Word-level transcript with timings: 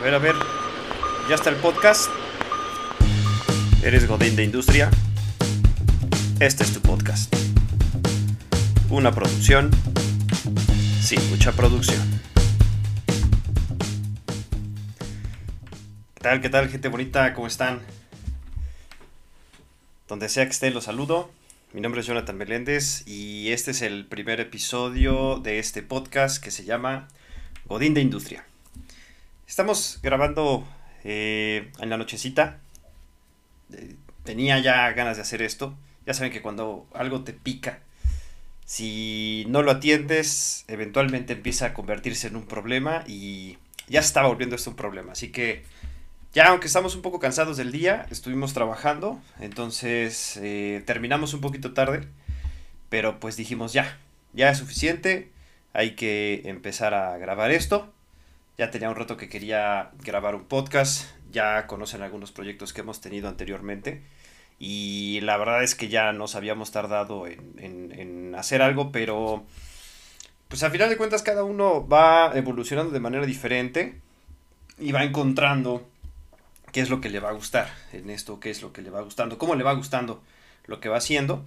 A 0.00 0.02
ver, 0.02 0.14
a 0.14 0.18
ver. 0.18 0.34
Ya 1.28 1.34
está 1.34 1.50
el 1.50 1.56
podcast. 1.56 2.10
Eres 3.84 4.08
Godín 4.08 4.34
de 4.34 4.44
Industria. 4.44 4.90
Este 6.40 6.64
es 6.64 6.72
tu 6.72 6.80
podcast. 6.80 7.30
Una 8.88 9.12
producción 9.12 9.70
sin 11.02 11.20
mucha 11.28 11.52
producción. 11.52 12.00
¿Qué 16.14 16.20
tal, 16.22 16.40
qué 16.40 16.48
tal, 16.48 16.70
gente 16.70 16.88
bonita? 16.88 17.34
¿Cómo 17.34 17.46
están? 17.46 17.80
Donde 20.08 20.30
sea 20.30 20.46
que 20.46 20.52
esté, 20.52 20.70
los 20.70 20.84
saludo. 20.84 21.30
Mi 21.74 21.82
nombre 21.82 22.00
es 22.00 22.06
Jonathan 22.06 22.38
Meléndez 22.38 23.06
y 23.06 23.52
este 23.52 23.72
es 23.72 23.82
el 23.82 24.06
primer 24.06 24.40
episodio 24.40 25.40
de 25.40 25.58
este 25.58 25.82
podcast 25.82 26.42
que 26.42 26.50
se 26.50 26.64
llama 26.64 27.08
Godín 27.66 27.92
de 27.92 28.00
Industria. 28.00 28.46
Estamos 29.50 29.98
grabando 30.00 30.64
eh, 31.02 31.72
en 31.80 31.90
la 31.90 31.96
nochecita. 31.96 32.60
Eh, 33.72 33.96
tenía 34.22 34.60
ya 34.60 34.92
ganas 34.92 35.16
de 35.16 35.22
hacer 35.22 35.42
esto. 35.42 35.74
Ya 36.06 36.14
saben 36.14 36.30
que 36.30 36.40
cuando 36.40 36.86
algo 36.94 37.24
te 37.24 37.32
pica, 37.32 37.80
si 38.64 39.44
no 39.48 39.64
lo 39.64 39.72
atiendes, 39.72 40.64
eventualmente 40.68 41.32
empieza 41.32 41.66
a 41.66 41.74
convertirse 41.74 42.28
en 42.28 42.36
un 42.36 42.46
problema 42.46 43.02
y 43.08 43.58
ya 43.88 43.98
está 43.98 44.22
volviendo 44.22 44.54
esto 44.54 44.70
un 44.70 44.76
problema. 44.76 45.12
Así 45.12 45.32
que 45.32 45.64
ya 46.32 46.50
aunque 46.50 46.68
estamos 46.68 46.94
un 46.94 47.02
poco 47.02 47.18
cansados 47.18 47.56
del 47.56 47.72
día, 47.72 48.06
estuvimos 48.08 48.54
trabajando, 48.54 49.20
entonces 49.40 50.36
eh, 50.36 50.84
terminamos 50.86 51.34
un 51.34 51.40
poquito 51.40 51.72
tarde, 51.72 52.06
pero 52.88 53.18
pues 53.18 53.36
dijimos 53.36 53.72
ya, 53.72 53.98
ya 54.32 54.48
es 54.50 54.58
suficiente, 54.58 55.28
hay 55.72 55.96
que 55.96 56.42
empezar 56.44 56.94
a 56.94 57.18
grabar 57.18 57.50
esto. 57.50 57.92
Ya 58.60 58.70
tenía 58.70 58.90
un 58.90 58.96
rato 58.96 59.16
que 59.16 59.30
quería 59.30 59.90
grabar 60.04 60.34
un 60.34 60.44
podcast, 60.44 61.06
ya 61.32 61.66
conocen 61.66 62.02
algunos 62.02 62.30
proyectos 62.30 62.74
que 62.74 62.82
hemos 62.82 63.00
tenido 63.00 63.26
anteriormente 63.26 64.02
y 64.58 65.20
la 65.22 65.38
verdad 65.38 65.62
es 65.62 65.74
que 65.74 65.88
ya 65.88 66.12
nos 66.12 66.34
habíamos 66.34 66.70
tardado 66.70 67.26
en, 67.26 68.34
hacer 68.36 68.60
algo, 68.60 68.92
pero 68.92 69.46
pues 70.48 70.62
al 70.62 70.72
final 70.72 70.90
de 70.90 70.98
cuentas 70.98 71.22
cada 71.22 71.42
uno 71.42 71.88
va 71.88 72.32
evolucionando 72.34 72.92
de 72.92 73.00
manera 73.00 73.24
diferente 73.24 73.98
y 74.78 74.92
va 74.92 75.04
encontrando 75.04 75.88
qué 76.70 76.82
es 76.82 76.90
lo 76.90 77.00
que 77.00 77.08
le 77.08 77.18
va 77.18 77.30
a 77.30 77.32
gustar 77.32 77.72
en 77.94 78.10
esto, 78.10 78.40
qué 78.40 78.50
es 78.50 78.60
lo 78.60 78.74
que 78.74 78.82
le 78.82 78.90
va 78.90 79.00
gustando, 79.00 79.38
cómo 79.38 79.54
le 79.54 79.64
va 79.64 79.72
gustando 79.72 80.22
lo 80.66 80.80
que 80.80 80.90
va 80.90 80.98
haciendo. 80.98 81.46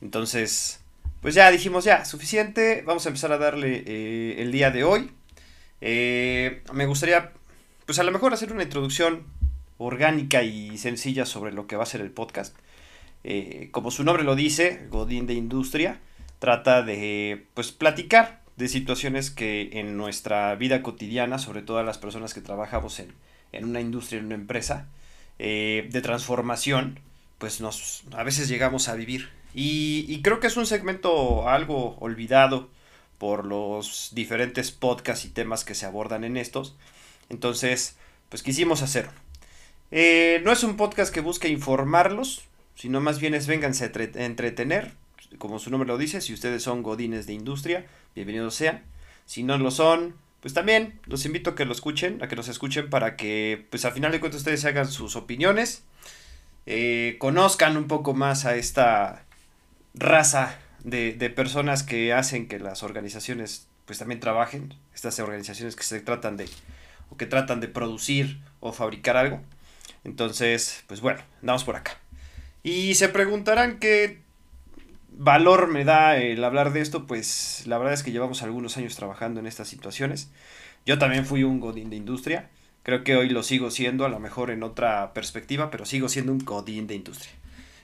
Entonces, 0.00 0.80
pues 1.22 1.34
ya 1.34 1.50
dijimos, 1.50 1.82
ya, 1.82 2.04
suficiente, 2.04 2.84
vamos 2.86 3.04
a 3.04 3.08
empezar 3.08 3.32
a 3.32 3.38
darle 3.38 3.82
eh, 3.84 4.36
el 4.38 4.52
día 4.52 4.70
de 4.70 4.84
hoy. 4.84 5.10
Eh, 5.82 6.62
me 6.72 6.86
gustaría, 6.86 7.32
pues 7.84 7.98
a 7.98 8.04
lo 8.04 8.12
mejor 8.12 8.32
hacer 8.32 8.52
una 8.52 8.62
introducción 8.62 9.24
orgánica 9.76 10.42
y 10.42 10.78
sencilla 10.78 11.26
sobre 11.26 11.52
lo 11.52 11.66
que 11.66 11.76
va 11.76 11.82
a 11.82 11.86
ser 11.86 12.00
el 12.00 12.10
podcast. 12.10 12.56
Eh, 13.24 13.68
como 13.72 13.90
su 13.90 14.04
nombre 14.04 14.24
lo 14.24 14.36
dice, 14.36 14.86
Godín 14.90 15.26
de 15.26 15.34
Industria, 15.34 16.00
trata 16.38 16.82
de, 16.82 17.46
pues, 17.54 17.72
platicar 17.72 18.40
de 18.56 18.68
situaciones 18.68 19.30
que 19.30 19.70
en 19.74 19.96
nuestra 19.96 20.54
vida 20.54 20.82
cotidiana, 20.82 21.38
sobre 21.38 21.62
todo 21.62 21.82
las 21.82 21.98
personas 21.98 22.32
que 22.32 22.40
trabajamos 22.40 23.00
en, 23.00 23.12
en 23.50 23.64
una 23.64 23.80
industria, 23.80 24.20
en 24.20 24.26
una 24.26 24.36
empresa 24.36 24.86
eh, 25.38 25.88
de 25.90 26.00
transformación, 26.00 27.00
pues 27.38 27.60
nos 27.60 28.04
a 28.12 28.22
veces 28.22 28.48
llegamos 28.48 28.88
a 28.88 28.94
vivir. 28.94 29.30
Y, 29.54 30.22
creo 30.22 30.40
que 30.40 30.46
es 30.46 30.56
un 30.56 30.66
segmento 30.66 31.48
algo 31.48 31.96
olvidado 31.98 32.70
por 33.22 33.44
los 33.44 34.08
diferentes 34.14 34.72
podcasts 34.72 35.24
y 35.24 35.28
temas 35.28 35.64
que 35.64 35.76
se 35.76 35.86
abordan 35.86 36.24
en 36.24 36.36
estos. 36.36 36.74
Entonces, 37.28 37.94
pues 38.28 38.42
quisimos 38.42 38.82
hacerlo. 38.82 39.12
Eh, 39.92 40.42
no 40.44 40.50
es 40.50 40.64
un 40.64 40.76
podcast 40.76 41.14
que 41.14 41.20
busque 41.20 41.46
informarlos, 41.46 42.42
sino 42.74 43.00
más 43.00 43.20
bien 43.20 43.34
es 43.34 43.46
vénganse 43.46 43.84
a 43.84 44.24
entretener, 44.24 44.94
como 45.38 45.60
su 45.60 45.70
nombre 45.70 45.86
lo 45.86 45.98
dice, 45.98 46.20
si 46.20 46.34
ustedes 46.34 46.64
son 46.64 46.82
godines 46.82 47.28
de 47.28 47.34
industria, 47.34 47.86
bienvenidos 48.16 48.56
sean. 48.56 48.82
Si 49.24 49.44
no 49.44 49.56
lo 49.56 49.70
son, 49.70 50.16
pues 50.40 50.52
también 50.52 50.98
los 51.06 51.24
invito 51.24 51.50
a 51.50 51.54
que 51.54 51.64
lo 51.64 51.70
escuchen, 51.70 52.20
a 52.24 52.26
que 52.26 52.34
nos 52.34 52.48
escuchen 52.48 52.90
para 52.90 53.14
que, 53.14 53.68
pues 53.70 53.84
al 53.84 53.92
final 53.92 54.10
de 54.10 54.18
cuentas 54.18 54.40
ustedes 54.40 54.64
hagan 54.64 54.88
sus 54.88 55.14
opiniones, 55.14 55.84
eh, 56.66 57.18
conozcan 57.20 57.76
un 57.76 57.86
poco 57.86 58.14
más 58.14 58.46
a 58.46 58.56
esta 58.56 59.26
raza 59.94 60.58
de, 60.82 61.12
de, 61.12 61.30
personas 61.30 61.82
que 61.82 62.12
hacen 62.12 62.48
que 62.48 62.58
las 62.58 62.82
organizaciones, 62.82 63.68
pues 63.84 63.98
también 63.98 64.20
trabajen, 64.20 64.74
estas 64.94 65.18
organizaciones 65.20 65.76
que 65.76 65.84
se 65.84 66.00
tratan 66.00 66.36
de, 66.36 66.48
o 67.10 67.16
que 67.16 67.26
tratan 67.26 67.60
de 67.60 67.68
producir 67.68 68.40
o 68.60 68.72
fabricar 68.72 69.16
algo. 69.16 69.40
Entonces, 70.04 70.84
pues 70.86 71.00
bueno, 71.00 71.20
andamos 71.40 71.64
por 71.64 71.76
acá. 71.76 71.98
Y 72.62 72.94
se 72.94 73.08
preguntarán 73.08 73.78
qué 73.78 74.20
valor 75.10 75.68
me 75.68 75.84
da 75.84 76.16
el 76.16 76.42
hablar 76.42 76.72
de 76.72 76.80
esto, 76.80 77.06
pues 77.06 77.64
la 77.66 77.78
verdad 77.78 77.94
es 77.94 78.02
que 78.02 78.12
llevamos 78.12 78.42
algunos 78.42 78.76
años 78.76 78.96
trabajando 78.96 79.40
en 79.40 79.46
estas 79.46 79.68
situaciones. 79.68 80.30
Yo 80.86 80.98
también 80.98 81.26
fui 81.26 81.44
un 81.44 81.60
godín 81.60 81.90
de 81.90 81.96
industria. 81.96 82.50
Creo 82.82 83.04
que 83.04 83.16
hoy 83.16 83.28
lo 83.28 83.42
sigo 83.42 83.70
siendo, 83.70 84.04
a 84.04 84.08
lo 84.08 84.18
mejor 84.18 84.50
en 84.50 84.62
otra 84.62 85.12
perspectiva, 85.12 85.70
pero 85.70 85.84
sigo 85.84 86.08
siendo 86.08 86.32
un 86.32 86.44
godín 86.44 86.86
de 86.86 86.96
industria. 86.96 87.32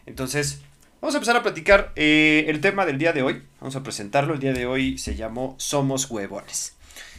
Entonces, 0.06 0.62
vamos 1.00 1.14
a 1.14 1.19
empezar 1.19 1.36
a 1.36 1.42
platicar 1.42 1.92
eh, 1.97 2.44
el 2.48 2.60
tema 2.60 2.86
del 2.86 2.98
día 2.98 3.12
de 3.12 3.22
hoy. 3.22 3.42
Vamos 3.60 3.76
a 3.76 3.82
presentarlo. 3.82 4.34
El 4.34 4.41
día 4.41 4.53
de 4.53 4.66
hoy 4.66 4.98
se 4.98 5.16
llamó 5.16 5.54
Somos 5.59 6.10
Huevones. 6.10 6.76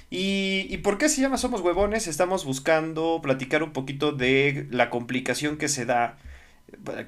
¿Y, 0.10 0.68
¿Y 0.70 0.78
por 0.80 0.98
qué 0.98 1.10
se 1.10 1.22
llama 1.22 1.38
Somos 1.38 1.62
Huevones? 1.62 2.08
Estamos 2.08 2.46
buscando 2.46 3.20
platicar 3.22 3.64
un 3.64 3.74
poquito 3.74 4.12
de 4.12 4.68
la 4.72 4.90
complicación 4.90 5.58
que 5.58 5.68
se 5.68 5.86
da. 5.86 6.18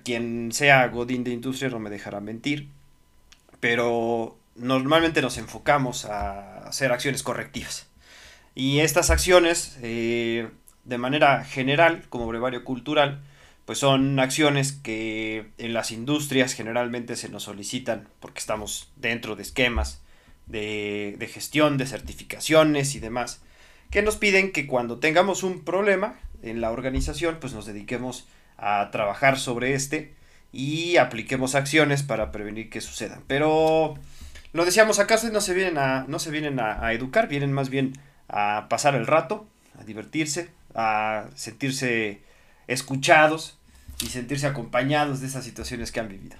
Quien 0.03 0.51
sea 0.51 0.87
godín 0.87 1.23
de 1.23 1.31
industria 1.31 1.69
no 1.69 1.79
me 1.79 1.91
dejará 1.91 2.19
mentir 2.19 2.69
pero 3.61 4.37
normalmente 4.55 5.21
nos 5.21 5.37
enfocamos 5.37 6.03
a 6.03 6.67
hacer 6.67 6.91
acciones 6.91 7.23
correctivas. 7.23 7.87
Y 8.53 8.79
estas 8.79 9.09
acciones, 9.11 9.77
eh, 9.81 10.49
de 10.83 10.97
manera 10.97 11.45
general, 11.45 12.03
como 12.09 12.27
brevario 12.27 12.65
cultural, 12.65 13.21
pues 13.71 13.79
son 13.79 14.19
acciones 14.19 14.73
que 14.73 15.45
en 15.57 15.73
las 15.73 15.91
industrias 15.91 16.51
generalmente 16.51 17.15
se 17.15 17.29
nos 17.29 17.43
solicitan 17.43 18.09
porque 18.19 18.39
estamos 18.39 18.91
dentro 18.97 19.37
de 19.37 19.43
esquemas 19.43 20.01
de, 20.45 21.15
de 21.17 21.27
gestión, 21.27 21.77
de 21.77 21.85
certificaciones 21.85 22.95
y 22.95 22.99
demás, 22.99 23.41
que 23.89 24.01
nos 24.01 24.17
piden 24.17 24.51
que 24.51 24.67
cuando 24.67 24.99
tengamos 24.99 25.43
un 25.43 25.63
problema 25.63 26.19
en 26.43 26.59
la 26.59 26.69
organización, 26.69 27.37
pues 27.39 27.53
nos 27.53 27.65
dediquemos 27.65 28.27
a 28.57 28.89
trabajar 28.91 29.39
sobre 29.39 29.73
este 29.73 30.15
y 30.51 30.97
apliquemos 30.97 31.55
acciones 31.55 32.03
para 32.03 32.33
prevenir 32.33 32.69
que 32.69 32.81
sucedan. 32.81 33.23
Pero 33.27 33.95
lo 34.51 34.65
decíamos 34.65 34.99
acaso 34.99 35.29
no 35.29 35.39
se 35.39 35.53
vienen 35.53 35.77
a 35.77 36.03
no 36.09 36.19
se 36.19 36.29
vienen 36.29 36.59
a, 36.59 36.91
educar, 36.91 37.29
vienen 37.29 37.53
más 37.53 37.69
bien 37.69 37.93
a 38.27 38.65
pasar 38.67 38.95
el 38.95 39.07
rato, 39.07 39.47
a 39.79 39.85
divertirse, 39.85 40.49
a 40.75 41.29
sentirse 41.35 42.19
escuchados 42.67 43.57
y 44.01 44.07
sentirse 44.07 44.47
acompañados 44.47 45.21
de 45.21 45.27
esas 45.27 45.43
situaciones 45.43 45.91
que 45.91 45.99
han 45.99 46.09
vivido. 46.09 46.37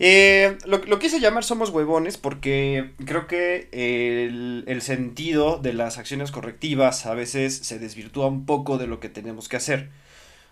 Eh, 0.00 0.58
lo, 0.66 0.78
lo, 0.78 0.98
quise 0.98 1.20
llamar 1.20 1.44
Somos 1.44 1.70
Huevones 1.70 2.18
porque 2.18 2.90
creo 3.04 3.28
que 3.28 3.68
el, 3.70 4.64
el, 4.66 4.82
sentido 4.82 5.58
de 5.58 5.72
las 5.72 5.98
acciones 5.98 6.32
correctivas 6.32 7.06
a 7.06 7.14
veces 7.14 7.56
se 7.58 7.78
desvirtúa 7.78 8.26
un 8.26 8.44
poco 8.44 8.76
de 8.76 8.88
lo 8.88 8.98
que 8.98 9.08
tenemos 9.08 9.48
que 9.48 9.56
hacer 9.56 9.90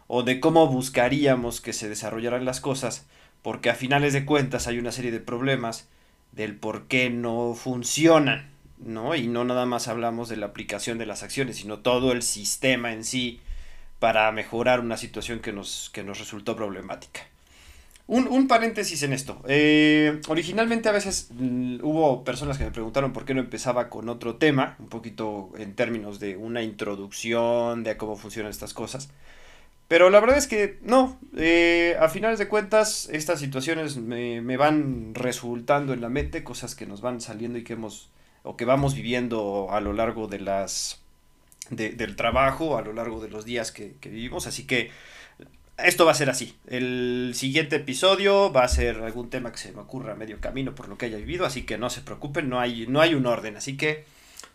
o 0.06 0.22
de 0.22 0.38
cómo 0.38 0.68
buscaríamos 0.68 1.60
que 1.60 1.72
se 1.72 1.88
desarrollaran 1.88 2.44
las 2.44 2.60
cosas, 2.60 3.06
porque 3.42 3.70
a 3.70 3.74
finales 3.74 4.12
de 4.12 4.24
cuentas 4.24 4.68
hay 4.68 4.78
una 4.78 4.92
serie 4.92 5.10
de 5.10 5.20
problemas 5.20 5.88
del 6.30 6.54
por 6.54 6.86
qué 6.86 7.10
no 7.10 7.54
funcionan, 7.54 8.50
¿no? 8.78 9.14
Y 9.14 9.26
no 9.26 9.44
nada 9.44 9.66
más 9.66 9.88
hablamos 9.88 10.28
de 10.28 10.36
la 10.36 10.46
aplicación 10.46 10.98
de 10.98 11.06
las 11.06 11.22
acciones, 11.22 11.56
sino 11.56 11.78
todo 11.78 12.12
el 12.12 12.22
sistema 12.22 12.92
en 12.92 13.04
sí 13.04 13.40
para 14.02 14.32
mejorar 14.32 14.80
una 14.80 14.96
situación 14.96 15.38
que 15.38 15.52
nos, 15.52 15.88
que 15.94 16.02
nos 16.02 16.18
resultó 16.18 16.56
problemática. 16.56 17.20
Un, 18.08 18.48
paréntesis 18.48 19.00
en 19.04 19.12
esto. 19.12 19.40
Eh, 19.46 20.20
originalmente 20.26 20.88
a 20.88 20.92
veces 20.92 21.28
mm, 21.30 21.76
hubo 21.84 22.24
personas 22.24 22.58
que 22.58 22.64
me 22.64 22.72
preguntaron 22.72 23.12
por 23.12 23.24
qué 23.24 23.32
no 23.32 23.38
empezaba 23.38 23.88
con 23.88 24.08
otro 24.08 24.38
tema, 24.38 24.74
un 24.80 24.88
poquito 24.88 25.52
en 25.56 25.76
términos 25.76 26.18
de 26.18 26.36
una 26.36 26.64
introducción 26.64 27.84
de 27.84 27.96
cómo 27.96 28.16
funcionan 28.16 28.50
estas 28.50 28.74
cosas. 28.74 29.08
Pero 29.86 30.10
la 30.10 30.18
verdad 30.18 30.38
es 30.38 30.48
que 30.48 30.80
no, 30.82 31.16
eh, 31.36 31.96
a 32.00 32.08
finales 32.08 32.40
de 32.40 32.48
cuentas 32.48 33.08
estas 33.12 33.38
situaciones 33.38 33.98
me, 33.98 34.56
van 34.56 35.14
resultando 35.14 35.92
en 35.92 36.00
la 36.00 36.08
mente, 36.08 36.42
cosas 36.42 36.74
que 36.74 36.86
nos 36.86 37.02
van 37.02 37.20
saliendo 37.20 37.56
y 37.56 37.62
que 37.62 37.74
hemos 37.74 38.10
o 38.42 38.56
que 38.56 38.64
vamos 38.64 38.96
viviendo 38.96 39.68
a 39.70 39.80
lo 39.80 39.92
largo 39.92 40.26
de 40.26 40.40
las 40.40 41.01
del 41.72 42.16
trabajo, 42.16 42.76
a 42.76 42.82
lo 42.82 42.92
largo 42.92 43.20
de 43.20 43.28
los 43.28 43.44
días 43.44 43.72
que, 43.72 43.94
vivimos, 44.02 44.46
así 44.46 44.66
que 44.66 44.90
esto 45.78 46.04
va 46.04 46.12
a 46.12 46.14
ser 46.14 46.30
así. 46.30 46.54
El 46.66 47.32
siguiente 47.34 47.76
episodio 47.76 48.52
va 48.52 48.64
a 48.64 48.68
ser 48.68 48.98
algún 48.98 49.30
tema 49.30 49.50
que 49.50 49.58
se 49.58 49.72
me 49.72 49.80
ocurra 49.80 50.12
a 50.12 50.16
medio 50.16 50.38
camino 50.40 50.74
por 50.74 50.88
lo 50.88 50.98
que 50.98 51.06
haya 51.06 51.16
vivido, 51.16 51.46
así 51.46 51.62
que 51.62 51.78
no 51.78 51.90
se 51.90 52.02
preocupen, 52.02 52.48
no 52.48 52.60
hay, 52.60 52.86
no 52.86 53.00
hay 53.00 53.14
un 53.14 53.26
orden, 53.26 53.56
así 53.56 53.76
que 53.76 54.04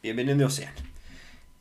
bienvenidos 0.03 0.53
sean. 0.55 0.73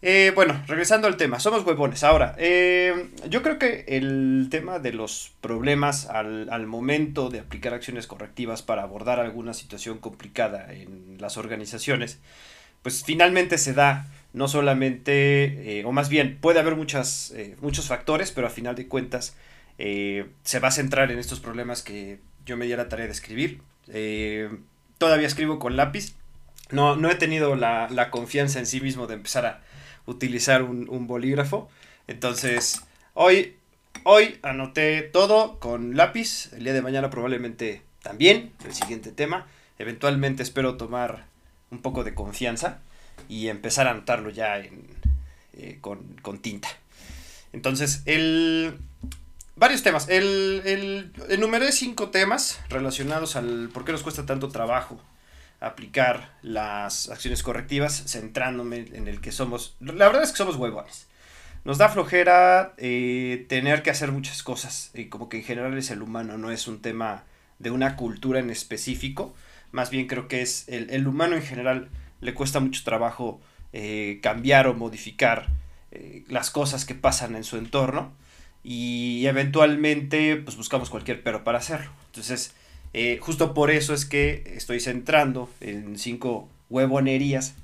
Eh, 0.03 0.31
bueno, 0.35 0.63
regresando 0.67 1.09
al 1.09 1.17
tema, 1.17 1.41
somos 1.41 1.65
huevones. 1.65 2.05
Ahora, 2.05 2.35
eh, 2.39 3.09
yo 3.29 3.43
creo 3.43 3.59
que 3.59 3.87
el 3.89 4.49
tema 4.51 4.79
de 4.79 4.93
los 4.93 5.33
problemas 5.41 6.07
al, 6.07 6.49
al, 6.51 6.67
momento 6.67 7.31
de 7.31 7.41
aplicar 7.41 7.73
acciones 7.73 8.07
correctivas 8.07 8.63
para 8.63 8.83
abordar 8.83 9.21
alguna 9.21 9.55
situación 9.55 9.99
complicada 9.99 10.73
en 10.73 11.17
las 11.19 11.39
organizaciones, 11.39 12.21
pues 12.83 13.03
finalmente 13.05 13.59
se 13.59 13.73
da 13.73 14.07
no 14.37 14.47
solamente, 14.47 15.81
eh, 15.81 15.85
o 15.85 15.91
más 15.91 16.09
bien, 16.09 16.39
puede 16.41 16.61
haber 16.61 16.77
muchas, 16.77 17.35
muchos 17.61 17.89
factores, 17.89 18.31
pero 18.31 18.47
a 18.47 18.51
final 18.51 18.77
de 18.77 18.87
cuentas 18.87 19.37
se 19.77 20.59
va 20.61 20.69
a 20.69 20.71
centrar 20.71 21.11
en 21.11 21.19
estos 21.19 21.41
problemas 21.41 21.83
que 21.83 22.21
yo 22.47 22.57
me 22.57 22.67
di 22.67 22.77
la 22.77 22.89
tarea 22.89 23.07
de 23.07 23.13
escribir. 23.13 23.61
todavía 24.99 25.27
escribo 25.27 25.59
con 25.59 25.77
lápiz. 25.77 26.15
No, 26.71 26.97
no 26.97 27.11
he 27.11 27.15
tenido 27.15 27.57
la, 27.57 27.89
la 27.91 28.11
confianza 28.11 28.59
en 28.59 28.67
sí 28.67 28.81
mismo 28.81 29.07
de 29.07 29.15
empezar 29.15 29.47
a 29.47 29.61
utilizar 30.07 30.63
un, 30.63 31.07
bolígrafo. 31.07 31.69
Entonces, 32.07 32.83
hoy, 33.15 33.57
hoy 34.05 34.39
anoté 34.43 35.03
todo 35.03 35.59
con 35.59 35.97
lápiz. 35.97 36.53
El 36.55 36.65
día 36.65 36.73
de 36.73 36.83
mañana 36.83 37.11
probablemente 37.11 37.83
también, 38.03 38.53
el 38.65 38.73
siguiente 38.73 39.13
tema. 39.13 39.47
Eventualmente 39.79 40.43
espero 40.43 40.77
tomar 40.77 41.27
un 41.71 41.83
poco 41.83 42.05
de 42.05 42.15
confianza 42.15 42.81
y 43.29 43.49
empezar 43.49 43.87
a 43.87 43.93
anotarlo 43.93 44.31
ya 44.31 44.59
eh, 44.59 45.79
con, 45.81 46.39
tinta. 46.41 46.69
Entonces, 47.53 48.03
el... 48.07 48.79
Varios 49.57 49.83
temas. 49.83 50.09
El, 50.11 50.63
el, 50.67 51.13
enumeré 51.31 51.73
cinco 51.73 52.11
temas 52.11 52.61
relacionados 52.69 53.37
al 53.37 53.71
por 53.73 53.87
qué 53.87 53.93
nos 53.93 54.03
cuesta 54.03 54.27
tanto 54.27 54.49
trabajo 54.49 55.01
aplicar 55.61 56.35
las 56.43 57.09
acciones 57.09 57.43
correctivas 57.43 58.05
centrándome 58.07 58.87
en 58.93 59.09
el 59.09 59.21
que 59.21 59.33
somos. 59.33 59.77
La 59.81 60.07
verdad 60.07 60.23
es 60.23 60.31
que 60.31 60.37
somos 60.37 60.57
huevones. 60.57 61.07
Nos 61.65 61.79
da 61.79 61.89
flojera 61.89 62.75
eh, 62.77 63.45
tener 63.49 63.83
que 63.83 63.91
hacer 63.91 64.13
muchas 64.13 64.43
cosas. 64.43 64.91
Y 64.95 65.07
como 65.07 65.29
que 65.29 65.39
en 65.39 65.45
general 65.45 65.77
es 65.77 65.91
el 65.91 66.03
humano, 66.03 66.39
no 66.39 66.51
es 66.51 66.69
un 66.69 66.81
tema 66.81 67.25
de 67.59 67.71
una 67.71 67.97
cultura 67.97 68.39
en 68.39 68.51
específico. 68.51 69.35
Más 69.73 69.91
bien 69.91 70.07
creo 70.07 70.29
que 70.29 70.43
es 70.43 70.65
el, 70.69 71.07
humano 71.09 71.35
en 71.35 71.43
general 71.43 71.89
le 72.21 72.35
cuesta 72.35 72.61
mucho 72.61 72.83
trabajo 72.85 73.41
eh, 73.73 74.21
cambiar 74.23 74.67
o 74.69 74.75
modificar 74.75 75.49
eh, 75.93 76.25
las 76.29 76.51
cosas 76.51 76.85
que 76.85 76.95
pasan 76.95 77.37
en 77.37 77.45
su 77.45 77.57
entorno. 77.57 78.13
Y 78.65 79.27
eventualmente 79.27 80.37
pues 80.37 80.57
buscamos 80.57 80.91
cualquier 80.91 81.23
pero 81.23 81.45
para 81.45 81.59
hacerlo. 81.59 81.91
Entonces 82.07 82.55
eh, 82.93 83.19
justo 83.21 83.53
por 83.53 83.71
eso 83.71 83.93
es 83.93 84.07
que 84.07 84.43
estoy 84.57 84.81
centrando 84.81 85.51
en 85.61 85.99
cinco 85.99 86.49
huevonerías 86.71 87.55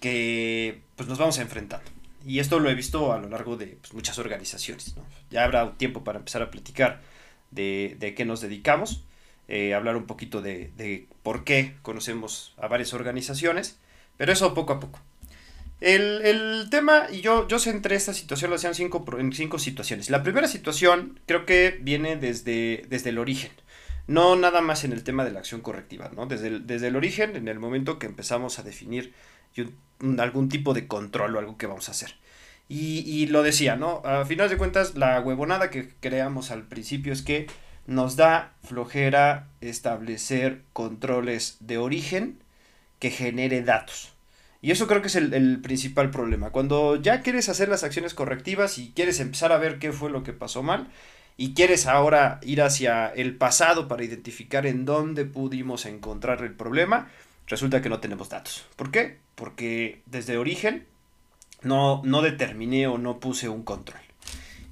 que 0.00 0.80
pues, 0.96 1.08
nos 1.10 1.18
vamos 1.18 1.38
enfrentando. 1.38 1.90
Y 2.24 2.38
esto 2.38 2.58
lo 2.58 2.70
he 2.70 2.74
visto 2.74 3.12
a 3.12 3.18
lo 3.18 3.28
largo 3.28 3.58
de 3.58 3.76
pues, 3.80 3.92
muchas 3.92 4.18
organizaciones. 4.18 4.94
Ya 5.30 5.44
habrá 5.44 5.72
tiempo 5.72 6.04
para 6.04 6.20
empezar 6.20 6.40
a 6.40 6.50
platicar 6.50 7.02
de, 7.50 7.96
de 7.98 8.14
qué 8.14 8.24
nos 8.24 8.40
dedicamos, 8.40 9.04
eh, 9.48 9.74
hablar 9.74 9.96
un 9.96 10.06
poquito 10.06 10.40
de, 10.40 10.72
de, 10.76 11.08
por 11.22 11.44
qué 11.44 11.74
conocemos 11.82 12.54
a 12.56 12.68
varias 12.68 12.94
organizaciones, 12.94 13.78
pero 14.16 14.32
eso 14.32 14.54
poco 14.54 14.72
a 14.72 14.80
poco. 14.80 15.00
El, 15.80 16.22
el 16.24 16.70
tema, 16.70 17.08
y 17.10 17.22
yo, 17.22 17.48
yo 17.48 17.58
centré 17.58 17.96
esta 17.96 18.14
situación, 18.14 18.50
lo 18.50 18.56
hacían 18.56 18.74
cinco, 18.74 19.04
en 19.18 19.32
cinco 19.32 19.58
situaciones. 19.58 20.10
La 20.10 20.22
primera 20.22 20.46
situación 20.46 21.18
creo 21.26 21.44
que 21.44 21.78
viene 21.80 22.16
desde, 22.16 22.84
desde 22.88 23.10
el 23.10 23.18
origen. 23.18 23.50
No 24.06 24.36
nada 24.36 24.60
más 24.60 24.84
en 24.84 24.92
el 24.92 25.02
tema 25.02 25.24
de 25.24 25.32
la 25.32 25.40
acción 25.40 25.60
correctiva, 25.60 26.10
¿no? 26.14 26.26
Desde 26.26 26.48
el, 26.48 26.66
desde 26.66 26.88
el 26.88 26.96
origen, 26.96 27.34
en 27.34 27.48
el 27.48 27.58
momento 27.58 27.98
que 27.98 28.06
empezamos 28.06 28.58
a 28.58 28.62
definir 28.62 29.12
algún 30.18 30.48
tipo 30.48 30.72
de 30.72 30.86
control 30.86 31.34
o 31.34 31.38
algo 31.38 31.56
que 31.56 31.66
vamos 31.66 31.88
a 31.88 31.92
hacer. 31.92 32.14
Y, 32.68 33.00
y, 33.00 33.26
lo 33.26 33.42
decía, 33.42 33.76
¿no? 33.76 34.02
A 34.04 34.24
final 34.24 34.48
de 34.48 34.56
cuentas, 34.56 34.94
la 34.94 35.20
huevonada 35.20 35.68
que 35.70 35.90
creamos 36.00 36.50
al 36.50 36.62
principio 36.62 37.12
es 37.12 37.22
que 37.22 37.48
nos 37.86 38.16
da 38.16 38.54
flojera 38.62 39.48
establecer 39.60 40.62
controles 40.72 41.56
de 41.60 41.78
origen 41.78 42.38
que 42.98 43.10
genere 43.10 43.62
datos. 43.62 44.12
Y 44.60 44.70
eso 44.70 44.86
creo 44.86 45.02
que 45.02 45.08
es 45.08 45.16
el, 45.16 45.60
principal 45.60 46.10
problema. 46.10 46.50
Cuando 46.50 46.94
ya 46.94 47.22
quieres 47.22 47.48
hacer 47.48 47.68
las 47.68 47.82
acciones 47.82 48.14
correctivas 48.14 48.78
y 48.78 48.92
quieres 48.92 49.18
empezar 49.18 49.50
a 49.50 49.58
ver 49.58 49.80
qué 49.80 49.90
fue 49.90 50.08
lo 50.08 50.22
que 50.22 50.32
pasó 50.32 50.62
mal, 50.62 50.88
y 51.36 51.54
quieres 51.54 51.86
ahora 51.86 52.38
ir 52.42 52.62
hacia 52.62 53.08
el 53.08 53.36
pasado 53.36 53.88
para 53.88 54.04
identificar 54.04 54.66
en 54.66 54.84
dónde 54.84 55.24
pudimos 55.24 55.86
encontrar 55.86 56.42
el 56.42 56.52
problema, 56.52 57.10
resulta 57.48 57.82
que 57.82 57.88
no 57.88 57.98
tenemos 57.98 58.28
datos. 58.28 58.64
¿Por 58.76 58.92
qué? 58.92 59.18
Porque 59.34 60.02
desde 60.06 60.36
origen 60.36 60.86
no, 61.62 62.02
no 62.04 62.22
determiné 62.22 62.86
o 62.86 62.98
no 62.98 63.18
puse 63.18 63.48
un 63.48 63.64
control. 63.64 64.11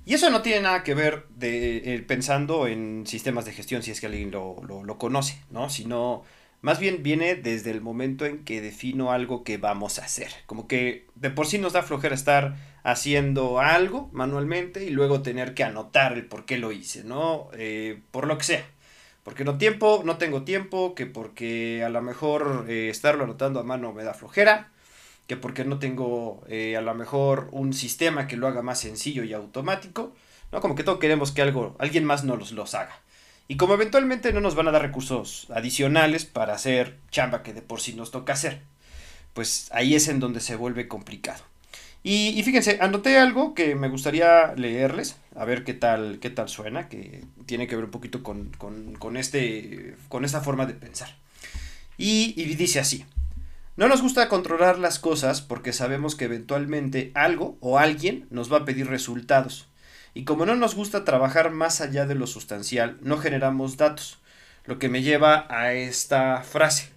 Y 0.04 0.14
eso 0.14 0.30
no 0.30 0.42
tiene 0.42 0.62
nada 0.62 0.82
que 0.82 0.94
ver 0.94 1.26
de, 1.28 1.94
eh, 1.94 2.00
pensando 2.00 2.66
en 2.66 3.06
sistemas 3.06 3.44
de 3.44 3.52
gestión, 3.52 3.82
si 3.82 3.90
es 3.90 4.00
que 4.00 4.06
alguien 4.06 4.30
lo, 4.30 4.56
lo, 4.62 4.98
conoce, 4.98 5.42
¿no? 5.50 5.70
Sino 5.70 6.24
más 6.62 6.78
bien 6.78 7.02
viene 7.02 7.34
desde 7.36 7.70
el 7.70 7.80
momento 7.80 8.26
en 8.26 8.44
que 8.44 8.60
defino 8.60 9.12
algo 9.12 9.44
que 9.44 9.58
vamos 9.58 9.98
a 9.98 10.04
hacer. 10.04 10.30
Como 10.46 10.66
que 10.66 11.06
de 11.14 11.30
por 11.30 11.46
sí 11.46 11.58
nos 11.58 11.74
da 11.74 11.82
flojera 11.82 12.14
estar 12.14 12.56
haciendo 12.82 13.60
algo 13.60 14.08
manualmente 14.12 14.84
y 14.84 14.90
luego 14.90 15.22
tener 15.22 15.54
que 15.54 15.64
anotar 15.64 16.12
el 16.14 16.26
por 16.26 16.44
qué 16.46 16.58
lo 16.58 16.72
hice, 16.72 17.04
¿no? 17.04 17.48
Eh, 17.54 18.00
por 18.10 18.26
lo 18.26 18.38
que 18.38 18.44
sea. 18.44 18.64
Porque 19.22 19.44
no 19.44 19.58
tiempo, 19.58 20.02
no 20.04 20.16
tengo 20.16 20.42
tiempo, 20.44 20.94
que 20.94 21.06
porque 21.06 21.84
a 21.84 21.90
lo 21.90 22.00
mejor 22.00 22.64
eh, 22.68 22.88
estarlo 22.88 23.24
anotando 23.24 23.60
a 23.60 23.64
mano 23.64 23.92
me 23.92 24.02
da 24.02 24.14
flojera, 24.14 24.69
que 25.30 25.36
porque 25.36 25.64
no 25.64 25.78
tengo 25.78 26.42
eh, 26.48 26.76
a 26.76 26.80
lo 26.80 26.92
mejor 26.92 27.50
un 27.52 27.72
sistema 27.72 28.26
que 28.26 28.36
lo 28.36 28.48
haga 28.48 28.62
más 28.62 28.80
sencillo 28.80 29.22
y 29.22 29.32
automático, 29.32 30.12
¿no? 30.50 30.60
Como 30.60 30.74
que 30.74 30.82
todos 30.82 30.98
queremos 30.98 31.30
que 31.30 31.40
algo, 31.40 31.76
alguien 31.78 32.04
más 32.04 32.24
nos 32.24 32.50
los 32.50 32.74
haga. 32.74 32.98
Y 33.46 33.56
como 33.56 33.74
eventualmente 33.74 34.32
no 34.32 34.40
nos 34.40 34.56
van 34.56 34.66
a 34.66 34.72
dar 34.72 34.82
recursos 34.82 35.46
adicionales 35.54 36.24
para 36.24 36.54
hacer 36.54 36.98
chamba 37.12 37.44
que 37.44 37.52
de 37.52 37.62
por 37.62 37.80
sí 37.80 37.94
nos 37.94 38.10
toca 38.10 38.32
hacer, 38.32 38.62
pues 39.32 39.68
ahí 39.70 39.94
es 39.94 40.08
en 40.08 40.18
donde 40.18 40.40
se 40.40 40.56
vuelve 40.56 40.88
complicado. 40.88 41.44
Y, 42.02 42.42
fíjense, 42.42 42.78
anoté 42.80 43.16
algo 43.16 43.54
que 43.54 43.76
me 43.76 43.88
gustaría 43.88 44.52
leerles, 44.56 45.16
a 45.36 45.44
ver 45.44 45.62
qué 45.62 45.74
tal, 45.74 46.18
qué 46.18 46.30
tal 46.30 46.48
suena, 46.48 46.88
que 46.88 47.22
tiene 47.46 47.68
que 47.68 47.76
ver 47.76 47.84
un 47.84 47.92
poquito 47.92 48.24
con, 48.24 48.50
con, 48.98 49.16
este, 49.16 49.94
con 50.08 50.24
esta 50.24 50.40
forma 50.40 50.66
de 50.66 50.74
pensar. 50.74 51.14
Y, 51.98 52.34
y 52.36 52.56
dice 52.56 52.80
así, 52.80 53.04
no 53.76 53.88
nos 53.88 54.02
gusta 54.02 54.28
controlar 54.28 54.78
las 54.78 54.98
cosas 54.98 55.40
porque 55.40 55.72
sabemos 55.72 56.14
que 56.14 56.26
eventualmente 56.26 57.12
algo 57.14 57.56
o 57.60 57.78
alguien 57.78 58.26
nos 58.30 58.52
va 58.52 58.58
a 58.58 58.64
pedir 58.64 58.88
resultados. 58.88 59.68
Y 60.12 60.24
como 60.24 60.44
no 60.44 60.56
nos 60.56 60.74
gusta 60.74 61.04
trabajar 61.04 61.50
más 61.50 61.80
allá 61.80 62.06
de 62.06 62.14
lo 62.14 62.26
sustancial, 62.26 62.98
no 63.00 63.18
generamos 63.18 63.76
datos, 63.76 64.18
lo 64.64 64.78
que 64.78 64.88
me 64.88 65.02
lleva 65.02 65.46
a 65.48 65.72
esta 65.72 66.42
frase. 66.42 66.90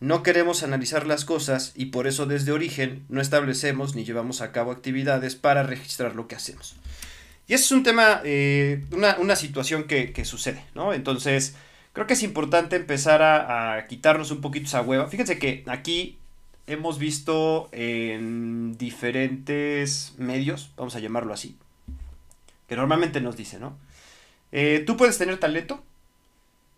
No 0.00 0.22
queremos 0.22 0.62
analizar 0.62 1.06
las 1.06 1.24
cosas 1.24 1.72
y 1.74 1.86
por 1.86 2.06
eso 2.06 2.26
desde 2.26 2.52
origen 2.52 3.04
no 3.08 3.20
establecemos 3.20 3.94
ni 3.94 4.04
llevamos 4.04 4.40
a 4.40 4.50
cabo 4.50 4.72
actividades 4.72 5.36
para 5.36 5.62
registrar 5.62 6.16
lo 6.16 6.26
que 6.26 6.36
hacemos. 6.36 6.74
Y 7.46 7.54
ese 7.54 7.64
es 7.64 7.72
un 7.72 7.82
tema, 7.82 8.20
eh, 8.24 8.84
una, 8.92 9.36
situación 9.36 9.84
que, 9.84 10.24
sucede, 10.24 10.64
¿no? 10.74 10.94
Entonces, 10.94 11.54
creo 11.92 12.06
que 12.06 12.14
es 12.14 12.22
importante 12.22 12.76
empezar 12.76 13.22
a, 13.22 13.76
a, 13.76 13.86
quitarnos 13.86 14.30
un 14.30 14.40
poquito 14.40 14.66
esa 14.66 14.82
hueva. 14.82 15.08
Fíjense 15.08 15.38
que 15.38 15.64
aquí 15.66 16.18
hemos 16.66 16.98
visto 16.98 17.68
en 17.72 18.76
diferentes 18.78 20.14
medios, 20.18 20.72
vamos 20.76 20.94
a 20.94 21.00
llamarlo 21.00 21.34
así, 21.34 21.56
que 22.68 22.76
normalmente 22.76 23.20
nos 23.20 23.36
dice, 23.36 23.58
¿no? 23.58 23.76
Eh, 24.52 24.82
tú 24.86 24.96
puedes 24.96 25.18
tener 25.18 25.38
talento, 25.38 25.82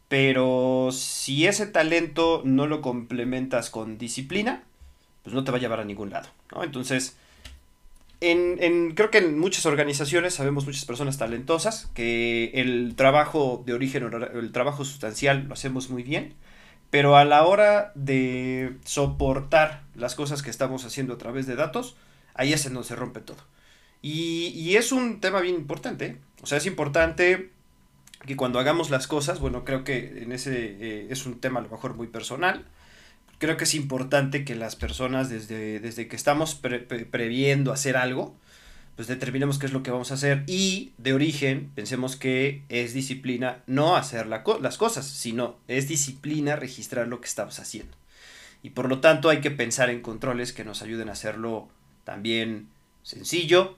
pero 0.09 0.90
si 0.92 1.47
ese 1.47 1.66
talento 1.66 2.42
no 2.45 2.66
lo 2.66 2.81
complementas 2.81 3.71
con 3.71 3.99
disciplina, 3.99 4.62
pues 5.23 5.35
no 5.35 5.45
te 5.45 5.50
va 5.50 5.59
a 5.59 5.61
llevar 5.61 5.81
a 5.81 5.85
ningún 5.85 6.11
lado, 6.11 6.28
¿no? 6.54 6.64
Entonces, 6.64 7.16
en, 8.31 8.95
creo 8.95 9.11
que 9.11 9.19
en 9.19 9.38
muchas 9.38 9.67
organizaciones 9.67 10.35
sabemos 10.35 10.67
muchas 10.67 10.85
personas 10.85 11.19
talentosas 11.19 11.91
que 11.95 12.50
el 12.55 12.95
trabajo 12.97 13.62
de 13.67 13.75
origen, 13.75 14.11
el 14.35 14.52
trabajo 14.52 14.85
sustancial 14.85 15.47
lo 15.49 15.55
hacemos 15.55 15.91
muy 15.91 16.02
bien, 16.02 16.35
pero 16.91 17.17
a 17.17 17.25
la 17.25 17.47
hora 17.47 17.93
de 17.95 18.76
soportar 18.85 19.83
las 19.95 20.14
cosas 20.14 20.43
que 20.43 20.50
estamos 20.50 20.85
haciendo 20.85 21.14
a 21.14 21.19
través 21.19 21.47
de 21.47 21.57
datos, 21.57 21.97
ahí 22.35 22.52
es 22.52 22.67
en 22.67 22.75
donde 22.75 22.88
se 22.88 22.97
rompe 22.97 23.21
todo. 23.21 23.43
Y, 24.02 24.76
es 24.76 24.91
un 24.93 25.21
tema 25.21 25.41
bien 25.41 25.55
importante. 25.55 26.19
O 26.43 26.47
sea, 26.47 26.59
es 26.59 26.67
importante 26.67 27.50
que 28.26 28.37
cuando 28.37 28.59
hagamos 28.59 28.91
las 28.91 29.07
cosas, 29.07 29.38
bueno, 29.38 29.64
creo 29.64 29.85
que 29.85 30.23
en 30.23 30.33
ese 30.33 30.76
eh, 30.81 31.07
es 31.11 31.25
un 31.25 31.41
tema 31.41 31.61
a 31.61 31.62
lo 31.62 31.69
mejor 31.69 31.95
muy 31.95 32.09
personal. 32.09 32.67
Creo 33.42 33.56
que 33.56 33.64
es 33.64 33.75
importante 33.75 34.44
que 34.44 34.54
las 34.54 34.76
personas 34.76 35.28
desde, 35.28 35.80
desde 35.80 36.06
que 36.06 36.14
estamos 36.14 36.54
previendo 36.54 37.72
hacer 37.72 37.96
algo, 37.96 38.37
pues 38.94 39.08
determinemos 39.08 39.58
qué 39.58 39.66
es 39.66 39.72
lo 39.72 39.82
que 39.82 39.90
vamos 39.90 40.12
a 40.12 40.14
hacer 40.14 40.44
y 40.46 40.92
de 40.96 41.12
origen 41.12 41.72
pensemos 41.75 42.14
que 42.14 42.62
es 42.68 42.94
disciplina 42.94 43.64
no 43.66 43.96
hacer 43.96 44.28
las 44.28 44.78
cosas, 44.78 45.08
sino 45.08 45.56
es 45.66 45.88
disciplina 45.88 46.54
registrar 46.54 47.08
lo 47.08 47.20
que 47.20 47.26
estamos 47.26 47.58
haciendo. 47.58 47.96
Y 48.62 48.70
por 48.70 48.88
lo 48.88 49.00
tanto 49.00 49.28
hay 49.28 49.40
que 49.40 49.50
pensar 49.50 49.90
en 49.90 50.02
controles 50.02 50.52
que 50.52 50.64
nos 50.64 50.80
ayuden 50.82 51.08
a 51.08 51.14
hacerlo 51.14 51.68
también 52.04 52.68
sencillo, 53.02 53.76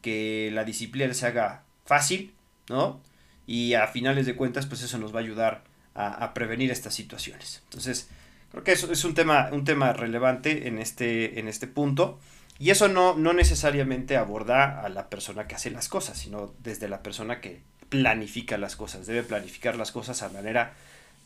que 0.00 0.48
la 0.54 0.64
disciplina 0.64 1.12
se 1.12 1.26
haga 1.26 1.64
fácil, 1.84 2.32
¿no? 2.70 2.98
Y 3.46 3.74
a 3.74 3.88
finales 3.88 4.24
de 4.24 4.36
cuentas, 4.36 4.64
pues 4.64 4.82
eso 4.82 4.96
nos 4.96 5.14
va 5.14 5.18
a 5.18 5.22
ayudar 5.22 5.64
a, 5.94 6.32
prevenir 6.32 6.70
estas 6.70 6.94
situaciones. 6.94 7.60
Entonces, 7.64 8.08
creo 8.52 8.64
que 8.64 8.72
eso 8.72 8.92
es 8.92 9.04
un 9.04 9.14
tema, 9.14 9.48
un 9.50 9.64
tema 9.64 9.92
relevante 9.92 10.68
en 10.68 10.78
este, 10.78 11.40
en 11.40 11.48
este 11.48 11.66
punto. 11.66 12.20
Y 12.58 12.70
eso 12.70 12.86
no, 12.86 13.16
no 13.16 13.32
necesariamente 13.32 14.16
aborda 14.16 14.82
a 14.82 14.88
la 14.88 15.08
persona 15.08 15.48
que 15.48 15.56
hace 15.56 15.70
las 15.70 15.88
cosas, 15.88 16.18
sino 16.18 16.52
desde 16.62 16.88
la 16.88 17.02
persona 17.02 17.40
que 17.40 17.62
planifica 17.88 18.58
las 18.58 18.76
cosas. 18.76 19.06
Debe 19.06 19.22
planificar 19.22 19.76
las 19.76 19.90
cosas 19.90 20.22
a 20.22 20.28
manera 20.28 20.74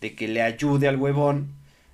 de 0.00 0.14
que 0.14 0.28
le 0.28 0.40
ayude 0.40 0.88
al 0.88 0.97
huevón 0.97 1.52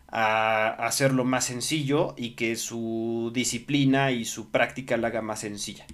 a 0.08 0.68
hacerlo 0.86 1.24
más 1.24 1.46
sencillo 1.46 2.14
y 2.18 2.30
que 2.30 2.54
su 2.56 3.30
disciplina 3.34 4.12
y 4.12 4.26
su 4.26 4.50
práctica 4.50 4.96
la 4.98 5.08
haga 5.08 5.22
más 5.22 5.40
sencilla. 5.40 5.86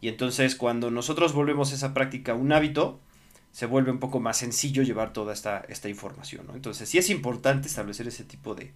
Y 0.00 0.08
entonces 0.08 0.56
cuando 0.56 0.90
nosotros 0.90 1.32
volvemos 1.32 1.72
esa 1.72 1.94
práctica 1.94 2.34
un 2.34 2.52
hábito, 2.52 3.00
se 3.52 3.66
vuelve 3.66 3.90
un 3.90 3.98
poco 3.98 4.20
más 4.20 4.38
sencillo 4.38 4.82
llevar 4.82 5.12
toda 5.12 5.32
esta, 5.32 5.64
esta 5.68 5.88
información. 5.88 6.46
Entonces 6.54 6.88
sí 6.88 6.98
es 6.98 7.10
importante 7.10 7.68
establecer 7.68 8.06
ese 8.08 8.24
tipo 8.24 8.54
de, 8.54 8.72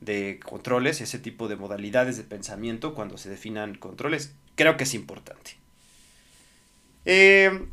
de 0.00 0.40
controles, 0.44 1.00
ese 1.00 1.18
tipo 1.18 1.48
de 1.48 1.56
modalidades 1.56 2.16
de 2.16 2.24
pensamiento 2.24 2.94
cuando 2.94 3.18
se 3.18 3.30
definan 3.30 3.76
controles. 3.76 4.34
Creo 4.54 4.76
que 4.76 4.84
es 4.84 4.94
importante. 4.94 5.52
Eh, 7.04 7.66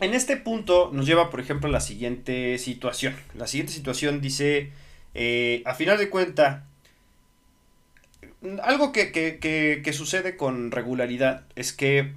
en 0.00 0.14
este 0.14 0.36
punto 0.36 0.90
nos 0.92 1.06
lleva, 1.06 1.30
por 1.30 1.40
ejemplo, 1.40 1.68
a 1.68 1.72
la 1.72 1.80
siguiente 1.80 2.58
situación. 2.58 3.14
La 3.34 3.46
siguiente 3.46 3.72
situación 3.72 4.20
dice, 4.20 4.72
eh, 5.14 5.62
a 5.64 5.74
final 5.74 5.98
de 5.98 6.10
cuenta, 6.10 6.66
algo 8.62 8.92
que, 8.92 9.12
que, 9.12 9.92
sucede 9.92 10.36
con 10.36 10.70
regularidad 10.72 11.44
es 11.54 11.72
que 11.72 12.12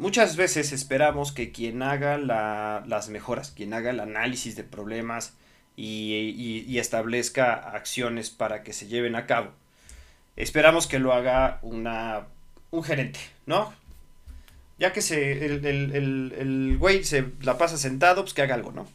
muchas 0.00 0.36
veces 0.36 0.72
esperamos 0.72 1.30
que 1.30 1.52
quien 1.52 1.82
haga 1.82 2.18
las 2.18 3.08
mejoras, 3.08 3.52
quien 3.52 3.74
haga 3.74 3.90
el 3.90 4.00
análisis 4.00 4.56
de 4.56 4.64
problemas 4.64 5.34
y, 5.76 6.14
y, 6.66 6.78
establezca 6.78 7.54
acciones 7.54 8.30
para 8.30 8.62
que 8.62 8.72
se 8.72 8.88
lleven 8.88 9.14
a 9.14 9.26
cabo, 9.26 9.52
esperamos 10.36 10.86
que 10.86 10.98
lo 10.98 11.12
haga 11.12 11.58
una, 11.62 12.26
un 12.70 12.82
gerente, 12.82 13.20
¿no? 13.46 13.72
Ya 14.78 14.92
que 14.92 15.02
se, 15.02 15.44
el, 15.44 15.64
el, 15.64 16.34
el, 16.36 16.76
güey 16.78 17.04
se 17.04 17.26
la 17.42 17.58
pasa 17.58 17.76
sentado, 17.76 18.22
pues 18.22 18.34
que 18.34 18.42
haga 18.42 18.54
algo, 18.54 18.72
¿no? 18.72 18.88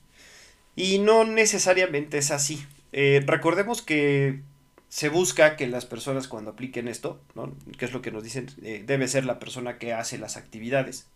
Y 0.76 1.00
no 1.00 1.24
necesariamente 1.24 2.18
es 2.18 2.32
así. 2.32 2.66
Eh, 2.92 3.24
recordemos 3.26 3.82
que 3.82 4.42
se 4.90 5.10
busca 5.10 5.56
que 5.56 5.68
las 5.68 5.86
personas 5.86 6.28
cuando 6.28 6.52
apliquen 6.52 6.88
esto, 6.88 7.20
¿no? 7.34 7.54
que 7.78 7.86
es 7.86 7.94
lo 7.94 8.02
que 8.02 8.12
nos 8.12 8.24
dicen, 8.24 8.48
eh, 8.62 8.84
debe 8.86 9.08
ser 9.08 9.26
la 9.26 9.40
persona 9.40 9.78
que 9.78 9.94
hace 9.94 10.18
las 10.18 10.38
actividades. 10.38 11.08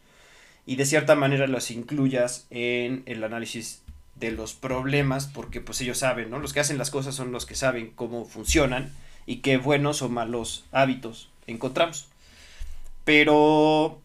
Y 0.66 0.76
de 0.76 0.86
cierta 0.86 1.16
manera 1.16 1.48
las 1.48 1.72
incluyas 1.72 2.46
en 2.50 3.04
el 3.06 3.24
análisis 3.24 3.82
de 4.16 4.32
los 4.32 4.54
problemas, 4.54 5.28
porque 5.28 5.62
pues 5.62 5.80
ellos 5.82 6.00
saben, 6.00 6.30
¿no? 6.30 6.40
Los 6.40 6.54
que 6.54 6.60
hacen 6.60 6.78
las 6.78 6.92
cosas 6.92 7.16
son 7.16 7.32
los 7.32 7.46
que 7.46 7.56
saben 7.56 7.92
cómo 7.96 8.26
funcionan 8.26 8.92
y 9.26 9.38
qué 9.38 9.58
buenos 9.58 10.02
o 10.02 10.10
malos 10.10 10.66
hábitos 10.72 11.30
encontramos. 11.48 12.08
Pero 13.06 14.02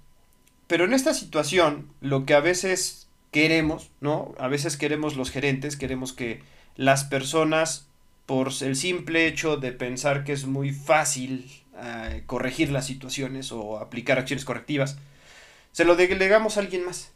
pero 0.66 0.84
en 0.84 0.94
esta 0.94 1.14
situación, 1.14 1.88
lo 2.00 2.24
que 2.24 2.34
a 2.34 2.40
veces 2.40 3.06
queremos, 3.30 3.90
¿no? 4.00 4.34
A 4.38 4.48
veces 4.48 4.76
queremos 4.76 5.16
los 5.16 5.30
gerentes, 5.30 5.76
queremos 5.76 6.12
que 6.12 6.42
las 6.76 7.04
personas, 7.04 7.86
por 8.26 8.50
el 8.60 8.76
simple 8.76 9.26
hecho 9.26 9.56
de 9.56 9.72
pensar 9.72 10.24
que 10.24 10.32
es 10.32 10.46
muy 10.46 10.72
fácil 10.72 11.50
eh, 11.76 12.22
corregir 12.26 12.70
las 12.70 12.86
situaciones 12.86 13.52
o 13.52 13.78
aplicar 13.78 14.18
acciones 14.18 14.44
correctivas, 14.44 14.98
se 15.72 15.84
lo 15.84 15.96
delegamos 15.96 16.56
a 16.56 16.60
alguien 16.60 16.84
más. 16.84 17.12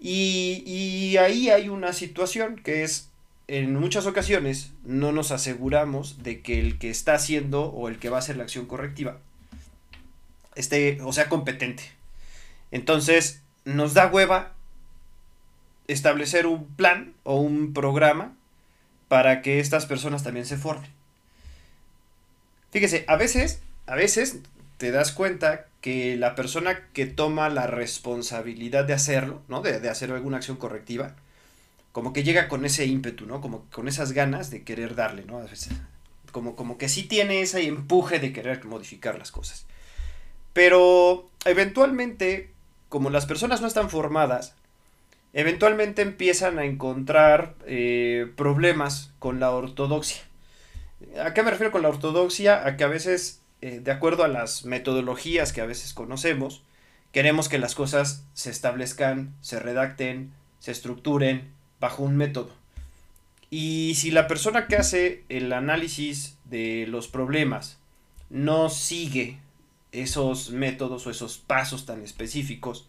Y, 0.00 0.62
y 0.66 1.16
ahí 1.16 1.50
hay 1.50 1.68
una 1.68 1.92
situación 1.92 2.56
que 2.56 2.82
es, 2.84 3.10
en 3.48 3.74
muchas 3.76 4.06
ocasiones, 4.06 4.72
no 4.84 5.12
nos 5.12 5.30
aseguramos 5.30 6.22
de 6.22 6.40
que 6.42 6.60
el 6.60 6.78
que 6.78 6.90
está 6.90 7.14
haciendo 7.14 7.66
o 7.66 7.88
el 7.88 7.98
que 7.98 8.10
va 8.10 8.16
a 8.16 8.20
hacer 8.20 8.36
la 8.36 8.42
acción 8.44 8.66
correctiva 8.66 9.18
esté 10.54 10.98
o 11.02 11.12
sea 11.12 11.28
competente 11.28 11.96
entonces, 12.70 13.42
nos 13.64 13.94
da 13.94 14.06
hueva 14.06 14.52
establecer 15.86 16.46
un 16.46 16.66
plan 16.66 17.14
o 17.22 17.36
un 17.36 17.72
programa 17.72 18.34
para 19.08 19.42
que 19.42 19.60
estas 19.60 19.86
personas 19.86 20.22
también 20.22 20.46
se 20.46 20.56
formen. 20.56 20.90
Fíjese, 22.70 23.04
a 23.08 23.16
veces, 23.16 23.60
a 23.86 23.94
veces 23.94 24.40
te 24.78 24.90
das 24.90 25.12
cuenta 25.12 25.66
que 25.80 26.16
la 26.16 26.34
persona 26.34 26.86
que 26.92 27.06
toma 27.06 27.48
la 27.48 27.66
responsabilidad 27.66 28.84
de 28.84 28.92
hacerlo, 28.92 29.42
¿no? 29.48 29.62
De, 29.62 29.80
de, 29.80 29.88
hacer 29.88 30.10
alguna 30.10 30.38
acción 30.38 30.56
correctiva, 30.56 31.14
como 31.92 32.12
que 32.12 32.24
llega 32.24 32.48
con 32.48 32.64
ese 32.64 32.86
ímpetu, 32.86 33.26
¿no? 33.26 33.40
Como 33.40 33.64
con 33.70 33.88
esas 33.88 34.12
ganas 34.12 34.50
de 34.50 34.64
querer 34.64 34.94
darle, 34.94 35.24
¿no? 35.24 35.38
A 35.38 35.44
veces, 35.44 35.70
como, 36.32 36.56
como 36.56 36.76
que 36.76 36.88
sí 36.88 37.04
tiene 37.04 37.40
ese 37.40 37.66
empuje 37.66 38.18
de 38.18 38.32
querer 38.32 38.64
modificar 38.64 39.18
las 39.18 39.30
cosas. 39.30 39.66
Pero 40.52 41.30
eventualmente 41.44 42.50
como 42.88 43.10
las 43.10 43.26
personas 43.26 43.60
no 43.60 43.66
están 43.66 43.90
formadas, 43.90 44.54
eventualmente 45.36 46.00
empiezan 46.00 46.58
a 46.58 46.64
encontrar 46.64 47.56
eh, 47.66 48.32
problemas 48.36 49.12
con 49.18 49.38
la 49.38 49.50
ortodoxia. 49.50 50.22
¿A 51.22 51.34
qué 51.34 51.42
me 51.42 51.50
refiero 51.50 51.70
con 51.70 51.82
la 51.82 51.90
ortodoxia? 51.90 52.66
A 52.66 52.78
que 52.78 52.84
a 52.84 52.88
veces, 52.88 53.42
eh, 53.60 53.80
de 53.80 53.90
acuerdo 53.90 54.24
a 54.24 54.28
las 54.28 54.64
metodologías 54.64 55.52
que 55.52 55.60
a 55.60 55.66
veces 55.66 55.92
conocemos, 55.92 56.62
queremos 57.12 57.50
que 57.50 57.58
las 57.58 57.74
cosas 57.74 58.24
se 58.32 58.48
establezcan, 58.48 59.34
se 59.42 59.60
redacten, 59.60 60.32
se 60.58 60.72
estructuren 60.72 61.50
bajo 61.80 62.02
un 62.02 62.16
método. 62.16 62.50
Y 63.50 63.92
si 63.96 64.10
la 64.10 64.28
persona 64.28 64.66
que 64.66 64.76
hace 64.76 65.22
el 65.28 65.52
análisis 65.52 66.38
de 66.46 66.86
los 66.88 67.08
problemas 67.08 67.78
no 68.30 68.70
sigue 68.70 69.38
esos 69.92 70.48
métodos 70.50 71.06
o 71.06 71.10
esos 71.10 71.36
pasos 71.36 71.84
tan 71.84 72.02
específicos, 72.02 72.88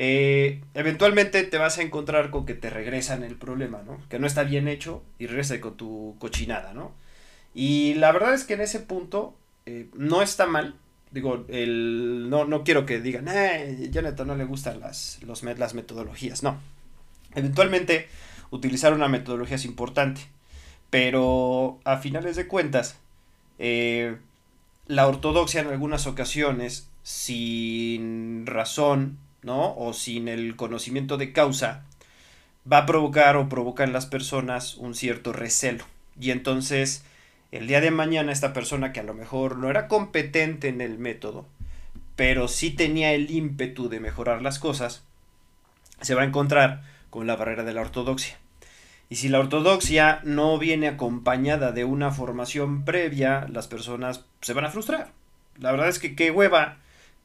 eh, 0.00 0.60
eventualmente 0.74 1.42
te 1.42 1.58
vas 1.58 1.78
a 1.78 1.82
encontrar 1.82 2.30
con 2.30 2.46
que 2.46 2.54
te 2.54 2.70
regresan 2.70 3.24
el 3.24 3.34
problema, 3.34 3.82
¿no? 3.84 3.98
Que 4.08 4.20
no 4.20 4.28
está 4.28 4.44
bien 4.44 4.68
hecho 4.68 5.02
y 5.18 5.26
regresa 5.26 5.60
con 5.60 5.76
tu 5.76 6.14
cochinada, 6.20 6.72
¿no? 6.72 6.92
Y 7.52 7.94
la 7.94 8.12
verdad 8.12 8.32
es 8.32 8.44
que 8.44 8.54
en 8.54 8.60
ese 8.60 8.78
punto 8.78 9.34
eh, 9.66 9.88
no 9.94 10.22
está 10.22 10.46
mal. 10.46 10.76
Digo, 11.10 11.44
el, 11.48 12.30
no, 12.30 12.44
no 12.44 12.62
quiero 12.62 12.86
que 12.86 13.00
digan, 13.00 13.26
eh, 13.26 13.88
Jonathan 13.90 14.28
no 14.28 14.36
le 14.36 14.44
gustan 14.44 14.78
las, 14.78 15.18
los, 15.24 15.42
las 15.42 15.74
metodologías. 15.74 16.44
No. 16.44 16.60
Eventualmente, 17.34 18.06
utilizar 18.52 18.92
una 18.92 19.08
metodología 19.08 19.56
es 19.56 19.64
importante. 19.64 20.20
Pero 20.90 21.80
a 21.82 21.96
finales 21.96 22.36
de 22.36 22.46
cuentas, 22.46 23.00
eh, 23.58 24.16
la 24.86 25.08
ortodoxia 25.08 25.62
en 25.62 25.66
algunas 25.66 26.06
ocasiones, 26.06 26.88
sin 27.02 28.46
razón, 28.46 29.18
O 29.50 29.92
sin 29.92 30.28
el 30.28 30.56
conocimiento 30.56 31.16
de 31.16 31.32
causa, 31.32 31.84
va 32.70 32.78
a 32.78 32.86
provocar 32.86 33.36
o 33.36 33.48
provoca 33.48 33.84
en 33.84 33.92
las 33.92 34.06
personas 34.06 34.76
un 34.76 34.94
cierto 34.94 35.32
recelo. 35.32 35.84
Y 36.20 36.30
entonces, 36.30 37.04
el 37.52 37.66
día 37.66 37.80
de 37.80 37.90
mañana, 37.90 38.32
esta 38.32 38.52
persona 38.52 38.92
que 38.92 39.00
a 39.00 39.04
lo 39.04 39.14
mejor 39.14 39.56
no 39.56 39.70
era 39.70 39.88
competente 39.88 40.68
en 40.68 40.80
el 40.80 40.98
método, 40.98 41.46
pero 42.16 42.48
sí 42.48 42.70
tenía 42.70 43.12
el 43.12 43.30
ímpetu 43.30 43.88
de 43.88 44.00
mejorar 44.00 44.42
las 44.42 44.58
cosas, 44.58 45.04
se 46.00 46.14
va 46.14 46.22
a 46.22 46.26
encontrar 46.26 46.82
con 47.10 47.26
la 47.26 47.36
barrera 47.36 47.64
de 47.64 47.72
la 47.72 47.80
ortodoxia. 47.80 48.36
Y 49.10 49.16
si 49.16 49.28
la 49.28 49.38
ortodoxia 49.38 50.20
no 50.24 50.58
viene 50.58 50.88
acompañada 50.88 51.72
de 51.72 51.84
una 51.84 52.10
formación 52.10 52.84
previa, 52.84 53.46
las 53.48 53.66
personas 53.66 54.24
se 54.42 54.52
van 54.52 54.66
a 54.66 54.70
frustrar. 54.70 55.12
La 55.58 55.70
verdad 55.70 55.88
es 55.88 55.98
que 55.98 56.14
qué 56.14 56.30
hueva 56.30 56.76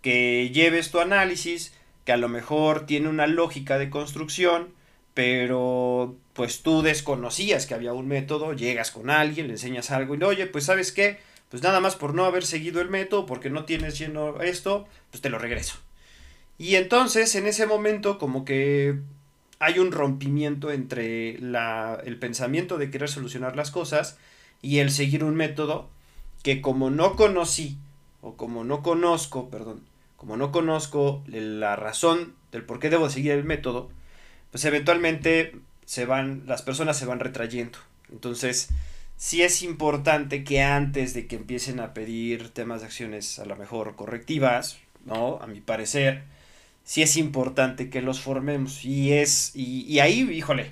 que 0.01 0.49
lleves 0.51 0.91
tu 0.91 0.99
análisis, 0.99 1.73
que 2.05 2.11
a 2.11 2.17
lo 2.17 2.29
mejor 2.29 2.85
tiene 2.85 3.09
una 3.09 3.27
lógica 3.27 3.77
de 3.77 3.89
construcción, 3.89 4.69
pero 5.13 6.15
pues 6.33 6.63
tú 6.63 6.81
desconocías 6.81 7.65
que 7.65 7.75
había 7.75 7.93
un 7.93 8.07
método, 8.07 8.53
llegas 8.53 8.91
con 8.91 9.09
alguien, 9.09 9.47
le 9.47 9.53
enseñas 9.53 9.91
algo 9.91 10.15
y 10.15 10.23
oye, 10.23 10.47
pues 10.47 10.65
sabes 10.65 10.91
qué, 10.91 11.19
pues 11.49 11.61
nada 11.63 11.79
más 11.79 11.95
por 11.95 12.15
no 12.15 12.25
haber 12.25 12.45
seguido 12.45 12.81
el 12.81 12.89
método, 12.89 13.25
porque 13.25 13.49
no 13.49 13.65
tienes 13.65 13.97
lleno 13.97 14.41
esto, 14.41 14.87
pues 15.11 15.21
te 15.21 15.29
lo 15.29 15.37
regreso. 15.37 15.75
Y 16.57 16.75
entonces 16.75 17.35
en 17.35 17.47
ese 17.47 17.65
momento 17.65 18.17
como 18.17 18.45
que 18.45 18.99
hay 19.59 19.79
un 19.79 19.91
rompimiento 19.91 20.71
entre 20.71 21.39
la, 21.39 22.01
el 22.03 22.17
pensamiento 22.17 22.77
de 22.77 22.89
querer 22.89 23.09
solucionar 23.09 23.55
las 23.55 23.71
cosas 23.71 24.17
y 24.61 24.79
el 24.79 24.91
seguir 24.91 25.23
un 25.23 25.35
método 25.35 25.89
que 26.41 26.61
como 26.61 26.89
no 26.89 27.15
conocí, 27.15 27.77
o 28.21 28.35
como 28.35 28.63
no 28.63 28.81
conozco, 28.81 29.49
perdón, 29.49 29.81
como 30.23 30.37
no 30.37 30.53
conozco 30.53 31.21
la 31.27 31.75
razón 31.75 32.33
del 32.53 32.63
por 32.63 32.79
qué 32.79 32.89
debo 32.89 33.09
seguir 33.09 33.33
el 33.33 33.43
método, 33.43 33.91
pues 34.51 34.63
eventualmente 34.63 35.53
se 35.83 36.05
van, 36.05 36.43
las 36.45 36.61
personas 36.61 36.97
se 36.97 37.05
van 37.05 37.19
retrayendo. 37.19 37.77
Entonces, 38.09 38.69
sí 39.17 39.41
es 39.41 39.61
importante 39.63 40.45
que 40.45 40.61
antes 40.61 41.13
de 41.13 41.27
que 41.27 41.35
empiecen 41.35 41.81
a 41.81 41.93
pedir 41.93 42.53
temas 42.53 42.79
de 42.79 42.85
acciones 42.85 43.37
a 43.37 43.43
lo 43.43 43.57
mejor 43.57 43.97
correctivas, 43.97 44.79
¿no? 45.03 45.39
A 45.41 45.47
mi 45.47 45.59
parecer, 45.59 46.23
sí 46.85 47.01
es 47.01 47.17
importante 47.17 47.89
que 47.89 48.01
los 48.01 48.21
formemos. 48.21 48.85
Y 48.85 49.11
es, 49.11 49.51
y, 49.53 49.99
ahí, 49.99 50.21
híjole, 50.21 50.71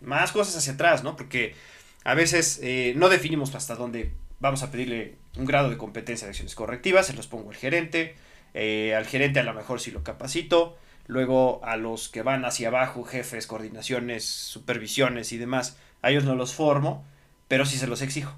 más 0.00 0.30
cosas 0.30 0.56
hacia 0.58 0.74
atrás, 0.74 1.02
¿no? 1.02 1.16
Porque 1.16 1.56
a 2.04 2.14
veces 2.14 2.60
eh, 2.62 2.94
no 2.96 3.08
definimos 3.08 3.52
hasta 3.56 3.74
dónde 3.74 4.12
vamos 4.38 4.62
a 4.62 4.70
pedirle 4.70 5.16
un 5.36 5.44
grado 5.44 5.70
de 5.70 5.76
competencia 5.76 6.28
de 6.28 6.30
acciones 6.30 6.54
correctivas, 6.54 7.08
se 7.08 7.14
los 7.14 7.26
pongo 7.26 7.50
al 7.50 7.56
gerente, 7.56 8.14
eh, 8.54 8.94
al 8.94 9.06
gerente 9.06 9.40
a 9.40 9.44
lo 9.44 9.54
mejor 9.54 9.80
si 9.80 9.90
lo 9.90 10.02
capacito, 10.02 10.76
luego 11.06 11.60
a 11.64 11.76
los 11.76 12.08
que 12.08 12.22
van 12.22 12.44
hacia 12.44 12.68
abajo, 12.68 13.04
jefes, 13.04 13.46
coordinaciones, 13.46 14.24
supervisiones 14.24 15.32
y 15.32 15.38
demás, 15.38 15.76
a 16.02 16.10
ellos 16.10 16.24
no 16.24 16.34
los 16.34 16.54
formo, 16.54 17.04
pero 17.48 17.66
sí 17.66 17.76
se 17.76 17.86
los 17.86 18.02
exijo. 18.02 18.34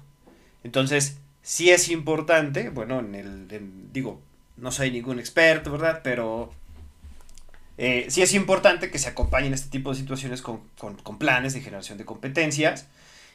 Entonces, 0.63 1.17
sí 1.41 1.69
es 1.69 1.89
importante, 1.89 2.69
bueno, 2.69 2.99
en 2.99 3.15
el, 3.15 3.47
digo, 3.93 4.21
no 4.57 4.71
soy 4.71 4.91
ningún 4.91 5.19
experto, 5.19 5.71
¿verdad? 5.71 6.01
Pero 6.03 6.51
eh, 7.77 8.07
sí 8.09 8.21
es 8.21 8.33
importante 8.33 8.89
que 8.89 8.99
se 8.99 9.09
acompañen 9.09 9.53
este 9.53 9.69
tipo 9.69 9.91
de 9.91 9.97
situaciones 9.97 10.41
con, 10.41 10.61
con, 10.77 11.17
planes 11.19 11.53
de 11.53 11.61
generación 11.61 11.97
de 11.97 12.05
competencias 12.05 12.87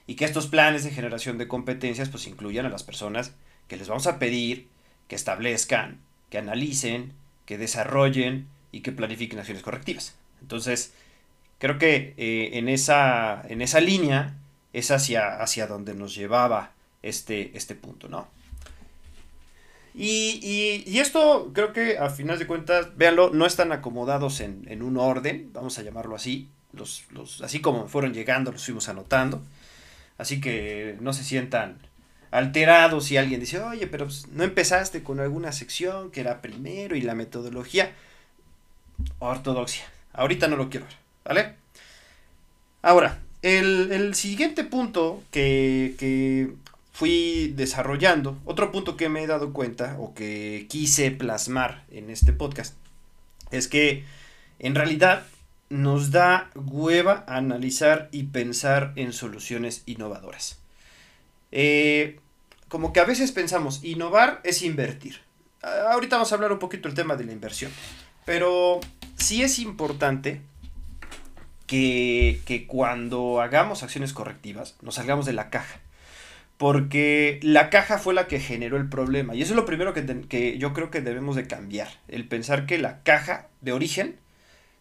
y 0.07 0.15
que 0.15 0.25
estos 0.25 0.47
planes 0.47 0.83
de 0.83 0.91
generación 0.91 1.39
de 1.39 1.47
competencias 1.47 2.09
pues 2.09 2.27
incluyan 2.27 2.67
a 2.67 2.71
las 2.71 2.83
personas 2.83 3.33
que 3.69 3.77
les 3.77 3.89
vamos 3.89 4.07
a 4.07 4.19
pedir 4.19 4.69
que 5.09 5.17
establezcan, 5.17 6.01
que 6.31 6.39
analicen, 6.39 7.13
que 7.45 7.59
desarrollen 7.59 8.47
y 8.73 8.81
que 8.81 8.93
planifiquen 8.93 9.39
acciones 9.39 9.63
correctivas. 9.63 10.15
Entonces, 10.41 10.95
creo 11.59 11.79
que 11.79 12.15
eh, 12.17 12.51
en, 12.55 12.69
esa, 12.69 13.43
en 13.49 13.61
esa 13.63 13.81
línea 13.81 14.37
es 14.73 14.91
hacia, 14.91 15.41
hacia 15.43 15.67
donde 15.67 15.95
nos 15.95 16.15
llevaba 16.15 16.73
este, 17.03 17.57
este 17.57 17.75
punto, 17.75 18.09
¿no? 18.09 18.29
Y, 19.93 20.85
y, 20.87 20.99
esto 21.01 21.51
creo 21.53 21.73
que 21.73 21.99
a 21.99 22.11
final 22.11 22.39
de 22.39 22.47
cuentas, 22.47 22.97
véanlo, 22.97 23.31
no 23.31 23.45
están 23.45 23.73
acomodados 23.73 24.41
en, 24.41 24.65
en 24.69 24.83
un 24.83 24.97
orden, 24.97 25.51
vamos 25.53 25.79
a 25.79 25.83
llamarlo 25.83 26.15
así, 26.15 26.49
los, 26.73 27.05
los, 27.11 27.43
así 27.43 27.61
como 27.61 27.89
fueron 27.89 28.15
llegando, 28.15 28.53
los 28.53 28.65
fuimos 28.65 28.89
anotando, 28.89 29.43
así 30.17 30.41
que 30.41 30.97
no 31.01 31.13
se 31.13 31.25
sientan 31.25 31.79
alterados 32.31 33.07
si 33.07 33.17
alguien 33.17 33.41
dice, 33.41 33.61
oye, 33.61 33.87
pero 33.87 34.07
pues, 34.07 34.29
no 34.29 34.45
empezaste 34.45 35.03
con 35.03 35.21
alguna 35.21 35.53
sección 35.53 36.11
que 36.11 36.21
era 36.21 36.41
primero 36.41 36.97
y 36.97 37.01
la 37.01 37.15
metodología, 37.15 37.93
ortodoxia, 39.19 39.85
ahorita 40.13 40.49
no 40.49 40.57
lo 40.57 40.71
quiero 40.71 40.87
ver, 40.87 40.97
¿vale? 41.25 41.55
Ahora, 42.83 43.19
el, 43.43 43.91
el 43.93 44.15
siguiente 44.15 44.65
punto 44.65 45.23
que, 45.31 45.95
que 45.99 46.53
fui 46.93 47.53
desarrollando, 47.57 48.39
otro 48.45 48.71
punto 48.71 48.97
que 48.97 49.09
me 49.09 49.23
he 49.23 49.27
dado 49.27 49.53
cuenta 49.53 49.97
o 49.99 50.15
que 50.15 50.67
quise 50.69 51.11
plasmar 51.11 51.85
en 51.91 52.11
este 52.11 52.33
podcast, 52.33 52.75
es 53.51 53.69
que 53.69 54.05
en 54.59 54.75
realidad 54.75 55.27
nos 55.71 56.11
da 56.11 56.51
hueva 56.55 57.25
analizar 57.27 58.09
y 58.13 58.25
pensar 58.25 58.93
en 58.97 59.13
soluciones 59.13 59.83
innovadoras. 59.87 60.59
Eh, 61.53 62.20
como 62.71 62.95
que 62.95 63.01
a 63.01 63.05
veces 63.05 63.33
pensamos, 63.33 63.85
innovar 63.85 64.41
es 64.45 64.63
invertir. 64.63 65.21
Ahorita 65.61 66.17
vamos 66.17 66.33
a 66.33 66.37
hablar 66.37 66.53
un 66.53 66.59
poquito 66.59 66.89
del 66.89 66.97
tema 66.97 67.17
de 67.17 67.25
la 67.25 67.33
inversión, 67.33 67.71
pero 68.25 68.81
sí 69.19 69.43
es 69.43 69.59
importante 69.59 70.41
que, 71.67 72.41
que 72.47 72.67
cuando 72.67 73.43
hagamos 73.43 73.83
acciones 73.83 74.15
correctivas 74.15 74.77
nos 74.81 74.95
salgamos 74.95 75.27
de 75.27 75.35
la 75.35 75.51
caja 75.51 75.81
porque 76.61 77.41
la 77.43 77.71
caja 77.71 77.97
fue 77.97 78.13
la 78.13 78.27
que 78.27 78.39
generó 78.39 78.77
el 78.77 78.87
problema. 78.87 79.35
Y 79.35 79.41
eso 79.41 79.55
es 79.55 79.57
lo 79.57 79.65
primero 79.65 79.95
que, 79.95 80.59
yo 80.59 80.75
creo 80.75 80.91
que 80.91 81.01
debemos 81.01 81.35
de 81.35 81.47
cambiar. 81.47 81.89
El 82.07 82.29
pensar 82.29 82.67
que 82.67 82.77
la 82.77 83.03
caja 83.03 83.49
de 83.63 83.73
origen 83.73 84.17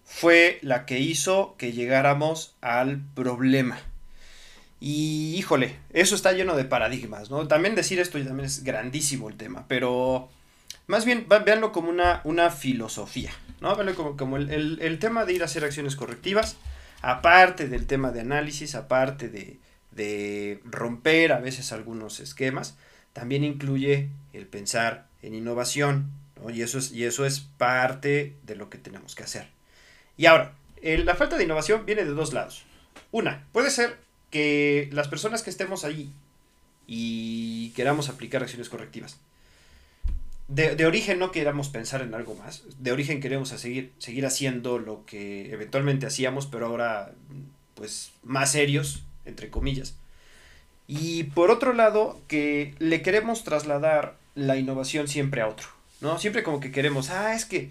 fue 0.03 0.59
la 0.61 0.85
que 0.85 0.99
hizo 0.99 1.55
que 1.57 1.71
llegáramos 1.71 2.57
al 2.59 2.99
problema. 3.15 3.79
Y 4.79 5.35
híjole, 5.35 5.77
eso 5.91 6.15
está 6.15 6.31
lleno 6.31 6.55
de 6.55 6.65
paradigmas, 6.65 7.29
¿no? 7.29 7.47
También 7.47 7.75
decir 7.75 7.99
esto 7.99 8.17
también 8.23 8.45
es 8.45 8.63
grandísimo 8.63 9.29
el 9.29 9.35
tema, 9.35 9.65
pero 9.67 10.29
más 10.87 11.05
bien 11.05 11.27
véanlo 11.27 11.71
como 11.71 11.89
una, 11.89 12.21
una 12.23 12.49
filosofía, 12.49 13.31
¿no? 13.59 13.75
Véanlo 13.75 13.95
como, 13.95 14.17
como 14.17 14.37
el, 14.37 14.79
el 14.81 14.99
tema 14.99 15.25
de 15.25 15.33
ir 15.33 15.41
a 15.41 15.45
hacer 15.45 15.65
acciones 15.65 15.95
correctivas, 15.95 16.55
aparte 17.01 17.67
del 17.67 17.87
tema 17.87 18.11
de 18.11 18.21
análisis, 18.21 18.75
aparte 18.75 19.27
de, 19.29 19.59
de 19.91 20.61
romper 20.63 21.33
a 21.33 21.39
veces 21.39 21.71
algunos 21.71 22.19
esquemas, 22.19 22.77
también 23.13 23.43
incluye 23.43 24.09
el 24.33 24.47
pensar 24.47 25.07
en 25.21 25.35
innovación, 25.35 26.11
y, 26.53 26.61
eso 26.61 26.77
es, 26.77 26.91
y 26.91 27.03
eso 27.03 27.25
es 27.25 27.41
parte 27.41 28.35
de 28.43 28.55
lo 28.55 28.69
que 28.69 28.77
tenemos 28.77 29.15
que 29.15 29.23
hacer. 29.23 29.49
Y 30.15 30.25
ahora, 30.25 30.53
la 30.81 31.15
falta 31.15 31.37
de 31.37 31.43
innovación 31.43 31.85
viene 31.85 32.05
de 32.05 32.11
dos 32.11 32.33
lados. 32.33 32.63
Una, 33.11 33.45
puede 33.51 33.71
ser 33.71 33.97
que 34.29 34.89
las 34.91 35.07
personas 35.07 35.43
que 35.43 35.49
estemos 35.49 35.83
ahí 35.83 36.11
y 36.87 37.69
queramos 37.71 38.09
aplicar 38.09 38.41
acciones 38.43 38.69
correctivas, 38.69 39.17
de, 40.47 40.75
de, 40.75 40.85
origen 40.87 41.19
no 41.19 41.31
queramos 41.31 41.69
pensar 41.69 42.01
en 42.01 42.15
algo 42.15 42.33
más, 42.35 42.63
de 42.79 42.91
origen 42.91 43.21
queremos 43.21 43.49
seguir, 43.49 43.91
seguir 43.99 44.25
haciendo 44.25 44.79
lo 44.79 45.05
que 45.05 45.53
eventualmente 45.53 46.07
hacíamos, 46.07 46.47
pero 46.47 46.65
ahora 46.65 47.11
pues 47.75 48.11
más 48.23 48.51
serios 48.51 49.03
entre 49.25 49.49
comillas. 49.49 49.95
Y 50.87 51.25
por 51.25 51.51
otro 51.51 51.73
lado, 51.73 52.19
que 52.27 52.73
le 52.79 53.01
queremos 53.01 53.43
trasladar 53.43 54.15
la 54.35 54.57
innovación 54.57 55.07
siempre 55.07 55.41
a 55.41 55.47
otro, 55.47 55.67
¿no? 56.01 56.17
Siempre 56.17 56.41
como 56.43 56.59
que 56.59 56.71
queremos, 56.71 57.11
ah, 57.11 57.35
es 57.35 57.45
que 57.45 57.69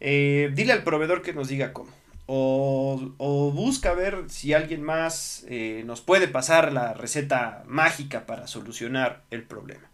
eh, 0.00 0.50
dile 0.54 0.72
al 0.72 0.82
proveedor 0.82 1.22
que 1.22 1.34
nos 1.34 1.48
diga 1.48 1.72
cómo. 1.72 1.90
O, 2.26 3.52
busca 3.54 3.92
ver 3.92 4.24
si 4.28 4.54
alguien 4.54 4.82
más 4.82 5.44
eh, 5.48 5.82
nos 5.84 6.00
puede 6.00 6.26
pasar 6.26 6.72
la 6.72 6.94
receta 6.94 7.62
mágica 7.66 8.24
para 8.26 8.46
solucionar 8.46 9.22
el 9.30 9.42
problema. 9.42 9.90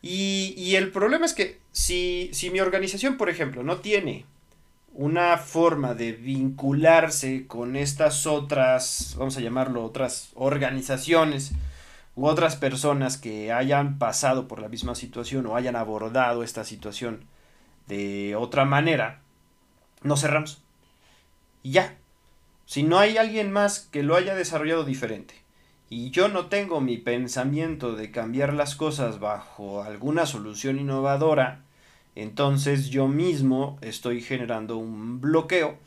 Y, 0.00 0.54
y 0.56 0.76
el 0.76 0.90
problema 0.90 1.26
es 1.26 1.34
que 1.34 1.58
si, 1.72 2.30
si 2.32 2.50
mi 2.50 2.60
organización, 2.60 3.16
por 3.16 3.28
ejemplo, 3.28 3.62
no 3.62 3.78
tiene 3.78 4.24
una 4.98 5.36
forma 5.36 5.94
de 5.94 6.12
vincularse 6.12 7.46
con 7.46 7.76
estas 7.76 8.26
otras, 8.26 9.14
vamos 9.16 9.36
a 9.36 9.40
llamarlo, 9.40 9.84
otras 9.84 10.30
organizaciones 10.34 11.52
u 12.16 12.26
otras 12.26 12.56
personas 12.56 13.16
que 13.16 13.52
hayan 13.52 13.98
pasado 13.98 14.48
por 14.48 14.60
la 14.60 14.68
misma 14.68 14.96
situación 14.96 15.46
o 15.46 15.54
hayan 15.54 15.76
abordado 15.76 16.42
esta 16.42 16.64
situación 16.64 17.24
de 17.86 18.34
otra 18.34 18.64
manera, 18.64 19.20
nos 20.02 20.20
cerramos. 20.20 20.62
Ya. 21.70 21.96
Si 22.66 22.82
no 22.82 22.98
hay 22.98 23.16
alguien 23.16 23.50
más 23.52 23.80
que 23.80 24.02
lo 24.02 24.16
haya 24.16 24.34
desarrollado 24.34 24.84
diferente 24.84 25.34
y 25.90 26.10
yo 26.10 26.28
no 26.28 26.46
tengo 26.46 26.80
mi 26.80 26.98
pensamiento 26.98 27.96
de 27.96 28.10
cambiar 28.10 28.52
las 28.52 28.74
cosas 28.74 29.20
bajo 29.20 29.82
alguna 29.82 30.26
solución 30.26 30.78
innovadora, 30.78 31.62
entonces 32.14 32.90
yo 32.90 33.08
mismo 33.08 33.78
estoy 33.80 34.20
generando 34.20 34.76
un 34.76 35.20
bloqueo 35.20 35.78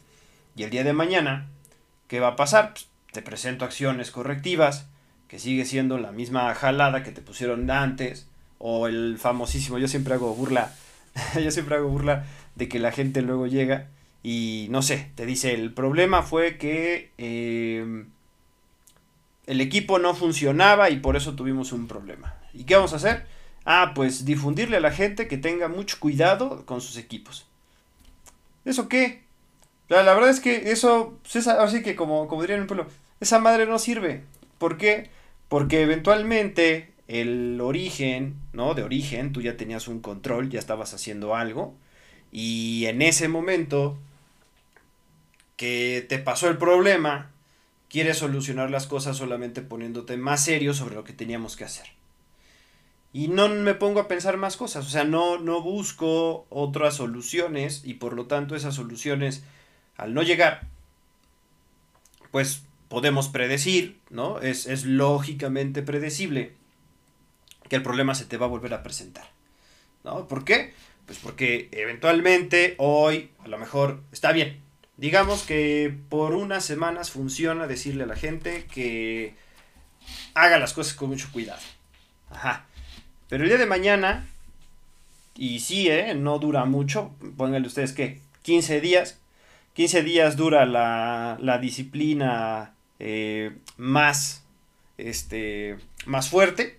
y 0.55 0.63
el 0.63 0.69
día 0.71 0.83
de 0.83 0.93
mañana, 0.93 1.47
¿qué 2.07 2.19
va 2.19 2.29
a 2.29 2.35
pasar? 2.35 2.73
Pues, 2.73 2.89
te 3.11 3.21
presento 3.21 3.65
acciones 3.65 4.11
correctivas, 4.11 4.87
que 5.27 5.39
sigue 5.39 5.65
siendo 5.65 5.97
la 5.97 6.11
misma 6.11 6.53
jalada 6.55 7.03
que 7.03 7.11
te 7.11 7.21
pusieron 7.21 7.69
antes, 7.69 8.27
o 8.57 8.87
el 8.87 9.17
famosísimo, 9.17 9.77
yo 9.77 9.87
siempre 9.87 10.13
hago 10.13 10.33
burla, 10.33 10.73
yo 11.41 11.51
siempre 11.51 11.75
hago 11.75 11.89
burla 11.89 12.25
de 12.55 12.67
que 12.67 12.79
la 12.79 12.91
gente 12.91 13.21
luego 13.21 13.47
llega 13.47 13.87
y 14.23 14.67
no 14.69 14.81
sé, 14.81 15.11
te 15.15 15.25
dice, 15.25 15.53
el 15.53 15.73
problema 15.73 16.21
fue 16.21 16.57
que 16.57 17.11
eh, 17.17 18.05
el 19.47 19.61
equipo 19.61 19.99
no 19.99 20.13
funcionaba 20.13 20.89
y 20.89 20.97
por 20.97 21.15
eso 21.15 21.35
tuvimos 21.35 21.71
un 21.71 21.87
problema. 21.87 22.35
¿Y 22.53 22.65
qué 22.65 22.75
vamos 22.75 22.93
a 22.93 22.97
hacer? 22.97 23.25
Ah, 23.65 23.93
pues 23.95 24.25
difundirle 24.25 24.77
a 24.77 24.81
la 24.81 24.91
gente 24.91 25.27
que 25.27 25.37
tenga 25.37 25.67
mucho 25.67 25.97
cuidado 25.99 26.65
con 26.65 26.81
sus 26.81 26.97
equipos. 26.97 27.47
¿Eso 28.65 28.87
qué? 28.87 29.23
La, 29.89 30.03
verdad 30.13 30.29
es 30.29 30.39
que 30.39 30.71
eso, 30.71 31.19
pues 31.29 31.47
así 31.47 31.81
que 31.81 31.95
como, 31.95 32.27
como 32.27 32.43
en 32.43 32.51
el 32.51 32.65
pueblo, 32.65 32.87
esa 33.19 33.39
madre 33.39 33.65
no 33.65 33.77
sirve. 33.79 34.23
¿Por 34.57 34.77
qué? 34.77 35.09
Porque 35.49 35.81
eventualmente 35.81 36.93
el 37.07 37.59
origen, 37.59 38.35
¿no? 38.53 38.73
De 38.73 38.83
origen, 38.83 39.33
tú 39.33 39.41
ya 39.41 39.57
tenías 39.57 39.87
un 39.87 39.99
control, 39.99 40.49
ya 40.49 40.59
estabas 40.59 40.93
haciendo 40.93 41.35
algo. 41.35 41.75
Y 42.31 42.85
en 42.85 43.01
ese 43.01 43.27
momento 43.27 43.97
que 45.61 46.03
te 46.09 46.17
pasó 46.17 46.49
el 46.49 46.57
problema, 46.57 47.31
quieres 47.87 48.17
solucionar 48.17 48.71
las 48.71 48.87
cosas 48.87 49.15
solamente 49.15 49.61
poniéndote 49.61 50.17
más 50.17 50.43
serio 50.43 50.73
sobre 50.73 50.95
lo 50.95 51.03
que 51.03 51.13
teníamos 51.13 51.55
que 51.55 51.65
hacer 51.65 52.01
y 53.13 53.27
no 53.27 53.49
me 53.49 53.75
pongo 53.75 53.99
a 53.99 54.07
pensar 54.07 54.37
más 54.37 54.55
cosas, 54.55 54.87
o 54.87 54.89
sea, 54.89 55.03
no, 55.03 55.37
no 55.37 55.61
busco 55.61 56.45
otras 56.49 56.95
soluciones 56.95 57.81
y 57.83 57.95
por 57.95 58.13
lo 58.13 58.25
tanto 58.25 58.55
esas 58.55 58.75
soluciones, 58.75 59.43
al 59.97 60.13
no 60.13 60.23
llegar, 60.23 60.67
pues 62.31 62.63
podemos 62.87 63.27
predecir, 63.27 63.99
¿no? 64.09 64.39
Es, 64.39 64.65
es 64.65 64.85
lógicamente 64.85 65.81
predecible 65.81 66.53
que 67.67 67.75
el 67.75 67.83
problema 67.83 68.15
se 68.15 68.25
te 68.25 68.37
va 68.37 68.45
a 68.45 68.49
volver 68.49 68.73
a 68.73 68.83
presentar. 68.83 69.29
¿No? 70.03 70.27
¿Por 70.27 70.45
qué? 70.45 70.73
Pues 71.05 71.19
porque 71.19 71.69
eventualmente 71.71 72.75
hoy 72.79 73.29
a 73.43 73.47
lo 73.49 73.59
mejor 73.59 74.01
está 74.11 74.31
bien. 74.31 74.61
Digamos 75.01 75.41
que 75.41 75.91
por 76.09 76.35
unas 76.35 76.63
semanas 76.63 77.09
funciona 77.09 77.65
decirle 77.65 78.03
a 78.03 78.05
la 78.05 78.15
gente 78.15 78.65
que 78.71 79.33
haga 80.35 80.59
las 80.59 80.73
cosas 80.73 80.93
con 80.93 81.09
mucho 81.09 81.27
cuidado. 81.33 81.59
Ajá. 82.29 82.67
Pero 83.27 83.41
el 83.41 83.49
día 83.49 83.57
de 83.57 83.65
mañana, 83.65 84.27
y 85.35 85.61
sí, 85.61 85.89
¿eh? 85.89 86.13
no 86.13 86.37
dura 86.37 86.65
mucho, 86.65 87.15
pónganle 87.35 87.67
ustedes 87.67 87.93
que 87.93 88.19
15 88.43 88.79
días, 88.79 89.17
15 89.73 90.03
días 90.03 90.37
dura 90.37 90.67
la, 90.67 91.35
la 91.41 91.57
disciplina 91.57 92.75
eh, 92.99 93.57
más, 93.77 94.43
este, 94.99 95.77
más 96.05 96.29
fuerte 96.29 96.77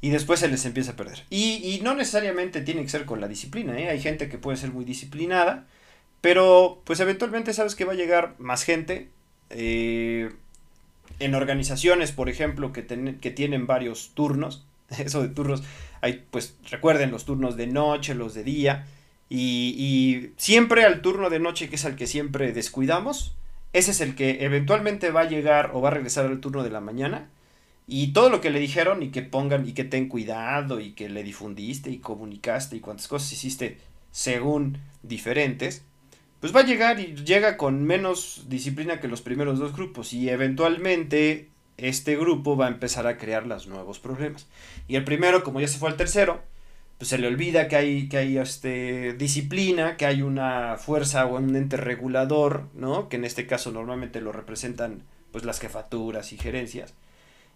y 0.00 0.10
después 0.10 0.38
se 0.38 0.46
les 0.46 0.64
empieza 0.66 0.92
a 0.92 0.96
perder. 0.96 1.24
Y, 1.30 1.80
no 1.82 1.96
necesariamente 1.96 2.60
tiene 2.60 2.82
que 2.82 2.90
ser 2.90 3.06
con 3.06 3.20
la 3.20 3.26
disciplina, 3.26 3.76
¿eh? 3.76 3.88
hay 3.88 4.00
gente 4.00 4.28
que 4.28 4.38
puede 4.38 4.56
ser 4.56 4.70
muy 4.70 4.84
disciplinada, 4.84 5.66
pero 6.20 6.80
pues 6.84 7.00
eventualmente 7.00 7.52
sabes 7.52 7.74
que 7.74 7.84
va 7.84 7.92
a 7.92 7.96
llegar 7.96 8.34
más 8.38 8.62
gente. 8.62 9.08
Eh, 9.50 10.30
en 11.18 11.34
organizaciones, 11.34 12.12
por 12.12 12.28
ejemplo, 12.28 12.72
que, 12.72 12.86
que 13.20 13.30
tienen 13.30 13.66
varios 13.66 14.12
turnos, 14.14 14.64
eso 14.98 15.22
de 15.22 15.28
turnos, 15.28 15.62
hay, 16.00 16.24
pues 16.30 16.56
recuerden 16.70 17.10
los 17.10 17.24
turnos 17.24 17.56
de 17.56 17.66
noche, 17.66 18.14
los 18.14 18.34
de 18.34 18.42
día, 18.42 18.86
y, 19.28 19.74
y, 19.78 20.32
siempre 20.36 20.84
al 20.84 21.02
turno 21.02 21.30
de 21.30 21.38
noche, 21.38 21.68
que 21.68 21.76
es 21.76 21.84
al 21.84 21.94
que 21.94 22.06
siempre 22.06 22.52
descuidamos, 22.52 23.34
ese 23.72 23.92
es 23.92 24.00
el 24.00 24.16
que 24.16 24.44
eventualmente 24.44 25.10
va 25.12 25.20
a 25.20 25.28
llegar 25.28 25.70
o 25.74 25.80
va 25.80 25.88
a 25.88 25.92
regresar 25.92 26.26
al 26.26 26.40
turno 26.40 26.64
de 26.64 26.70
la 26.70 26.80
mañana, 26.80 27.28
y 27.86 28.12
todo 28.12 28.30
lo 28.30 28.40
que 28.40 28.50
le 28.50 28.60
dijeron 28.60 29.02
y 29.02 29.10
que 29.10 29.22
pongan 29.22 29.68
y 29.68 29.72
que 29.72 29.84
ten 29.84 30.08
cuidado 30.08 30.80
y 30.80 30.92
que 30.92 31.08
le 31.08 31.24
difundiste 31.24 31.90
y 31.90 31.98
comunicaste 31.98 32.76
y 32.76 32.80
cuántas 32.80 33.08
cosas 33.08 33.32
hiciste 33.32 33.78
según 34.12 34.78
diferentes, 35.02 35.82
pues 36.40 36.54
va 36.54 36.60
a 36.60 36.64
llegar 36.64 37.00
y 37.00 37.14
llega 37.14 37.56
con 37.56 37.84
menos 37.84 38.44
disciplina 38.48 39.00
que 39.00 39.08
los 39.08 39.22
primeros 39.22 39.58
dos 39.58 39.74
grupos 39.74 40.12
y 40.12 40.28
eventualmente 40.28 41.48
este 41.76 42.16
grupo 42.16 42.56
va 42.56 42.66
a 42.66 42.70
empezar 42.70 43.06
a 43.06 43.18
crear 43.18 43.46
los 43.46 43.66
nuevos 43.66 43.98
problemas. 43.98 44.46
Y 44.88 44.96
el 44.96 45.04
primero, 45.04 45.42
como 45.42 45.60
ya 45.60 45.68
se 45.68 45.78
fue 45.78 45.88
al 45.88 45.96
tercero, 45.96 46.42
pues 46.98 47.08
se 47.08 47.18
le 47.18 47.28
olvida 47.28 47.68
que 47.68 47.76
hay, 47.76 48.08
que 48.08 48.18
hay 48.18 48.38
este, 48.38 49.14
disciplina, 49.14 49.96
que 49.96 50.06
hay 50.06 50.22
una 50.22 50.76
fuerza 50.76 51.26
o 51.26 51.36
un 51.36 51.56
ente 51.56 51.76
regulador, 51.76 52.68
¿no? 52.74 53.08
Que 53.08 53.16
en 53.16 53.24
este 53.24 53.46
caso 53.46 53.70
normalmente 53.72 54.20
lo 54.20 54.32
representan 54.32 55.02
pues 55.32 55.44
las 55.44 55.60
jefaturas 55.60 56.32
y 56.32 56.38
gerencias 56.38 56.94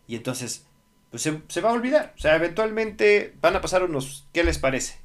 y 0.07 0.17
entonces, 0.17 0.67
pues 1.11 1.23
se, 1.23 1.61
va 1.61 1.71
a 1.71 1.73
olvidar. 1.73 2.15
O 2.17 2.21
sea, 2.21 2.37
eventualmente 2.37 3.35
van 3.41 3.57
a 3.57 3.61
pasar 3.61 3.83
unos, 3.85 4.27
¿qué 4.33 4.45
les 4.45 4.59
parece? 4.59 4.99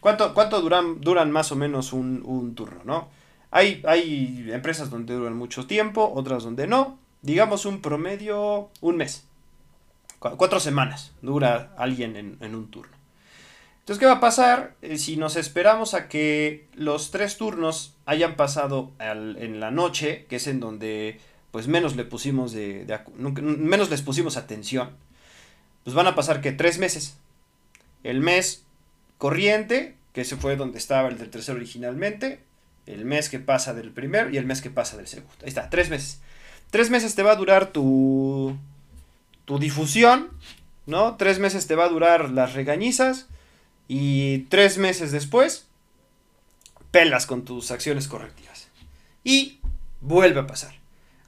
¿Cuánto, 0.00 0.34
cuánto 0.34 0.60
duran, 0.60 1.00
duran 1.00 1.30
más 1.30 1.50
o 1.52 1.56
menos 1.56 1.92
un, 1.92 2.54
turno, 2.54 2.80
no? 2.84 3.08
Hay, 3.50 3.82
hay 3.86 4.48
empresas 4.52 4.90
donde 4.90 5.14
duran 5.14 5.36
mucho 5.36 5.66
tiempo, 5.66 6.12
otras 6.14 6.44
donde 6.44 6.66
no. 6.66 6.98
Digamos 7.22 7.66
un 7.66 7.80
promedio, 7.80 8.70
un 8.80 8.96
mes. 8.96 9.26
cuatro 10.18 10.60
semanas 10.60 11.12
dura 11.22 11.74
alguien 11.76 12.38
en, 12.40 12.54
un 12.54 12.70
turno. 12.70 12.96
Entonces, 13.80 14.00
¿qué 14.00 14.06
va 14.06 14.14
a 14.14 14.20
pasar 14.20 14.76
eh, 14.82 14.98
si 14.98 15.16
nos 15.16 15.36
esperamos 15.36 15.94
a 15.94 16.08
que 16.08 16.68
los 16.74 17.10
tres 17.10 17.38
turnos 17.38 17.94
hayan 18.04 18.36
pasado 18.36 18.92
en 18.98 19.60
la 19.60 19.70
noche, 19.70 20.26
que 20.28 20.36
es 20.36 20.46
en 20.46 20.60
donde 20.60 21.18
pues 21.50 21.66
menos 21.66 21.96
le 21.96 22.04
pusimos 22.04 22.52
de, 22.52 23.00
menos 23.16 23.90
les 23.90 24.02
pusimos 24.02 24.36
atención. 24.36 24.90
Pues 25.84 25.94
van 25.94 26.06
a 26.06 26.14
pasar 26.14 26.40
que 26.40 26.52
tres 26.52 26.78
meses. 26.78 27.18
El 28.04 28.20
mes 28.20 28.64
corriente, 29.18 29.94
que 30.12 30.22
ese 30.22 30.36
fue 30.36 30.56
donde 30.56 30.78
estaba 30.78 31.08
el 31.08 31.18
del 31.18 31.30
tercero 31.30 31.58
originalmente, 31.58 32.40
el 32.86 33.04
mes 33.04 33.28
que 33.28 33.38
pasa 33.38 33.74
del 33.74 33.90
primero 33.90 34.30
y 34.30 34.38
el 34.38 34.46
mes 34.46 34.62
que 34.62 34.70
pasa 34.70 34.96
del 34.96 35.06
segundo. 35.06 35.34
Ahí 35.42 35.48
está, 35.48 35.68
tres 35.68 35.90
meses. 35.90 36.20
Tres 36.70 36.90
meses 36.90 37.14
te 37.14 37.22
va 37.22 37.32
a 37.32 37.36
durar 37.36 37.72
tu, 37.72 38.56
tu 39.44 39.58
difusión, 39.58 40.30
¿no? 40.86 41.16
Tres 41.16 41.38
meses 41.38 41.66
te 41.66 41.74
va 41.74 41.84
a 41.84 41.88
durar 41.88 42.30
las 42.30 42.54
regañizas 42.54 43.26
y 43.88 44.40
tres 44.50 44.78
meses 44.78 45.12
después 45.12 45.66
pelas 46.90 47.26
con 47.26 47.44
tus 47.44 47.70
acciones 47.70 48.08
correctivas. 48.08 48.68
Y 49.24 49.60
vuelve 50.00 50.40
a 50.40 50.46
pasar. 50.46 50.74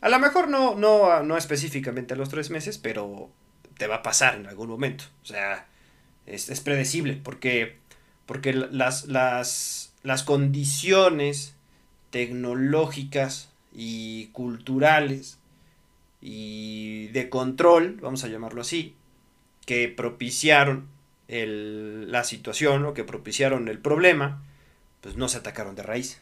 A 0.00 0.09
lo 0.09 0.18
mejor 0.18 0.48
no, 0.48 0.74
no, 0.74 1.22
no 1.22 1.37
específicamente 1.37 2.14
a 2.14 2.16
los 2.16 2.31
tres 2.31 2.50
meses, 2.50 2.79
pero 2.79 3.31
te 3.76 3.87
va 3.87 3.96
a 3.96 4.03
pasar 4.03 4.37
en 4.37 4.46
algún 4.46 4.68
momento. 4.68 5.05
O 5.22 5.26
sea, 5.26 5.66
es, 6.26 6.61
predecible 6.61 7.20
porque, 7.22 7.76
porque 8.30 8.52
las, 8.52 9.08
las, 9.08 9.92
las 10.04 10.22
condiciones 10.22 11.56
tecnológicas 12.10 13.50
y 13.74 14.26
culturales 14.26 15.40
y 16.20 17.08
de 17.08 17.28
control, 17.28 17.98
vamos 18.00 18.22
a 18.22 18.28
llamarlo 18.28 18.60
así, 18.60 18.94
que 19.66 19.88
propiciaron 19.88 20.86
el, 21.26 22.12
la 22.12 22.22
situación 22.22 22.84
o 22.84 22.94
que 22.94 23.02
propiciaron 23.02 23.66
el 23.66 23.80
problema, 23.80 24.44
pues 25.00 25.16
no 25.16 25.28
se 25.28 25.38
atacaron 25.38 25.74
de 25.74 25.82
raíz. 25.82 26.20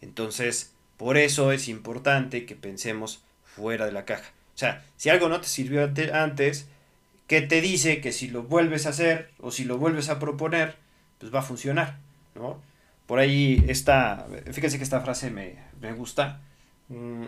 Entonces, 0.00 0.72
por 0.98 1.16
eso 1.16 1.50
es 1.50 1.66
importante 1.66 2.46
que 2.46 2.54
pensemos 2.54 3.24
fuera 3.42 3.86
de 3.86 3.92
la 3.92 4.04
caja. 4.04 4.30
O 4.54 4.58
sea, 4.58 4.84
si 4.96 5.08
algo 5.08 5.28
no 5.28 5.40
te 5.40 5.48
sirvió 5.48 5.90
antes, 6.12 6.68
¿qué 7.26 7.40
te 7.40 7.60
dice 7.60 8.00
que 8.00 8.12
si 8.12 8.28
lo 8.28 8.44
vuelves 8.44 8.86
a 8.86 8.90
hacer 8.90 9.32
o 9.40 9.50
si 9.50 9.64
lo 9.64 9.78
vuelves 9.78 10.10
a 10.10 10.20
proponer, 10.20 10.76
pues 11.20 11.32
va 11.32 11.38
a 11.38 11.42
funcionar? 11.42 11.98
¿no? 12.34 12.58
Por 13.06 13.18
ahí 13.20 13.64
está, 13.68 14.26
fíjense 14.52 14.78
que 14.78 14.84
esta 14.84 15.00
frase 15.00 15.30
me, 15.30 15.92
gusta. 15.92 16.40
Mm, 16.88 17.24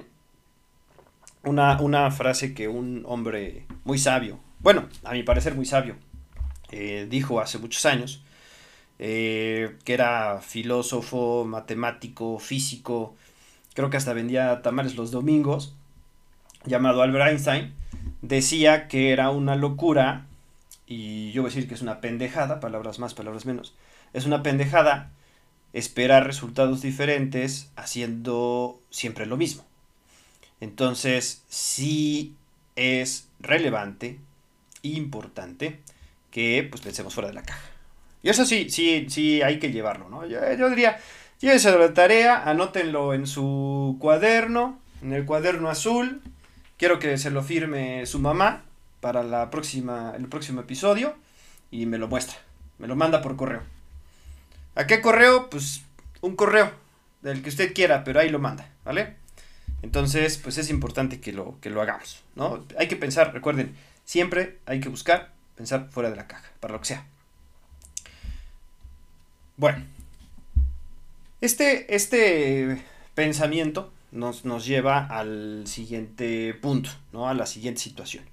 una, 1.44 1.80
una, 1.80 2.10
frase 2.10 2.54
que 2.54 2.68
un 2.68 3.04
hombre 3.06 3.66
muy 3.84 3.98
sabio, 3.98 4.38
bueno, 4.60 4.88
a 5.04 5.12
mi 5.12 5.22
parecer 5.22 5.54
muy 5.54 5.66
sabio, 5.66 5.96
eh, 6.70 7.06
dijo 7.10 7.40
hace 7.40 7.58
muchos 7.58 7.84
años, 7.84 8.22
eh, 8.98 9.76
que 9.84 9.94
era 9.94 10.40
filósofo, 10.40 11.44
matemático, 11.44 12.38
físico, 12.38 13.16
creo 13.74 13.90
que 13.90 13.96
hasta 13.96 14.12
vendía 14.12 14.62
tamales 14.62 14.94
los 14.94 15.10
domingos, 15.10 15.74
llamado 16.64 17.02
Albert 17.02 17.30
Einstein, 17.30 17.74
decía 18.20 18.86
que 18.86 19.10
era 19.10 19.30
una 19.30 19.56
locura, 19.56 20.26
y 20.92 21.32
yo 21.32 21.40
voy 21.40 21.50
a 21.50 21.54
decir 21.54 21.68
que 21.68 21.74
es 21.74 21.80
una 21.80 22.02
pendejada, 22.02 22.60
palabras 22.60 22.98
más, 22.98 23.14
palabras 23.14 23.46
menos, 23.46 23.74
es 24.12 24.26
una 24.26 24.42
pendejada 24.42 25.10
esperar 25.72 26.26
resultados 26.26 26.82
diferentes 26.82 27.70
haciendo 27.76 28.78
siempre 28.90 29.24
lo 29.24 29.38
mismo. 29.38 29.64
Entonces, 30.60 31.44
sí 31.48 32.34
es 32.76 33.28
relevante, 33.40 34.18
importante, 34.82 35.80
que 36.30 36.68
pues 36.70 36.82
pensemos 36.82 37.14
fuera 37.14 37.28
de 37.28 37.34
la 37.34 37.42
caja. 37.42 37.70
Y 38.22 38.28
eso 38.28 38.44
sí, 38.44 38.68
sí, 38.68 39.06
sí 39.08 39.40
hay 39.40 39.58
que 39.58 39.72
llevarlo, 39.72 40.10
¿no? 40.10 40.26
Yo, 40.26 40.40
yo 40.58 40.68
diría, 40.68 40.98
Llévense 41.40 41.76
la 41.76 41.92
tarea, 41.92 42.48
anótenlo 42.48 43.14
en 43.14 43.26
su 43.26 43.96
cuaderno, 43.98 44.78
en 45.02 45.12
el 45.12 45.24
cuaderno 45.24 45.70
azul. 45.70 46.22
Quiero 46.76 47.00
que 47.00 47.18
se 47.18 47.30
lo 47.30 47.42
firme 47.42 48.06
su 48.06 48.20
mamá 48.20 48.62
para 49.02 49.24
la 49.24 49.50
próxima, 49.50 50.14
el 50.16 50.28
próximo 50.28 50.60
episodio 50.60 51.16
y 51.72 51.86
me 51.86 51.98
lo 51.98 52.06
muestra. 52.06 52.38
Me 52.78 52.86
lo 52.86 52.94
manda 52.94 53.20
por 53.20 53.36
correo. 53.36 53.62
¿A 54.76 54.86
qué 54.86 55.00
correo? 55.00 55.50
Pues 55.50 55.82
un 56.20 56.36
correo 56.36 56.70
del 57.20 57.42
que 57.42 57.48
usted 57.48 57.74
quiera, 57.74 58.04
pero 58.04 58.20
ahí 58.20 58.28
lo 58.28 58.38
manda, 58.38 58.70
¿vale? 58.84 59.16
Entonces, 59.82 60.38
pues 60.38 60.56
es 60.56 60.70
importante 60.70 61.20
que 61.20 61.32
lo, 61.32 61.58
que 61.60 61.68
lo 61.68 61.82
hagamos, 61.82 62.22
¿no? 62.36 62.64
Hay 62.78 62.86
que 62.86 62.94
pensar, 62.94 63.34
recuerden, 63.34 63.74
siempre 64.04 64.60
hay 64.66 64.78
que 64.78 64.88
buscar 64.88 65.32
pensar 65.56 65.88
fuera 65.90 66.08
de 66.08 66.16
la 66.16 66.28
caja, 66.28 66.48
para 66.60 66.74
lo 66.74 66.80
que 66.80 66.86
sea. 66.86 67.04
Bueno, 69.56 69.84
este, 71.40 71.92
este 71.94 72.84
pensamiento 73.16 73.92
nos, 74.12 74.44
nos, 74.44 74.64
lleva 74.64 75.06
al 75.06 75.64
siguiente 75.66 76.54
punto, 76.54 76.90
¿no? 77.12 77.28
A 77.28 77.34
la 77.34 77.46
siguiente 77.46 77.80
situación. 77.80 78.24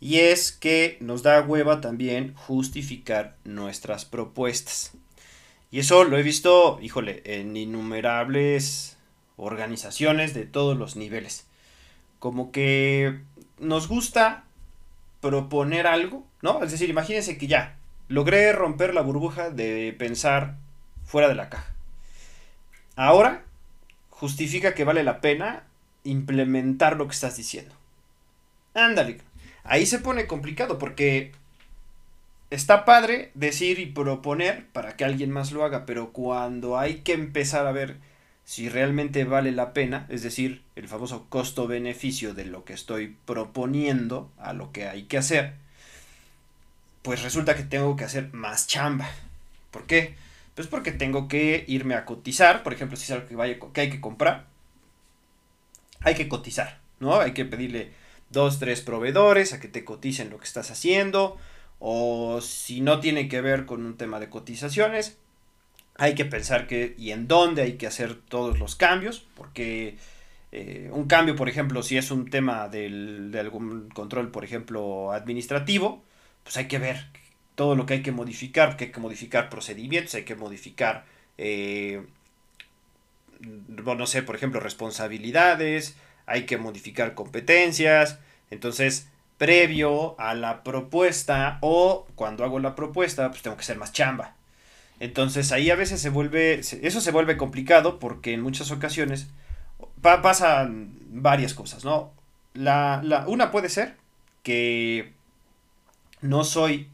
Y 0.00 0.18
es 0.18 0.52
que 0.52 0.98
nos 1.00 1.22
da 1.22 1.40
hueva 1.42 1.80
también 1.80 2.34
justificar 2.34 3.36
nuestras 3.44 4.04
propuestas. 4.04 4.92
Y 5.70 5.80
eso 5.80 6.04
lo 6.04 6.18
he 6.18 6.22
visto, 6.22 6.78
híjole, 6.80 7.22
en 7.24 7.56
innumerables 7.56 8.96
organizaciones 9.36 10.34
de 10.34 10.44
todos 10.44 10.76
los 10.76 10.96
niveles. 10.96 11.46
Como 12.18 12.52
que 12.52 13.20
nos 13.58 13.88
gusta 13.88 14.44
proponer 15.20 15.86
algo, 15.86 16.26
¿no? 16.42 16.62
Es 16.62 16.70
decir, 16.70 16.88
imagínense 16.88 17.38
que 17.38 17.46
ya 17.46 17.78
logré 18.08 18.52
romper 18.52 18.94
la 18.94 19.02
burbuja 19.02 19.50
de 19.50 19.94
pensar 19.98 20.56
fuera 21.04 21.28
de 21.28 21.34
la 21.34 21.48
caja 21.48 21.76
ahora 22.96 23.44
justifica 24.10 24.74
que 24.74 24.84
vale 24.84 25.04
la 25.04 25.20
pena 25.20 25.64
implementar 26.02 26.96
lo 26.96 27.06
que 27.06 27.14
estás 27.14 27.36
diciendo. 27.36 27.74
Ándale. 28.74 29.20
Ahí 29.68 29.86
se 29.86 29.98
pone 29.98 30.26
complicado 30.26 30.78
porque 30.78 31.32
está 32.50 32.84
padre 32.84 33.30
decir 33.34 33.78
y 33.78 33.86
proponer 33.86 34.66
para 34.72 34.96
que 34.96 35.04
alguien 35.04 35.30
más 35.30 35.52
lo 35.52 35.64
haga, 35.64 35.86
pero 35.86 36.12
cuando 36.12 36.78
hay 36.78 36.96
que 36.98 37.12
empezar 37.12 37.66
a 37.66 37.72
ver 37.72 37.96
si 38.44 38.68
realmente 38.68 39.24
vale 39.24 39.50
la 39.50 39.72
pena, 39.72 40.06
es 40.08 40.22
decir, 40.22 40.62
el 40.76 40.86
famoso 40.86 41.26
costo-beneficio 41.28 42.32
de 42.32 42.44
lo 42.44 42.64
que 42.64 42.74
estoy 42.74 43.16
proponiendo 43.24 44.30
a 44.38 44.52
lo 44.52 44.70
que 44.70 44.86
hay 44.86 45.02
que 45.04 45.18
hacer, 45.18 45.54
pues 47.02 47.22
resulta 47.22 47.56
que 47.56 47.64
tengo 47.64 47.96
que 47.96 48.04
hacer 48.04 48.32
más 48.32 48.68
chamba. 48.68 49.08
¿Por 49.72 49.86
qué? 49.86 50.14
Pues 50.54 50.68
porque 50.68 50.92
tengo 50.92 51.26
que 51.26 51.64
irme 51.66 51.94
a 51.96 52.04
cotizar, 52.04 52.62
por 52.62 52.72
ejemplo, 52.72 52.96
si 52.96 53.04
es 53.04 53.10
algo 53.10 53.26
que, 53.26 53.34
vaya, 53.34 53.58
que 53.72 53.80
hay 53.80 53.90
que 53.90 54.00
comprar, 54.00 54.46
hay 56.00 56.14
que 56.14 56.28
cotizar, 56.28 56.78
¿no? 57.00 57.20
Hay 57.20 57.32
que 57.32 57.44
pedirle 57.44 57.90
dos, 58.30 58.58
tres 58.58 58.80
proveedores 58.80 59.52
a 59.52 59.60
que 59.60 59.68
te 59.68 59.84
coticen 59.84 60.30
lo 60.30 60.38
que 60.38 60.44
estás 60.44 60.70
haciendo, 60.70 61.36
o 61.78 62.40
si 62.40 62.80
no 62.80 63.00
tiene 63.00 63.28
que 63.28 63.40
ver 63.40 63.66
con 63.66 63.84
un 63.84 63.96
tema 63.96 64.20
de 64.20 64.30
cotizaciones, 64.30 65.18
hay 65.96 66.14
que 66.14 66.24
pensar 66.24 66.66
que 66.66 66.94
y 66.98 67.12
en 67.12 67.28
dónde 67.28 67.62
hay 67.62 67.74
que 67.74 67.86
hacer 67.86 68.14
todos 68.14 68.58
los 68.58 68.76
cambios, 68.76 69.26
porque 69.34 69.96
eh, 70.52 70.90
un 70.92 71.06
cambio, 71.06 71.36
por 71.36 71.48
ejemplo, 71.48 71.82
si 71.82 71.96
es 71.96 72.10
un 72.10 72.30
tema 72.30 72.68
del, 72.68 73.30
de 73.30 73.40
algún 73.40 73.88
control, 73.90 74.30
por 74.30 74.44
ejemplo, 74.44 75.12
administrativo, 75.12 76.02
pues 76.42 76.56
hay 76.56 76.68
que 76.68 76.78
ver 76.78 77.06
todo 77.54 77.74
lo 77.74 77.86
que 77.86 77.94
hay 77.94 78.02
que 78.02 78.12
modificar, 78.12 78.68
porque 78.68 78.84
hay 78.84 78.92
que 78.92 79.00
modificar 79.00 79.48
procedimientos, 79.48 80.14
hay 80.14 80.24
que 80.24 80.36
modificar, 80.36 81.06
eh, 81.38 82.02
no 83.40 84.06
sé, 84.06 84.22
por 84.22 84.36
ejemplo, 84.36 84.60
responsabilidades, 84.60 85.96
hay 86.26 86.44
que 86.44 86.58
modificar 86.58 87.14
competencias, 87.14 88.18
entonces 88.50 89.08
previo 89.38 90.18
a 90.18 90.34
la 90.34 90.62
propuesta 90.62 91.58
o 91.60 92.06
cuando 92.14 92.44
hago 92.44 92.58
la 92.58 92.74
propuesta, 92.74 93.30
pues 93.30 93.42
tengo 93.42 93.56
que 93.56 93.64
ser 93.64 93.78
más 93.78 93.92
chamba. 93.92 94.34
Entonces 94.98 95.52
ahí 95.52 95.70
a 95.70 95.76
veces 95.76 96.00
se 96.00 96.08
vuelve, 96.08 96.60
eso 96.60 97.00
se 97.00 97.10
vuelve 97.10 97.36
complicado 97.36 97.98
porque 97.98 98.32
en 98.32 98.40
muchas 98.40 98.70
ocasiones 98.70 99.28
pasan 100.00 100.90
varias 101.10 101.54
cosas, 101.54 101.84
¿no? 101.84 102.12
La, 102.54 103.00
la, 103.04 103.26
una 103.28 103.50
puede 103.50 103.68
ser 103.68 103.96
que 104.42 105.12
no 106.22 106.44
soy, 106.44 106.88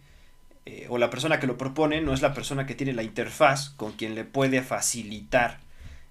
eh, 0.66 0.87
o 0.88 0.99
la 0.99 1.11
persona 1.11 1.38
que 1.38 1.47
lo 1.47 1.57
propone 1.57 2.01
no 2.01 2.12
es 2.12 2.23
la 2.23 2.35
persona 2.35 2.66
que 2.66 2.75
tiene 2.75 2.92
la 2.92 3.05
interfaz 3.05 3.71
con 3.71 3.92
quien 3.92 4.16
le 4.16 4.25
puede 4.25 4.62
facilitar 4.62 5.61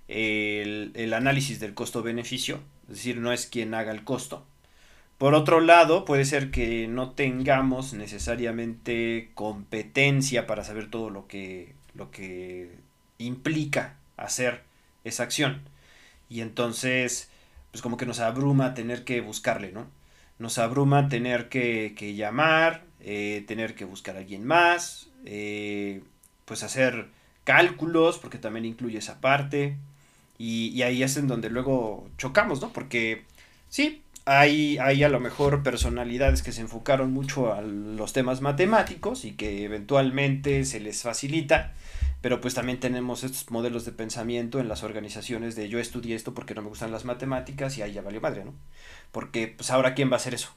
el, 0.07 0.91
el 0.95 1.13
análisis 1.13 1.59
del 1.59 1.73
costo-beneficio, 1.73 2.61
es 2.91 2.97
decir, 2.97 3.17
no 3.17 3.31
es 3.31 3.47
quien 3.47 3.73
haga 3.73 3.91
el 3.91 4.03
costo. 4.03 4.45
Por 5.17 5.33
otro 5.33 5.61
lado, 5.61 6.03
puede 6.03 6.25
ser 6.25 6.51
que 6.51 6.87
no 6.87 7.11
tengamos 7.11 7.93
necesariamente 7.93 9.31
competencia 9.35 10.47
para 10.47 10.63
saber 10.63 10.89
todo 10.89 11.09
lo 11.09 11.27
que, 11.27 11.73
lo 11.93 12.11
que 12.11 12.71
implica 13.17 13.95
hacer 14.17 14.63
esa 15.03 15.23
acción. 15.23 15.61
Y 16.29 16.41
entonces, 16.41 17.29
pues 17.71 17.81
como 17.81 17.97
que 17.97 18.05
nos 18.05 18.19
abruma 18.19 18.73
tener 18.73 19.03
que 19.03 19.21
buscarle, 19.21 19.71
¿no? 19.71 19.87
Nos 20.39 20.57
abruma 20.57 21.07
tener 21.07 21.49
que, 21.49 21.93
que 21.95 22.15
llamar, 22.15 22.83
eh, 22.99 23.43
tener 23.47 23.75
que 23.75 23.85
buscar 23.85 24.15
a 24.15 24.19
alguien 24.19 24.45
más, 24.45 25.09
eh, 25.25 26.01
pues 26.45 26.63
hacer 26.63 27.07
cálculos, 27.43 28.17
porque 28.17 28.37
también 28.37 28.65
incluye 28.65 28.97
esa 28.97 29.21
parte. 29.21 29.77
Y, 30.43 30.81
ahí 30.81 31.03
es 31.03 31.17
en 31.17 31.27
donde 31.27 31.51
luego 31.51 32.09
chocamos, 32.17 32.61
¿no? 32.61 32.73
Porque 32.73 33.25
sí, 33.69 34.01
hay, 34.25 34.79
hay 34.79 35.03
a 35.03 35.09
lo 35.09 35.19
mejor 35.19 35.61
personalidades 35.61 36.41
que 36.41 36.51
se 36.51 36.61
enfocaron 36.61 37.11
mucho 37.13 37.53
a 37.53 37.61
los 37.61 38.11
temas 38.11 38.41
matemáticos 38.41 39.23
y 39.23 39.33
que 39.33 39.63
eventualmente 39.65 40.65
se 40.65 40.79
les 40.79 41.03
facilita, 41.03 41.73
pero 42.21 42.41
pues 42.41 42.55
también 42.55 42.79
tenemos 42.79 43.23
estos 43.23 43.51
modelos 43.51 43.85
de 43.85 43.91
pensamiento 43.91 44.59
en 44.59 44.67
las 44.67 44.81
organizaciones 44.81 45.55
de 45.55 45.69
yo 45.69 45.77
estudié 45.77 46.15
esto 46.15 46.33
porque 46.33 46.55
no 46.55 46.63
me 46.63 46.69
gustan 46.69 46.91
las 46.91 47.05
matemáticas 47.05 47.77
y 47.77 47.83
ahí 47.83 47.93
ya 47.93 48.01
valió 48.01 48.19
madre, 48.19 48.43
¿no? 48.43 48.55
Porque 49.11 49.47
pues 49.47 49.69
ahora 49.69 49.93
quién 49.93 50.09
va 50.09 50.13
a 50.13 50.17
hacer 50.17 50.33
eso. 50.33 50.49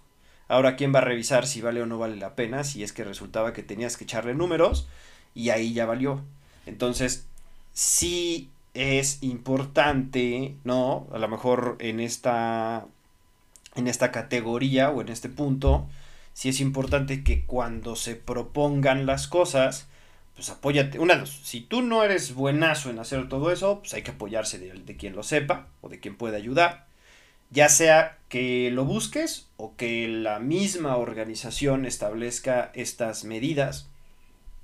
Ahora 0.49 0.77
quién 0.77 0.94
va 0.94 1.01
a 1.01 1.05
revisar 1.05 1.47
si 1.47 1.61
vale 1.61 1.83
o 1.83 1.87
no 1.87 1.99
vale 1.99 2.16
la 2.16 2.35
pena, 2.35 2.64
si 2.64 2.83
es 2.83 2.94
que 2.94 3.05
resultaba 3.05 3.53
que 3.53 3.62
tenías 3.62 3.99
que 3.99 4.05
echarle 4.05 4.35
números 4.35 4.88
y 5.35 5.51
ahí 5.51 5.75
ya 5.75 5.85
valió. 5.85 6.23
Entonces, 6.64 7.27
sí 7.75 8.49
es 8.75 9.23
importante, 9.23 10.57
¿no? 10.65 11.07
A 11.13 11.19
lo 11.19 11.29
mejor 11.29 11.77
en 11.79 12.01
esta 12.01 12.87
en 13.77 13.89
esta 13.89 14.13
categoría 14.13 14.91
o 14.91 15.01
en 15.01 15.09
este 15.09 15.29
punto, 15.29 15.89
sí 16.33 16.49
es 16.49 16.61
importante 16.61 17.25
que 17.25 17.45
cuando 17.45 17.97
se 17.97 18.15
propongan 18.15 19.05
las 19.07 19.27
cosas, 19.27 19.89
pues 20.35 20.49
apóyate. 20.51 20.99
Una 20.99 21.17
dos, 21.17 21.41
si 21.45 21.61
tú 21.61 21.83
no 21.83 22.05
eres 22.05 22.35
buenazo 22.35 22.91
en 22.91 22.99
hacer 22.99 23.29
todo 23.29 23.51
eso, 23.51 23.81
pues 23.81 23.95
hay 23.95 24.03
que 24.03 24.13
apoyarse 24.13 24.59
de, 24.59 24.73
de 24.73 24.97
quien 24.97 25.17
lo 25.17 25.23
sepa 25.23 25.69
o 25.81 25.89
de 25.89 26.01
quien 26.01 26.17
pueda 26.17 26.37
ayudar. 26.37 26.87
Ya 27.51 27.69
sea 27.69 28.19
que 28.29 28.71
lo 28.73 28.85
busques 28.85 29.49
o 29.57 29.77
que 29.77 30.09
la 30.09 30.41
misma 30.41 30.97
organización 30.97 31.87
establezca 31.87 32.71
estas 32.75 33.25
medidas 33.25 33.89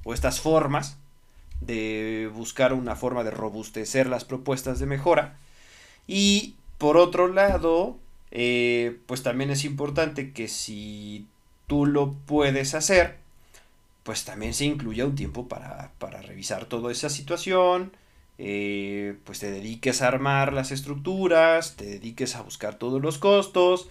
o 0.05 0.15
estas 0.15 0.41
formas 0.41 0.99
de 1.61 2.31
buscar 2.35 2.73
una 2.73 2.97
forma 2.97 3.25
de 3.25 3.31
robustecer 3.31 4.07
las 4.07 4.25
propuestas 4.25 4.79
de 4.79 4.87
mejora. 4.87 5.37
Y 6.07 6.55
por 6.79 6.97
otro 6.97 7.29
lado, 7.29 7.99
eh, 8.31 8.99
pues 9.07 9.23
también 9.23 9.51
es 9.51 9.65
importante 9.65 10.33
que 10.33 10.49
si 10.49 11.27
tú 11.67 11.87
lo 11.87 12.13
puedes 12.27 12.75
hacer, 12.75 13.19
pues 14.03 14.25
también 14.25 14.55
se 14.55 14.65
incluya 14.65 15.07
un 15.07 15.15
tiempo 15.15 15.49
para, 15.49 15.93
revisar 16.23 16.65
toda 16.67 16.91
esa 16.91 17.11
situación, 17.11 17.93
eh, 18.39 19.17
pues 19.25 19.41
te 19.41 19.51
dediques 19.51 20.03
a 20.03 20.09
armar 20.09 20.53
las 20.53 20.73
estructuras, 20.73 21.77
te 21.77 21.85
dediques 21.85 22.35
a 22.37 22.43
buscar 22.43 22.77
todos 22.77 23.03
los 23.03 23.19
costos, 23.19 23.89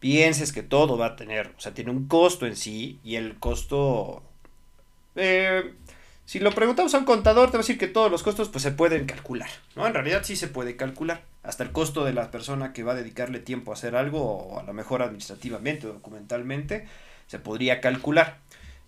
pienses 0.00 0.52
que 0.52 0.62
todo 0.62 0.98
va 0.98 1.06
a 1.06 1.16
tener, 1.16 1.54
o 1.56 1.60
sea, 1.60 1.74
tiene 1.74 1.90
un 1.90 2.08
costo 2.08 2.46
en 2.46 2.56
sí 2.56 2.98
y 3.04 3.16
el 3.16 3.38
costo... 3.38 4.22
Eh, 5.14 5.74
si 6.32 6.40
lo 6.40 6.50
preguntamos 6.52 6.94
a 6.94 6.98
un 6.98 7.04
contador, 7.04 7.50
te 7.50 7.58
va 7.58 7.60
a 7.60 7.66
decir 7.66 7.76
que 7.76 7.88
todos 7.88 8.10
los 8.10 8.22
costos 8.22 8.48
pues, 8.48 8.62
se 8.62 8.70
pueden 8.70 9.04
calcular, 9.04 9.50
¿no? 9.76 9.86
En 9.86 9.92
realidad 9.92 10.22
sí 10.24 10.34
se 10.34 10.48
puede 10.48 10.76
calcular. 10.76 11.24
Hasta 11.42 11.62
el 11.62 11.72
costo 11.72 12.06
de 12.06 12.14
la 12.14 12.30
persona 12.30 12.72
que 12.72 12.82
va 12.82 12.92
a 12.92 12.94
dedicarle 12.94 13.38
tiempo 13.38 13.70
a 13.70 13.74
hacer 13.74 13.94
algo, 13.94 14.22
o 14.22 14.58
a 14.58 14.62
lo 14.62 14.72
mejor 14.72 15.02
administrativamente 15.02 15.86
o 15.86 15.92
documentalmente, 15.92 16.88
se 17.26 17.38
podría 17.38 17.82
calcular. 17.82 18.38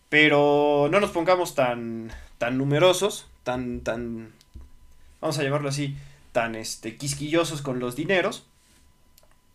Pero 0.09 0.89
no 0.91 1.01
nos 1.01 1.11
pongamos 1.11 1.55
tan, 1.55 2.11
tan 2.39 2.57
numerosos, 2.57 3.27
tan, 3.43 3.81
tan, 3.81 4.33
vamos 5.21 5.39
a 5.39 5.43
llamarlo 5.43 5.69
así, 5.69 5.99
tan 6.33 6.55
este, 6.55 6.97
quisquillosos 6.97 7.61
con 7.61 7.79
los 7.79 7.95
dineros. 7.95 8.47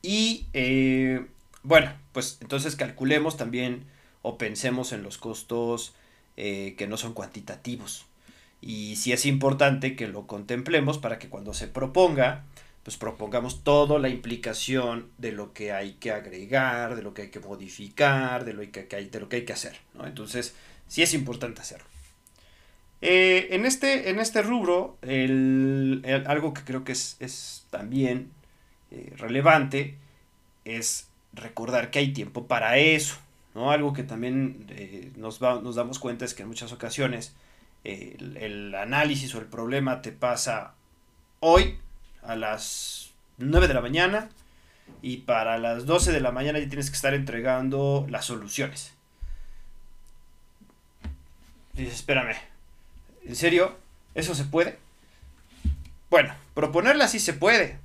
Y 0.03 0.45
eh, 0.53 1.25
bueno, 1.63 1.91
pues 2.11 2.37
entonces 2.41 2.75
calculemos 2.75 3.35
también 3.35 3.85
o 4.21 4.37
pensemos 4.37 4.91
en 4.91 5.01
los 5.01 5.17
costos 5.17 5.95
eh, 6.41 6.75
que 6.77 6.87
no 6.87 6.95
son 6.95 7.13
cuantitativos. 7.13 8.05
Y 8.61 8.95
sí 8.95 9.11
es 9.11 9.25
importante 9.25 9.97
que 9.97 10.07
lo 10.07 10.25
contemplemos 10.25 10.97
para 10.97 11.19
que 11.19 11.27
cuando 11.27 11.53
se 11.53 11.67
proponga, 11.67 12.45
pues 12.83 12.95
propongamos 12.95 13.65
toda 13.65 13.99
la 13.99 14.07
implicación 14.07 15.09
de 15.17 15.33
lo 15.33 15.51
que 15.51 15.73
hay 15.73 15.95
que 15.95 16.11
agregar, 16.11 16.95
de 16.95 17.03
lo 17.03 17.13
que 17.13 17.23
hay 17.23 17.27
que 17.27 17.41
modificar, 17.41 18.45
de 18.45 18.53
lo 18.53 18.61
que 18.71 18.87
hay, 18.95 19.09
de 19.09 19.19
lo 19.19 19.27
que, 19.27 19.35
hay 19.35 19.43
que 19.43 19.51
hacer. 19.51 19.81
Entonces, 20.01 20.55
sí 20.87 21.01
es 21.01 21.13
importante 21.13 21.59
hacerlo. 21.59 21.85
Eh, 23.01 23.49
en, 23.51 23.65
este, 23.65 24.09
en 24.09 24.19
este 24.19 24.41
rubro, 24.41 24.97
algo 25.03 26.53
que 26.53 26.63
creo 26.63 26.85
que 26.85 26.93
es, 26.93 27.67
también 27.69 28.31
eh, 28.91 29.11
relevante 29.17 29.97
es 30.63 31.09
recordar 31.33 31.91
que 31.91 31.99
hay 31.99 32.13
tiempo 32.13 32.47
para 32.47 32.77
eso. 32.77 33.17
¿No? 33.55 33.71
Algo 33.71 33.93
que 33.93 34.03
también 34.03 34.65
eh, 34.69 35.11
nos, 35.15 35.41
nos 35.41 35.75
damos 35.75 35.99
cuenta 35.99 36.25
es 36.25 36.33
que 36.33 36.43
en 36.43 36.47
muchas 36.47 36.71
ocasiones 36.71 37.35
eh, 37.83 38.17
el, 38.19 38.75
análisis 38.75 39.33
o 39.35 39.39
el 39.39 39.45
problema 39.45 40.01
te 40.01 40.11
pasa 40.11 40.73
hoy 41.39 41.79
a 42.23 42.35
las 42.35 43.11
9 43.37 43.67
de 43.67 43.73
la 43.73 43.81
mañana 43.81 44.29
y 45.01 45.17
para 45.17 45.57
las 45.57 45.85
12 45.85 46.11
de 46.11 46.19
la 46.19 46.31
mañana 46.31 46.59
ya 46.59 46.67
tienes 46.67 46.89
que 46.89 46.95
estar 46.95 47.13
entregando 47.13 48.05
las 48.09 48.25
soluciones. 48.25 48.93
dices, 51.73 51.95
espérame, 51.95 52.35
¿en 53.23 53.35
serio? 53.35 53.77
¿Eso 54.13 54.35
se 54.35 54.43
puede? 54.43 54.77
Bueno, 56.09 56.33
proponerla 56.53 57.07
sí 57.07 57.19
se 57.19 57.33
puede, 57.33 57.79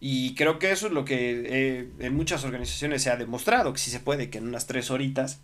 y 0.00 0.34
creo 0.34 0.58
que 0.58 0.72
eso 0.72 0.86
es 0.86 0.92
lo 0.92 1.04
que 1.04 1.42
eh, 1.46 1.88
en 1.98 2.14
muchas 2.14 2.44
organizaciones 2.44 3.02
se 3.02 3.10
ha 3.10 3.16
demostrado, 3.16 3.72
que 3.72 3.78
sí 3.78 3.90
se 3.90 4.00
puede, 4.00 4.30
que 4.30 4.38
en 4.38 4.48
unas 4.48 4.66
tres 4.66 4.90
horitas 4.90 5.40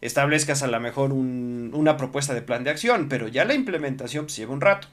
establezcas 0.00 0.62
a 0.62 0.68
lo 0.68 0.80
mejor 0.80 1.12
una 1.12 1.96
propuesta 1.96 2.32
de 2.32 2.40
plan 2.40 2.64
de 2.64 2.70
acción, 2.70 3.08
pero 3.08 3.28
ya 3.28 3.44
la 3.44 3.54
implementación 3.54 4.26
pues, 4.26 4.36
lleva 4.36 4.54
un 4.54 4.60
rato. 4.60 4.88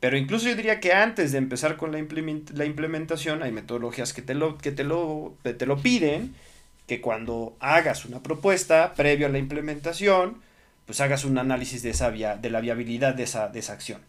Pero 0.00 0.16
incluso 0.16 0.48
yo 0.48 0.54
diría 0.54 0.80
que 0.80 0.92
antes 0.92 1.32
de 1.32 1.38
empezar 1.38 1.76
con 1.76 1.92
la, 1.92 1.98
la 1.98 2.64
implementación 2.64 3.42
hay 3.42 3.52
metodologías 3.52 4.12
que 4.12 4.22
te 4.22 4.34
lo, 4.34 4.56
que 4.58 4.70
te 4.70 4.84
lo, 4.84 5.34
te 5.42 5.66
lo 5.66 5.78
piden, 5.78 6.34
que 6.86 7.00
cuando 7.00 7.56
hagas 7.60 8.04
una 8.04 8.22
propuesta 8.22 8.94
previo 8.94 9.26
a 9.26 9.30
la 9.30 9.38
implementación, 9.38 10.42
pues 10.86 11.00
hagas 11.00 11.24
un 11.24 11.38
análisis 11.38 11.82
de, 11.82 11.90
esa 11.90 12.10
via, 12.10 12.36
de 12.36 12.50
la 12.50 12.60
viabilidad 12.60 13.14
de 13.14 13.24
esa, 13.24 13.48
de 13.48 13.60
esa 13.60 13.74
acción. 13.74 14.00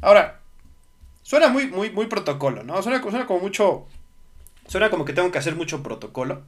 Ahora, 0.00 0.40
suena 1.28 1.48
muy, 1.48 1.66
muy, 1.66 1.90
muy 1.90 2.06
protocolo, 2.06 2.62
¿no? 2.62 2.82
Suena, 2.82 3.02
suena 3.02 3.26
como 3.26 3.40
mucho, 3.40 3.86
suena 4.66 4.88
como 4.88 5.04
que 5.04 5.12
tengo 5.12 5.30
que 5.30 5.38
hacer 5.38 5.54
mucho 5.54 5.82
protocolo. 5.82 6.42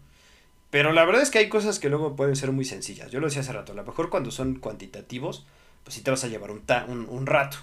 Pero 0.70 0.92
la 0.92 1.04
verdad 1.04 1.22
es 1.22 1.30
que 1.30 1.38
hay 1.38 1.48
cosas 1.48 1.78
que 1.78 1.88
luego 1.88 2.16
pueden 2.16 2.36
ser 2.36 2.52
muy 2.52 2.64
sencillas. 2.64 3.10
Yo 3.10 3.20
lo 3.20 3.26
decía 3.26 3.42
hace 3.42 3.52
rato, 3.52 3.72
a 3.72 3.74
lo 3.74 3.84
mejor 3.84 4.08
cuando 4.08 4.30
son 4.30 4.54
cuantitativos, 4.54 5.44
pues 5.84 5.96
sí 5.96 6.02
te 6.02 6.10
vas 6.10 6.24
a 6.24 6.28
llevar 6.28 6.50
un, 6.50 6.62
un, 6.88 7.06
un 7.08 7.26
rato. 7.26 7.58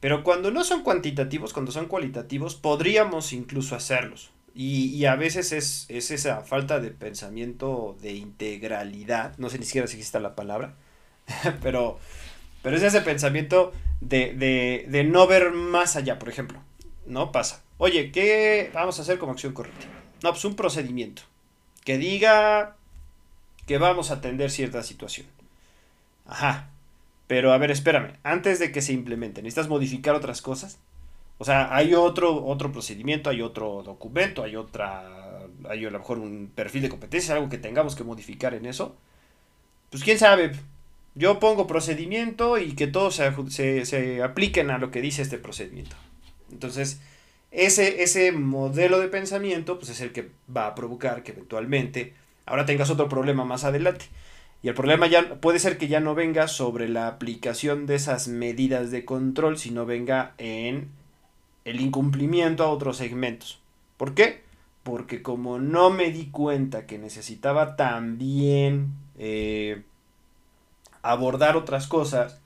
Pero 0.00 0.22
cuando 0.22 0.50
no 0.50 0.64
son 0.64 0.82
cuantitativos, 0.82 1.52
cuando 1.52 1.72
son 1.72 1.86
cualitativos, 1.86 2.54
podríamos 2.54 3.32
incluso 3.32 3.74
hacerlos. 3.74 4.30
Y, 4.56 5.04
a 5.06 5.16
veces 5.16 5.50
es, 5.50 5.86
esa 5.88 6.42
falta 6.42 6.78
de 6.78 6.92
pensamiento 6.92 7.96
de 8.00 8.12
integralidad, 8.12 9.36
no 9.36 9.50
sé 9.50 9.58
ni 9.58 9.64
siquiera 9.64 9.88
si 9.88 9.96
existe 9.96 10.20
la 10.20 10.36
palabra, 10.36 10.76
pero, 11.62 11.98
pero 12.64 12.78
es 12.78 12.82
ese 12.82 13.02
pensamiento 13.02 13.72
de, 14.00 14.32
de, 14.88 15.04
no 15.04 15.26
ver 15.26 15.52
más 15.52 15.96
allá, 15.96 16.18
por 16.18 16.30
ejemplo, 16.30 16.62
¿no? 17.04 17.30
Pasa, 17.30 17.62
oye, 17.76 18.10
¿qué 18.10 18.70
vamos 18.72 18.98
a 18.98 19.02
hacer 19.02 19.18
como 19.18 19.32
acción 19.32 19.52
correctiva? 19.52 19.92
No, 20.22 20.30
pues 20.30 20.46
un 20.46 20.56
procedimiento 20.56 21.20
que 21.84 21.98
diga 21.98 22.76
que 23.66 23.76
vamos 23.76 24.10
a 24.10 24.14
atender 24.14 24.50
cierta 24.50 24.82
situación. 24.82 25.26
Ajá, 26.24 26.70
pero 27.26 27.52
a 27.52 27.58
ver, 27.58 27.70
espérame, 27.70 28.14
antes 28.22 28.58
de 28.58 28.72
que 28.72 28.80
se 28.80 28.94
implemente, 28.94 29.42
¿necesitas 29.42 29.68
modificar 29.68 30.14
otras 30.14 30.40
cosas? 30.40 30.78
O 31.36 31.44
sea, 31.44 31.68
hay 31.76 31.92
otro, 31.92 32.46
otro 32.46 32.72
procedimiento, 32.72 33.28
hay 33.28 33.42
otro 33.42 33.82
documento, 33.82 34.42
hay 34.42 34.56
otra, 34.56 35.42
hay 35.68 35.84
a 35.84 35.90
lo 35.90 35.98
mejor 35.98 36.16
un 36.16 36.50
perfil 36.54 36.80
de 36.80 36.88
competencia, 36.88 37.34
algo 37.34 37.50
que 37.50 37.58
tengamos 37.58 37.94
que 37.94 38.04
modificar 38.04 38.54
en 38.54 38.64
eso. 38.64 38.96
Pues 39.90 40.02
quién 40.02 40.18
sabe, 40.18 40.52
yo 41.14 41.38
pongo 41.38 41.66
procedimiento 41.66 42.58
y 42.58 42.74
que 42.74 42.86
todos 42.86 43.20
se, 43.48 43.86
se, 43.86 44.22
apliquen 44.22 44.70
a 44.70 44.78
lo 44.78 44.90
que 44.90 45.00
dice 45.00 45.22
este 45.22 45.38
procedimiento. 45.38 45.96
Entonces, 46.50 47.00
ese, 47.50 48.02
ese 48.02 48.32
modelo 48.32 48.98
de 48.98 49.08
pensamiento, 49.08 49.78
pues 49.78 49.90
es 49.90 50.00
el 50.00 50.12
que 50.12 50.30
va 50.54 50.66
a 50.66 50.74
provocar 50.74 51.22
que 51.22 51.32
eventualmente 51.32 52.14
ahora 52.46 52.66
tengas 52.66 52.90
otro 52.90 53.08
problema 53.08 53.44
más 53.44 53.64
adelante. 53.64 54.06
Y 54.62 54.68
el 54.68 54.74
problema 54.74 55.06
ya 55.06 55.40
puede 55.40 55.58
ser 55.58 55.76
que 55.76 55.88
ya 55.88 56.00
no 56.00 56.14
venga 56.14 56.48
sobre 56.48 56.88
la 56.88 57.06
aplicación 57.06 57.86
de 57.86 57.96
esas 57.96 58.28
medidas 58.28 58.90
de 58.90 59.04
control, 59.04 59.58
sino 59.58 59.84
venga 59.84 60.34
en 60.38 60.88
el 61.64 61.80
incumplimiento 61.80 62.64
a 62.64 62.70
otros 62.70 62.96
segmentos. 62.96 63.60
¿Por 63.98 64.14
qué? 64.14 64.42
Porque 64.82 65.22
como 65.22 65.58
no 65.58 65.90
me 65.90 66.10
di 66.10 66.26
cuenta 66.26 66.86
que 66.86 66.98
necesitaba 66.98 67.76
también 67.76 68.94
eh, 69.18 69.82
abordar 71.04 71.56
otras 71.56 71.86
cosas, 71.86 72.40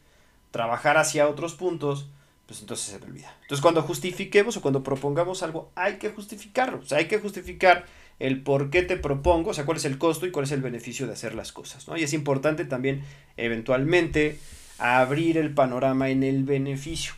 trabajar 0.50 0.98
hacia 0.98 1.28
otros 1.28 1.54
puntos, 1.54 2.08
pues 2.46 2.60
entonces 2.60 2.86
se 2.86 2.98
me 2.98 3.06
olvida. 3.06 3.34
Entonces 3.42 3.62
cuando 3.62 3.82
justifiquemos 3.82 4.56
o 4.56 4.62
cuando 4.62 4.82
propongamos 4.82 5.42
algo, 5.42 5.70
hay 5.74 5.98
que 5.98 6.10
justificarlo. 6.10 6.78
O 6.78 6.84
sea, 6.84 6.98
hay 6.98 7.06
que 7.06 7.18
justificar 7.18 7.86
el 8.18 8.42
por 8.42 8.70
qué 8.70 8.82
te 8.82 8.96
propongo, 8.96 9.50
o 9.50 9.54
sea, 9.54 9.64
cuál 9.64 9.76
es 9.76 9.84
el 9.84 9.98
costo 9.98 10.26
y 10.26 10.30
cuál 10.30 10.44
es 10.44 10.52
el 10.52 10.62
beneficio 10.62 11.06
de 11.06 11.12
hacer 11.12 11.34
las 11.34 11.52
cosas, 11.52 11.86
¿no? 11.86 11.96
Y 11.96 12.02
es 12.02 12.12
importante 12.12 12.64
también, 12.64 13.04
eventualmente, 13.36 14.38
abrir 14.78 15.38
el 15.38 15.54
panorama 15.54 16.08
en 16.08 16.22
el 16.22 16.44
beneficio, 16.44 17.12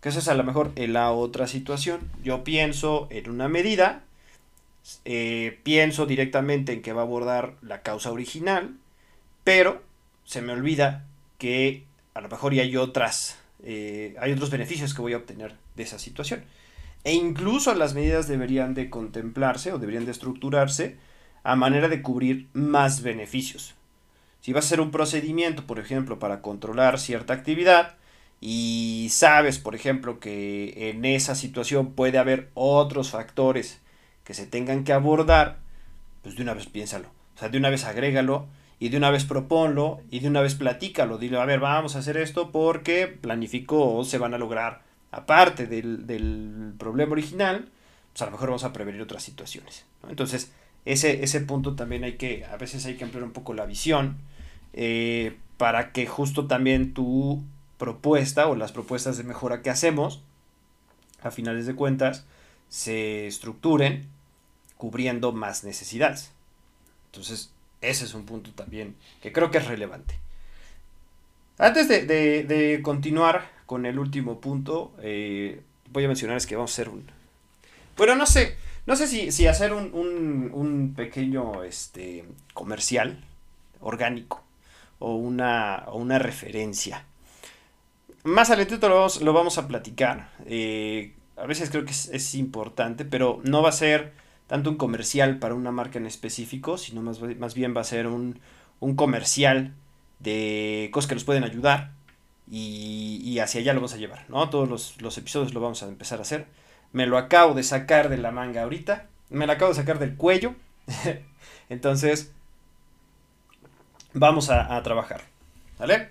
que 0.00 0.08
esa 0.08 0.18
es 0.18 0.28
a 0.28 0.34
lo 0.34 0.44
mejor 0.44 0.72
en 0.76 0.92
la 0.92 1.12
otra 1.12 1.46
situación. 1.46 2.00
Yo 2.24 2.42
pienso 2.42 3.06
en 3.10 3.30
una 3.30 3.48
medida, 3.48 4.02
eh, 5.04 5.60
pienso 5.62 6.06
directamente 6.06 6.72
en 6.72 6.82
que 6.82 6.92
va 6.92 7.02
a 7.02 7.04
abordar 7.04 7.54
la 7.62 7.82
causa 7.82 8.10
original, 8.10 8.76
pero 9.44 9.82
se 10.30 10.42
me 10.42 10.52
olvida 10.52 11.06
que 11.38 11.86
a 12.14 12.20
lo 12.20 12.28
mejor 12.28 12.54
ya 12.54 12.62
hay 12.62 12.76
otras, 12.76 13.36
eh, 13.64 14.14
hay 14.20 14.30
otros 14.30 14.48
beneficios 14.48 14.94
que 14.94 15.02
voy 15.02 15.12
a 15.12 15.16
obtener 15.16 15.56
de 15.74 15.82
esa 15.82 15.98
situación. 15.98 16.44
E 17.02 17.14
incluso 17.14 17.74
las 17.74 17.94
medidas 17.94 18.28
deberían 18.28 18.72
de 18.74 18.90
contemplarse 18.90 19.72
o 19.72 19.80
deberían 19.80 20.04
de 20.04 20.12
estructurarse 20.12 20.98
a 21.42 21.56
manera 21.56 21.88
de 21.88 22.00
cubrir 22.00 22.46
más 22.52 23.02
beneficios. 23.02 23.74
Si 24.40 24.52
vas 24.52 24.66
a 24.66 24.68
hacer 24.68 24.80
un 24.80 24.92
procedimiento, 24.92 25.66
por 25.66 25.80
ejemplo, 25.80 26.20
para 26.20 26.42
controlar 26.42 27.00
cierta 27.00 27.32
actividad 27.32 27.96
y 28.40 29.08
sabes, 29.10 29.58
por 29.58 29.74
ejemplo, 29.74 30.20
que 30.20 30.90
en 30.90 31.04
esa 31.04 31.34
situación 31.34 31.94
puede 31.94 32.18
haber 32.18 32.50
otros 32.54 33.10
factores 33.10 33.80
que 34.22 34.34
se 34.34 34.46
tengan 34.46 34.84
que 34.84 34.92
abordar, 34.92 35.58
pues 36.22 36.36
de 36.36 36.42
una 36.42 36.54
vez 36.54 36.66
piénsalo. 36.66 37.08
O 37.34 37.38
sea, 37.40 37.48
de 37.48 37.58
una 37.58 37.70
vez 37.70 37.84
agrégalo 37.84 38.46
y 38.80 38.88
de 38.88 38.96
una 38.96 39.10
vez 39.10 39.24
proponlo 39.24 40.00
y 40.10 40.20
de 40.20 40.28
una 40.28 40.40
vez 40.40 40.54
platícalo. 40.54 41.18
Dile, 41.18 41.38
a 41.38 41.44
ver, 41.44 41.60
vamos 41.60 41.94
a 41.94 42.00
hacer 42.00 42.16
esto 42.16 42.50
porque 42.50 43.06
planifico 43.06 43.94
o 43.94 44.04
se 44.04 44.18
van 44.18 44.32
a 44.32 44.38
lograr 44.38 44.82
aparte 45.12 45.66
del, 45.66 46.74
problema 46.78 47.12
original, 47.12 47.68
pues 48.12 48.22
a 48.22 48.24
lo 48.24 48.32
mejor 48.32 48.48
vamos 48.48 48.64
a 48.64 48.72
prevenir 48.72 49.02
otras 49.02 49.22
situaciones. 49.22 49.84
Entonces, 50.08 50.52
ese, 50.86 51.22
ese 51.22 51.42
punto 51.42 51.76
también 51.76 52.04
hay 52.04 52.14
que, 52.14 52.46
a 52.46 52.56
veces 52.56 52.86
hay 52.86 52.96
que 52.96 53.04
ampliar 53.04 53.24
un 53.24 53.32
poco 53.32 53.52
la 53.52 53.66
visión 53.66 54.16
eh, 54.72 55.36
para 55.58 55.92
que 55.92 56.06
justo 56.06 56.46
también 56.46 56.94
tu 56.94 57.44
propuesta 57.76 58.48
o 58.48 58.54
las 58.54 58.72
propuestas 58.72 59.18
de 59.18 59.24
mejora 59.24 59.60
que 59.60 59.68
hacemos, 59.68 60.22
a 61.22 61.30
finales 61.30 61.66
de 61.66 61.74
cuentas, 61.74 62.24
se 62.70 63.26
estructuren 63.26 64.08
cubriendo 64.78 65.32
más 65.32 65.64
necesidades. 65.64 66.32
Entonces, 67.06 67.52
ese 67.80 68.04
es 68.04 68.14
un 68.14 68.24
punto 68.26 68.50
también 68.52 68.94
que 69.22 69.32
creo 69.32 69.50
que 69.50 69.58
es 69.58 69.66
relevante. 69.66 70.14
Antes 71.58 71.88
de, 71.88 72.80
continuar 72.82 73.50
con 73.66 73.84
el 73.84 73.98
último 73.98 74.40
punto, 74.40 74.92
eh, 75.02 75.60
voy 75.90 76.04
a 76.04 76.08
mencionar 76.08 76.36
es 76.36 76.46
que 76.46 76.56
vamos 76.56 76.70
a 76.70 76.74
hacer 76.74 76.88
un... 76.88 77.04
Bueno, 77.96 78.16
no 78.16 78.24
sé, 78.24 78.56
no 78.86 78.96
sé 78.96 79.06
si, 79.06 79.30
si 79.30 79.46
hacer 79.46 79.74
un, 79.74 79.92
un, 79.94 80.94
pequeño 80.94 81.64
este, 81.64 82.24
comercial 82.54 83.22
orgánico 83.80 84.42
o 84.98 85.16
una, 85.16 85.84
o 85.88 85.98
una 85.98 86.18
referencia. 86.18 87.04
Más 88.24 88.50
adelante 88.50 88.88
lo 88.88 88.94
vamos, 88.94 89.20
lo 89.20 89.32
vamos 89.32 89.58
a 89.58 89.68
platicar. 89.68 90.30
Eh, 90.46 91.12
a 91.36 91.46
veces 91.46 91.70
creo 91.70 91.84
que 91.84 91.92
es, 91.92 92.34
importante, 92.34 93.04
pero 93.04 93.40
no 93.44 93.62
va 93.62 93.70
a 93.70 93.72
ser 93.72 94.12
tanto 94.50 94.68
un 94.68 94.74
comercial 94.74 95.38
para 95.38 95.54
una 95.54 95.70
marca 95.70 96.00
en 96.00 96.06
específico, 96.06 96.76
sino 96.76 97.02
más, 97.02 97.20
más 97.38 97.54
bien 97.54 97.72
va 97.72 97.82
a 97.82 97.84
ser 97.84 98.08
un, 98.08 98.40
un 98.80 98.96
comercial 98.96 99.74
de 100.18 100.90
cosas 100.92 101.08
que 101.08 101.14
nos 101.14 101.22
pueden 101.22 101.44
ayudar 101.44 101.92
y, 102.50 103.38
hacia 103.38 103.60
allá 103.60 103.74
lo 103.74 103.78
vamos 103.78 103.94
a 103.94 103.98
llevar, 103.98 104.24
¿no? 104.28 104.50
Todos 104.50 104.96
los, 105.00 105.18
episodios 105.18 105.54
lo 105.54 105.60
vamos 105.60 105.84
a 105.84 105.86
empezar 105.86 106.18
a 106.18 106.22
hacer. 106.22 106.46
Me 106.92 107.06
lo 107.06 107.16
acabo 107.16 107.54
de 107.54 107.62
sacar 107.62 108.08
de 108.08 108.18
la 108.18 108.32
manga 108.32 108.64
ahorita, 108.64 109.06
me 109.28 109.46
lo 109.46 109.52
acabo 109.52 109.70
de 109.70 109.76
sacar 109.76 110.00
del 110.00 110.16
cuello, 110.16 110.56
entonces 111.68 112.32
vamos 114.14 114.50
a, 114.50 114.82
trabajar, 114.82 115.22
¿vale? 115.78 116.10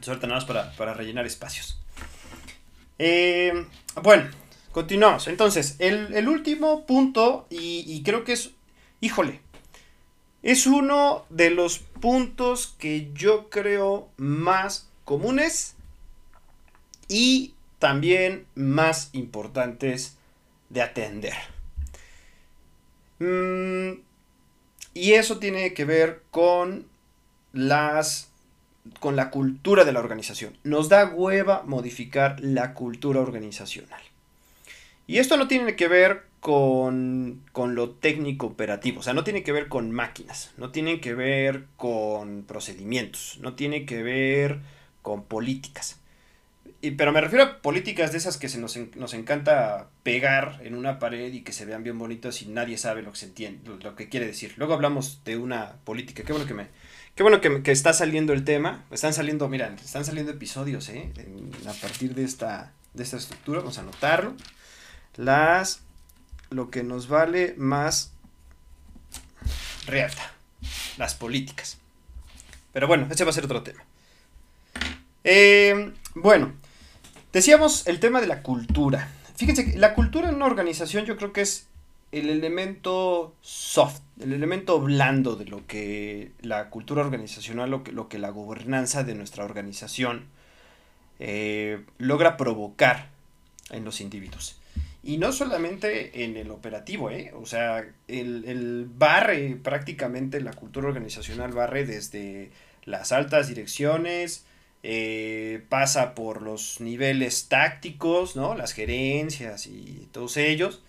Suerte 0.00 0.26
nada 0.26 0.40
más 0.40 0.72
para, 0.76 0.92
rellenar 0.92 1.24
espacios. 1.24 1.80
Eh, 2.98 3.64
bueno, 4.02 4.28
continuamos. 4.72 5.28
Entonces, 5.28 5.76
el, 5.78 6.28
último 6.28 6.86
punto, 6.86 7.46
y, 7.50 8.02
creo 8.02 8.24
que 8.24 8.32
es, 8.32 8.50
híjole, 9.00 9.40
es 10.42 10.66
uno 10.66 11.24
de 11.28 11.50
los 11.50 11.78
puntos 11.78 12.74
que 12.78 13.10
yo 13.14 13.50
creo 13.50 14.08
más 14.16 14.88
comunes 15.04 15.74
y 17.08 17.54
también 17.78 18.46
más 18.54 19.10
importantes 19.12 20.16
de 20.70 20.82
atender. 20.82 21.34
Mm, 23.18 24.00
y 24.94 25.12
eso 25.12 25.38
tiene 25.38 25.74
que 25.74 25.84
ver 25.84 26.22
con 26.30 26.86
las 27.52 28.28
con 28.98 29.14
la 29.14 29.30
cultura 29.30 29.84
de 29.84 29.92
la 29.92 30.00
organización. 30.00 30.56
Nos 30.64 30.88
da 30.88 31.04
hueva 31.04 31.62
modificar 31.66 32.40
la 32.40 32.72
cultura 32.72 33.20
organizacional. 33.20 34.00
Y 35.10 35.18
esto 35.18 35.36
no 35.36 35.48
tiene 35.48 35.74
que 35.74 35.88
ver 35.88 36.22
con, 36.38 37.42
con, 37.50 37.74
lo 37.74 37.90
técnico 37.90 38.46
operativo, 38.46 39.00
o 39.00 39.02
sea, 39.02 39.12
no 39.12 39.24
tiene 39.24 39.42
que 39.42 39.50
ver 39.50 39.66
con 39.66 39.90
máquinas, 39.90 40.52
no 40.56 40.70
tiene 40.70 41.00
que 41.00 41.14
ver 41.14 41.64
con 41.76 42.44
procedimientos, 42.44 43.36
no 43.40 43.54
tiene 43.54 43.86
que 43.86 44.04
ver 44.04 44.60
con 45.02 45.24
políticas. 45.24 45.98
Y, 46.80 46.92
pero 46.92 47.10
me 47.10 47.20
refiero 47.20 47.42
a 47.42 47.60
políticas 47.60 48.12
de 48.12 48.18
esas 48.18 48.36
que 48.36 48.48
se 48.48 48.58
nos, 48.58 48.76
nos, 48.94 49.12
encanta 49.14 49.88
pegar 50.04 50.60
en 50.62 50.76
una 50.76 51.00
pared 51.00 51.32
y 51.32 51.40
que 51.40 51.52
se 51.52 51.64
vean 51.64 51.82
bien 51.82 51.98
bonitas 51.98 52.40
y 52.42 52.46
nadie 52.46 52.78
sabe 52.78 53.02
lo 53.02 53.12
que 53.12 53.58
lo, 53.82 53.96
que 53.96 54.08
quiere 54.08 54.26
decir. 54.26 54.54
Luego 54.58 54.74
hablamos 54.74 55.24
de 55.24 55.36
una 55.38 55.72
política. 55.82 56.22
Qué 56.22 56.32
bueno 56.32 56.46
que 56.46 56.54
me, 56.54 56.68
qué 57.16 57.24
bueno 57.24 57.40
que, 57.40 57.72
está 57.72 57.92
saliendo 57.94 58.32
el 58.32 58.44
tema. 58.44 58.84
Están 58.92 59.12
saliendo, 59.12 59.48
miren, 59.48 59.74
están 59.74 60.04
saliendo 60.04 60.30
episodios, 60.30 60.88
¿eh? 60.88 61.10
a 61.66 61.72
partir 61.72 62.14
de 62.14 62.22
esta, 62.22 62.74
de 62.94 63.02
esta 63.02 63.16
estructura, 63.16 63.58
vamos 63.58 63.76
a 63.78 63.80
anotarlo. 63.80 64.36
Las, 65.20 65.82
lo 66.48 66.70
que 66.70 66.82
nos 66.82 67.08
vale 67.08 67.54
más 67.58 68.14
reata, 69.86 70.32
las 70.96 71.14
políticas. 71.14 71.78
Pero 72.72 72.86
bueno, 72.86 73.06
ese 73.10 73.24
va 73.24 73.30
a 73.30 73.34
ser 73.34 73.44
otro 73.44 73.62
tema. 73.62 73.84
Eh, 75.24 75.92
bueno, 76.14 76.54
decíamos 77.34 77.86
el 77.86 78.00
tema 78.00 78.22
de 78.22 78.28
la 78.28 78.42
cultura. 78.42 79.10
Fíjense 79.36 79.70
que 79.70 79.78
la 79.78 79.94
cultura 79.94 80.30
en 80.30 80.36
una 80.36 80.46
organización 80.46 81.04
yo 81.04 81.18
creo 81.18 81.34
que 81.34 81.42
es 81.42 81.66
el 82.12 82.30
elemento 82.30 83.34
soft, 83.42 84.00
el 84.20 84.32
elemento 84.32 84.80
blando 84.80 85.36
de 85.36 85.44
lo 85.44 85.66
que 85.66 86.32
la 86.40 86.70
cultura 86.70 87.02
organizacional, 87.02 87.70
lo 87.70 87.84
que, 87.84 87.92
lo 87.92 88.08
que 88.08 88.18
la 88.18 88.30
gobernanza 88.30 89.04
de 89.04 89.14
nuestra 89.14 89.44
organización 89.44 90.28
eh, 91.18 91.84
logra 91.98 92.38
provocar 92.38 93.10
en 93.68 93.84
los 93.84 94.00
individuos. 94.00 94.59
Y 95.02 95.16
no 95.16 95.32
solamente 95.32 96.24
en 96.24 96.36
el 96.36 96.50
operativo, 96.50 97.10
¿eh? 97.10 97.32
o 97.34 97.46
sea, 97.46 97.84
el, 98.06 98.44
el 98.44 98.86
barre 98.86 99.56
prácticamente 99.62 100.40
la 100.40 100.52
cultura 100.52 100.88
organizacional 100.88 101.52
barre 101.52 101.86
desde 101.86 102.50
las 102.84 103.12
altas 103.12 103.48
direcciones, 103.48 104.44
eh, 104.82 105.62
pasa 105.68 106.14
por 106.14 106.40
los 106.40 106.80
niveles 106.80 107.48
tácticos, 107.48 108.34
¿no? 108.34 108.54
Las 108.54 108.72
gerencias 108.72 109.66
y 109.66 110.08
todos 110.10 110.38
ellos, 110.38 110.82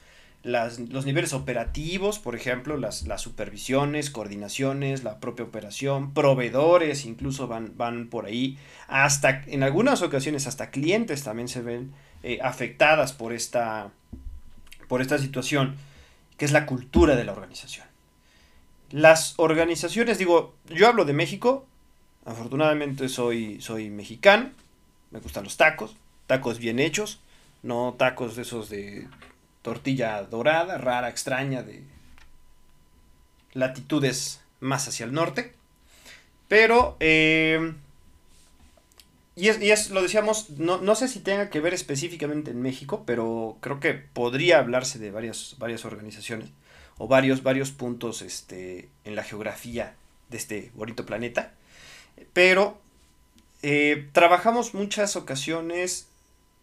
los 0.44 1.06
niveles 1.06 1.34
operativos, 1.34 2.18
por 2.18 2.36
ejemplo, 2.36 2.78
las, 2.78 3.06
las, 3.06 3.22
supervisiones, 3.22 4.10
coordinaciones, 4.10 5.04
la 5.04 5.20
propia 5.20 5.46
operación, 5.46 6.14
proveedores 6.14 7.06
incluso 7.06 7.48
van, 7.48 7.74
van 7.78 8.08
por 8.08 8.26
ahí, 8.26 8.58
hasta 8.88 9.44
en 9.46 9.62
algunas 9.62 10.02
ocasiones 10.02 10.48
hasta 10.48 10.72
clientes 10.72 11.24
también 11.24 11.50
se 11.50 11.62
ven 11.62 11.92
eh, 12.24 12.40
afectadas 12.42 13.14
por 13.14 13.34
esta, 13.34 13.92
por 14.88 15.02
esta 15.02 15.18
situación, 15.18 15.78
que 16.38 16.46
es 16.46 16.52
la 16.52 16.66
cultura 16.66 17.16
de 17.16 17.24
la 17.24 17.32
organización. 17.32 17.86
Las 18.92 19.36
organizaciones, 19.38 20.18
digo, 20.18 20.54
yo 20.68 20.88
hablo 20.88 21.06
de 21.06 21.14
México, 21.14 21.66
afortunadamente 22.26 23.10
soy, 23.10 23.62
soy 23.62 23.90
mexicano, 23.90 24.52
me 25.12 25.20
gustan 25.20 25.44
los 25.44 25.58
tacos, 25.58 25.96
tacos 26.28 26.60
bien 26.60 26.80
hechos, 26.80 27.20
no 27.64 27.96
tacos 27.98 28.36
de 28.36 28.42
esos 28.42 28.70
de 28.70 29.08
tortilla 29.62 30.24
dorada, 30.24 30.78
rara, 30.78 31.10
extraña, 31.10 31.64
de 31.64 31.84
latitudes 33.54 34.42
más 34.60 34.88
hacia 34.88 35.06
el 35.06 35.14
norte. 35.14 35.54
Pero, 36.48 36.98
eh, 37.00 37.74
y, 39.36 39.48
es, 39.48 39.90
lo 39.92 40.02
decíamos, 40.02 40.50
no, 40.52 40.96
sé 40.96 41.08
si 41.08 41.20
tenga 41.20 41.50
que 41.50 41.62
ver 41.62 41.74
específicamente 41.74 42.52
en 42.52 42.62
México, 42.62 43.04
pero 43.06 43.58
creo 43.62 43.80
que 43.80 43.94
podría 43.94 44.60
hablarse 44.60 45.00
de 45.00 45.12
varias, 45.12 45.56
varias 45.58 45.86
organizaciones 45.86 46.50
o 46.98 47.08
varios, 47.08 47.42
varios 47.42 47.72
puntos 47.72 48.22
este, 48.22 48.90
en 49.06 49.16
la 49.16 49.24
geografía 49.24 49.96
de 50.30 50.38
este 50.38 50.72
bonito 50.76 51.06
planeta. 51.06 51.54
Pero 52.34 52.80
eh, 53.64 54.10
trabajamos 54.12 54.74
muchas 54.74 55.16
ocasiones 55.16 56.08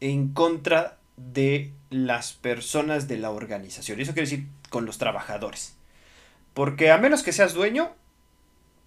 en 0.01 0.29
contra 0.29 0.99
de 1.17 1.73
las 1.91 2.35
personas 2.35 3.09
de 3.09 3.17
la 3.17 3.31
organización. 3.31 4.01
Eso 4.01 4.13
quiere 4.13 4.29
decir 4.29 4.47
con 4.69 4.85
los 4.85 4.99
trabajadores. 4.99 5.75
Porque 6.53 6.91
a 6.91 6.99
menos 6.99 7.23
que 7.23 7.33
seas 7.33 7.55
dueño, 7.55 7.93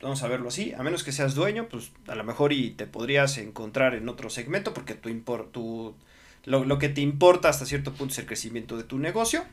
vamos 0.01 0.23
a 0.23 0.27
verlo 0.27 0.49
así, 0.49 0.73
a 0.73 0.83
menos 0.83 1.03
que 1.03 1.11
seas 1.11 1.35
dueño, 1.35 1.67
pues 1.69 1.91
a 2.07 2.15
lo 2.15 2.23
mejor 2.23 2.53
y 2.53 2.71
te 2.71 2.85
podrías 2.85 3.37
encontrar 3.37 3.95
en 3.95 4.09
otro 4.09 4.29
segmento 4.29 4.73
porque 4.73 4.95
tu, 4.95 5.09
tu 5.51 5.95
lo, 6.45 6.65
lo, 6.65 6.79
que 6.79 6.89
te 6.89 7.01
importa 7.01 7.49
hasta 7.49 7.65
cierto 7.65 7.93
punto 7.93 8.13
es 8.13 8.19
el 8.19 8.25
crecimiento 8.25 8.77
de 8.77 8.83
tu 8.83 8.97
negocio 8.97 9.43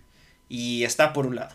y 0.49 0.85
está 0.85 1.13
por 1.13 1.27
un 1.27 1.37
lado. 1.37 1.55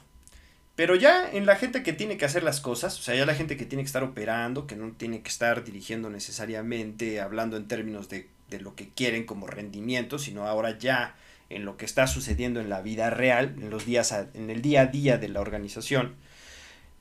Pero 0.75 0.95
ya 0.95 1.29
en 1.31 1.45
la 1.45 1.55
gente 1.55 1.83
que 1.83 1.93
tiene 1.93 2.17
que 2.17 2.25
hacer 2.25 2.43
las 2.43 2.59
cosas, 2.59 2.99
o 2.99 3.03
sea, 3.03 3.15
ya 3.15 3.25
la 3.25 3.35
gente 3.35 3.57
que 3.57 3.65
tiene 3.65 3.83
que 3.83 3.87
estar 3.87 4.03
operando, 4.03 4.65
que 4.65 4.75
no 4.75 4.91
tiene 4.91 5.21
que 5.21 5.29
estar 5.29 5.63
dirigiendo 5.63 6.09
necesariamente, 6.09 7.21
hablando 7.21 7.57
en 7.57 7.67
términos 7.67 8.09
de 8.09 8.27
de 8.53 8.61
lo 8.61 8.75
que 8.75 8.89
quieren 8.89 9.25
como 9.25 9.47
rendimiento, 9.47 10.19
sino 10.19 10.47
ahora 10.47 10.77
ya 10.77 11.15
en 11.49 11.65
lo 11.65 11.77
que 11.77 11.85
está 11.85 12.07
sucediendo 12.07 12.59
en 12.59 12.69
la 12.69 12.81
vida 12.81 13.09
real, 13.09 13.55
en 13.59 13.69
los 13.69 13.85
días 13.85 14.13
en 14.33 14.49
el 14.49 14.61
día 14.61 14.81
a 14.81 14.85
día 14.87 15.17
de 15.17 15.27
la 15.27 15.41
organización, 15.41 16.15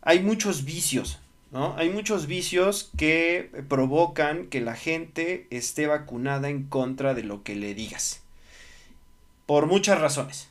hay 0.00 0.20
muchos 0.20 0.64
vicios, 0.64 1.20
¿no? 1.52 1.76
Hay 1.76 1.90
muchos 1.90 2.26
vicios 2.26 2.90
que 2.96 3.50
provocan 3.68 4.46
que 4.46 4.60
la 4.60 4.74
gente 4.74 5.46
esté 5.50 5.86
vacunada 5.86 6.48
en 6.48 6.64
contra 6.64 7.14
de 7.14 7.22
lo 7.22 7.42
que 7.42 7.54
le 7.54 7.74
digas. 7.74 8.22
Por 9.46 9.66
muchas 9.66 10.00
razones. 10.00 10.48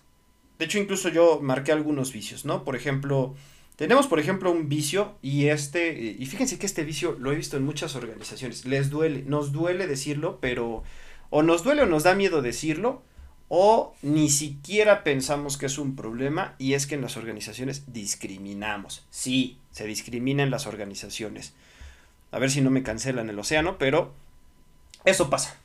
De 0.59 0.65
hecho, 0.65 0.77
incluso 0.77 1.09
yo 1.09 1.39
marqué 1.41 1.71
algunos 1.71 2.13
vicios, 2.13 2.45
¿no? 2.45 2.63
Por 2.63 2.75
ejemplo, 2.75 3.35
tenemos, 3.77 4.05
por 4.05 4.19
ejemplo, 4.19 4.51
un 4.51 4.69
vicio 4.69 5.15
y 5.23 5.47
este, 5.47 6.15
y 6.19 6.23
fíjense 6.27 6.59
que 6.59 6.67
este 6.67 6.83
vicio 6.83 7.17
lo 7.19 7.31
he 7.31 7.35
visto 7.35 7.57
en 7.57 7.65
muchas 7.65 7.95
organizaciones. 7.95 8.65
Les 8.65 8.91
duele, 8.91 9.23
nos 9.23 9.51
duele 9.51 9.87
decirlo, 9.87 10.37
pero 10.39 10.83
o 11.31 11.41
nos 11.41 11.63
duele 11.63 11.81
o 11.81 11.85
nos 11.87 12.03
da 12.03 12.13
miedo 12.13 12.43
decirlo, 12.43 13.01
o 13.47 13.95
ni 14.03 14.29
siquiera 14.29 15.03
pensamos 15.03 15.57
que 15.57 15.65
es 15.65 15.79
un 15.79 15.95
problema 15.95 16.53
y 16.59 16.73
es 16.73 16.85
que 16.85 16.93
en 16.93 17.01
las 17.01 17.17
organizaciones 17.17 17.91
discriminamos. 17.91 19.07
Sí, 19.09 19.57
se 19.71 19.85
discriminan 19.85 20.51
las 20.51 20.67
organizaciones. 20.67 21.53
A 22.31 22.39
ver 22.39 22.51
si 22.51 22.61
no 22.61 22.69
me 22.69 22.83
cancelan 22.83 23.29
el 23.29 23.39
océano, 23.39 23.77
pero 23.77 24.13
eso 25.05 25.29
pasa. 25.29 25.57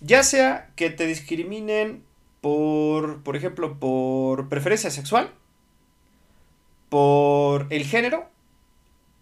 Ya 0.00 0.22
sea 0.22 0.70
que 0.76 0.90
te 0.90 1.06
discriminen 1.06 2.02
por, 2.40 3.22
por 3.22 3.36
ejemplo, 3.36 3.78
por 3.78 4.48
preferencia 4.48 4.90
sexual, 4.90 5.30
por 6.88 7.66
el 7.70 7.84
género, 7.84 8.28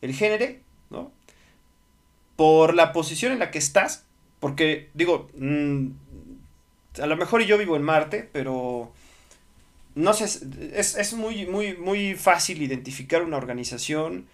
el 0.01 0.15
género, 0.15 0.59
¿no? 0.91 1.13
Por 2.37 2.75
la 2.75 2.93
posición 2.93 3.33
en 3.33 3.41
la 3.41 3.51
que 3.51 3.59
estás, 3.59 4.05
porque 4.41 4.89
digo, 4.95 5.29
mm, 5.37 5.89
a 7.01 7.07
lo 7.07 7.17
mejor 7.17 7.43
yo 7.43 7.59
vivo 7.59 7.77
en 7.77 7.83
Marte, 7.83 8.29
pero 8.33 8.93
no 9.99 10.13
sé, 10.15 10.25
es, 10.25 10.97
es, 10.97 11.13
muy, 11.15 11.47
muy, 11.47 11.77
muy 11.77 12.15
fácil 12.15 12.63
identificar 12.63 13.23
una 13.23 13.37
organización 13.37 14.27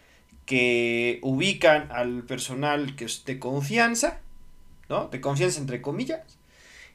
que 0.44 1.20
ubican 1.22 1.90
al 1.90 2.24
personal 2.24 2.96
que 2.96 3.06
es 3.06 3.24
de 3.24 3.38
confianza, 3.38 4.20
¿no? 4.90 5.08
De 5.08 5.22
confianza 5.22 5.58
entre 5.58 5.80
comillas, 5.80 6.20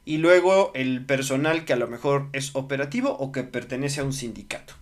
y 0.04 0.18
luego 0.18 0.70
el 0.74 1.04
personal 1.04 1.64
que 1.64 1.72
a 1.72 1.76
lo 1.76 1.88
mejor 1.88 2.28
es 2.32 2.54
operativo 2.54 3.10
o 3.10 3.32
que 3.32 3.42
pertenece 3.42 4.00
a 4.00 4.04
un 4.04 4.12
sindicato. 4.12 4.74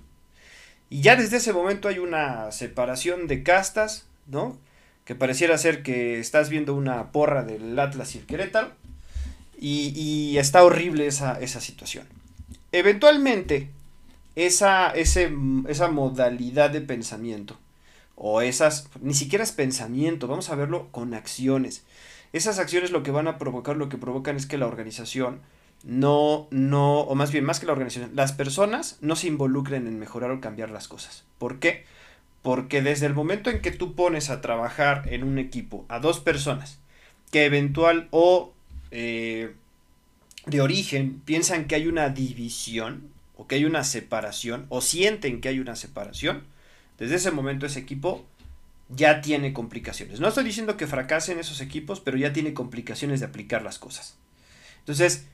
Y 0.91 1.01
ya 1.01 1.17
desde 1.17 1.39
ese 1.39 1.55
momento 1.55 1.89
hay 1.89 1.99
una 1.99 2.53
separación 2.53 3.27
de 3.27 3.43
castas, 3.43 4.07
¿no? 4.27 4.59
Que 5.07 5.15
pareciera 5.15 5.57
ser 5.57 5.83
que 5.83 6.19
estás 6.19 6.51
viendo 6.51 6.75
una 6.75 7.11
porra 7.11 7.43
del 7.43 7.79
Atlas 7.79 8.15
y 8.15 8.19
el 8.19 8.27
Querétaro. 8.27 8.71
Y, 9.61 10.37
está 10.37 10.63
horrible 10.63 11.07
esa, 11.07 11.41
esa, 11.41 11.61
situación. 11.61 12.07
Eventualmente, 12.71 13.71
esa, 14.39 14.91
ese, 14.91 15.33
esa 15.67 15.89
modalidad 15.89 16.71
de 16.71 16.81
pensamiento, 16.81 17.59
o 18.15 18.41
esas, 18.41 18.89
ni 19.01 19.13
siquiera 19.13 19.43
es 19.43 19.51
pensamiento, 19.51 20.29
vamos 20.29 20.49
a 20.49 20.55
verlo 20.55 20.89
con 20.93 21.13
acciones. 21.13 21.85
Esas 22.33 22.61
acciones 22.61 22.93
lo 22.93 23.03
que 23.03 23.11
van 23.11 23.27
a 23.27 23.37
provocar, 23.37 23.77
lo 23.77 23.89
que 23.89 23.99
provocan 23.99 24.37
es 24.37 24.47
que 24.47 24.57
la 24.57 24.69
organización 24.69 25.41
no, 25.83 26.47
no, 26.53 27.01
o 27.01 27.17
más 27.17 27.33
bien, 27.33 27.45
más 27.45 27.59
que 27.59 27.67
la 27.67 27.73
organización, 27.73 28.13
las 28.15 28.31
personas 28.31 28.99
no 29.01 29.17
se 29.17 29.27
involucren 29.27 29.89
en 29.89 29.99
mejorar 29.99 30.31
o 30.31 30.41
cambiar 30.41 30.71
las 30.71 30.87
cosas. 30.87 31.25
¿Por 31.39 31.59
qué? 31.59 31.85
Porque 32.43 32.81
desde 32.81 33.07
el 33.07 33.15
momento 33.15 33.51
en 33.51 33.61
que 33.61 33.73
tú 33.73 33.97
pones 33.97 34.31
a 34.31 34.41
trabajar 34.41 35.03
en 35.13 35.25
un 35.25 35.39
equipo 35.39 35.85
a 35.89 35.99
dos 35.99 36.21
personas 36.21 36.79
que 37.33 37.45
eventual 37.45 38.07
o 38.13 38.53
eh, 38.93 39.53
de 40.47 40.61
origen 40.61 41.21
piensan 41.25 41.65
que 41.67 41.75
hay 41.75 41.89
una 41.89 42.09
división 42.11 43.18
o 43.39 43.47
que 43.47 43.55
hay 43.55 43.65
una 43.65 43.85
separación 43.85 44.67
o 44.69 44.83
sienten 44.83 45.41
que 45.41 45.49
hay 45.49 45.61
una 45.61 45.77
separación, 45.77 46.45
desde 46.99 47.15
ese 47.15 47.31
momento 47.31 47.65
ese 47.65 47.79
equipo 47.79 48.27
ya 48.89 49.21
tiene 49.21 49.53
complicaciones. 49.53 50.21
No 50.21 50.29
estoy 50.29 50.45
diciendo 50.45 50.77
que 50.77 50.87
fracasen 50.87 51.39
esos 51.39 51.61
equipos, 51.61 52.01
pero 52.01 52.19
ya 52.19 52.33
tiene 52.33 52.53
complicaciones 52.53 53.21
de 53.21 53.27
aplicar 53.27 53.63
las 53.63 53.79
cosas. 53.79 54.19
Entonces, 54.81 55.27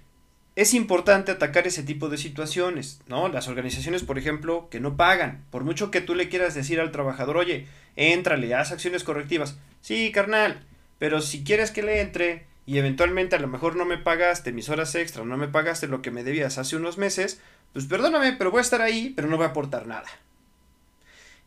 es 0.54 0.74
importante 0.74 1.32
atacar 1.32 1.66
ese 1.66 1.82
tipo 1.82 2.08
de 2.08 2.18
situaciones, 2.18 3.00
¿no? 3.08 3.28
Las 3.28 3.48
organizaciones, 3.48 4.02
por 4.02 4.18
ejemplo, 4.18 4.68
que 4.70 4.80
no 4.80 4.96
pagan, 4.96 5.44
por 5.50 5.64
mucho 5.64 5.90
que 5.90 6.02
tú 6.02 6.14
le 6.14 6.28
quieras 6.28 6.54
decir 6.54 6.80
al 6.80 6.92
trabajador, 6.92 7.38
oye, 7.38 7.66
éntrale, 7.96 8.54
haz 8.54 8.70
acciones 8.70 9.02
correctivas. 9.02 9.56
Sí, 9.80 10.12
carnal, 10.12 10.62
pero 10.98 11.22
si 11.22 11.42
quieres 11.42 11.70
que 11.70 11.82
le 11.82 12.00
entre 12.02 12.46
y 12.66 12.78
eventualmente 12.78 13.36
a 13.36 13.40
lo 13.40 13.48
mejor 13.48 13.76
no 13.76 13.84
me 13.84 13.98
pagaste 13.98 14.52
mis 14.52 14.68
horas 14.68 14.94
extra, 14.94 15.24
no 15.24 15.36
me 15.36 15.48
pagaste 15.48 15.86
lo 15.86 16.02
que 16.02 16.10
me 16.10 16.24
debías 16.24 16.58
hace 16.58 16.76
unos 16.76 16.98
meses, 16.98 17.40
pues 17.72 17.86
perdóname, 17.86 18.32
pero 18.32 18.50
voy 18.50 18.60
a 18.60 18.62
estar 18.62 18.80
ahí, 18.80 19.12
pero 19.14 19.28
no 19.28 19.36
voy 19.36 19.46
a 19.46 19.50
aportar 19.50 19.86
nada. 19.86 20.08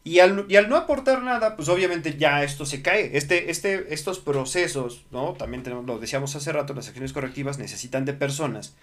Y 0.04 0.20
al, 0.20 0.46
y 0.48 0.56
al, 0.56 0.70
no 0.70 0.78
aportar 0.78 1.22
nada, 1.22 1.58
pues 1.58 1.68
obviamente 1.68 2.16
ya 2.18 2.42
esto 2.42 2.66
se 2.66 2.82
cae. 2.82 3.18
Este, 3.18 3.52
este, 3.52 3.94
estos 3.94 4.20
procesos, 4.20 5.06
¿no? 5.12 5.34
También 5.34 5.64
tenemos, 5.64 5.86
lo 5.86 6.00
decíamos 6.00 6.34
hace 6.34 6.54
rato, 6.54 6.74
las 6.74 6.88
acciones 6.88 7.12
correctivas 7.12 7.58
necesitan 7.58 8.06
de 8.06 8.14
personas 8.14 8.78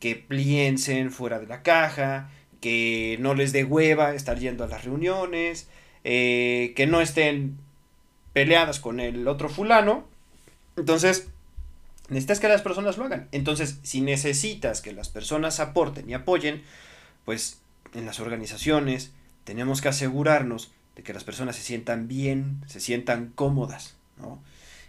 que 0.00 0.16
piensen 0.16 1.12
fuera 1.12 1.38
de 1.38 1.46
la 1.46 1.62
caja, 1.62 2.28
que 2.60 3.16
no 3.20 3.34
les 3.34 3.52
dé 3.52 3.62
hueva 3.62 4.14
estar 4.14 4.38
yendo 4.38 4.64
a 4.64 4.66
las 4.66 4.84
reuniones, 4.84 5.68
eh, 6.02 6.72
que 6.74 6.88
no 6.88 7.00
estén 7.00 7.56
peleadas 8.32 8.80
con 8.80 8.98
el 8.98 9.28
otro 9.28 9.48
fulano. 9.48 10.08
Entonces, 10.76 11.28
necesitas 12.08 12.40
que 12.40 12.48
las 12.48 12.62
personas 12.62 12.98
lo 12.98 13.04
hagan. 13.04 13.28
Entonces, 13.32 13.78
si 13.82 14.00
necesitas 14.00 14.80
que 14.80 14.92
las 14.92 15.08
personas 15.08 15.60
aporten 15.60 16.08
y 16.08 16.14
apoyen, 16.14 16.62
pues 17.24 17.60
en 17.94 18.06
las 18.06 18.20
organizaciones 18.20 19.12
tenemos 19.44 19.80
que 19.80 19.88
asegurarnos 19.88 20.72
de 20.96 21.02
que 21.02 21.12
las 21.12 21.24
personas 21.24 21.56
se 21.56 21.62
sientan 21.62 22.08
bien, 22.08 22.62
se 22.66 22.80
sientan 22.80 23.32
cómodas, 23.34 23.96
¿no? 24.18 24.40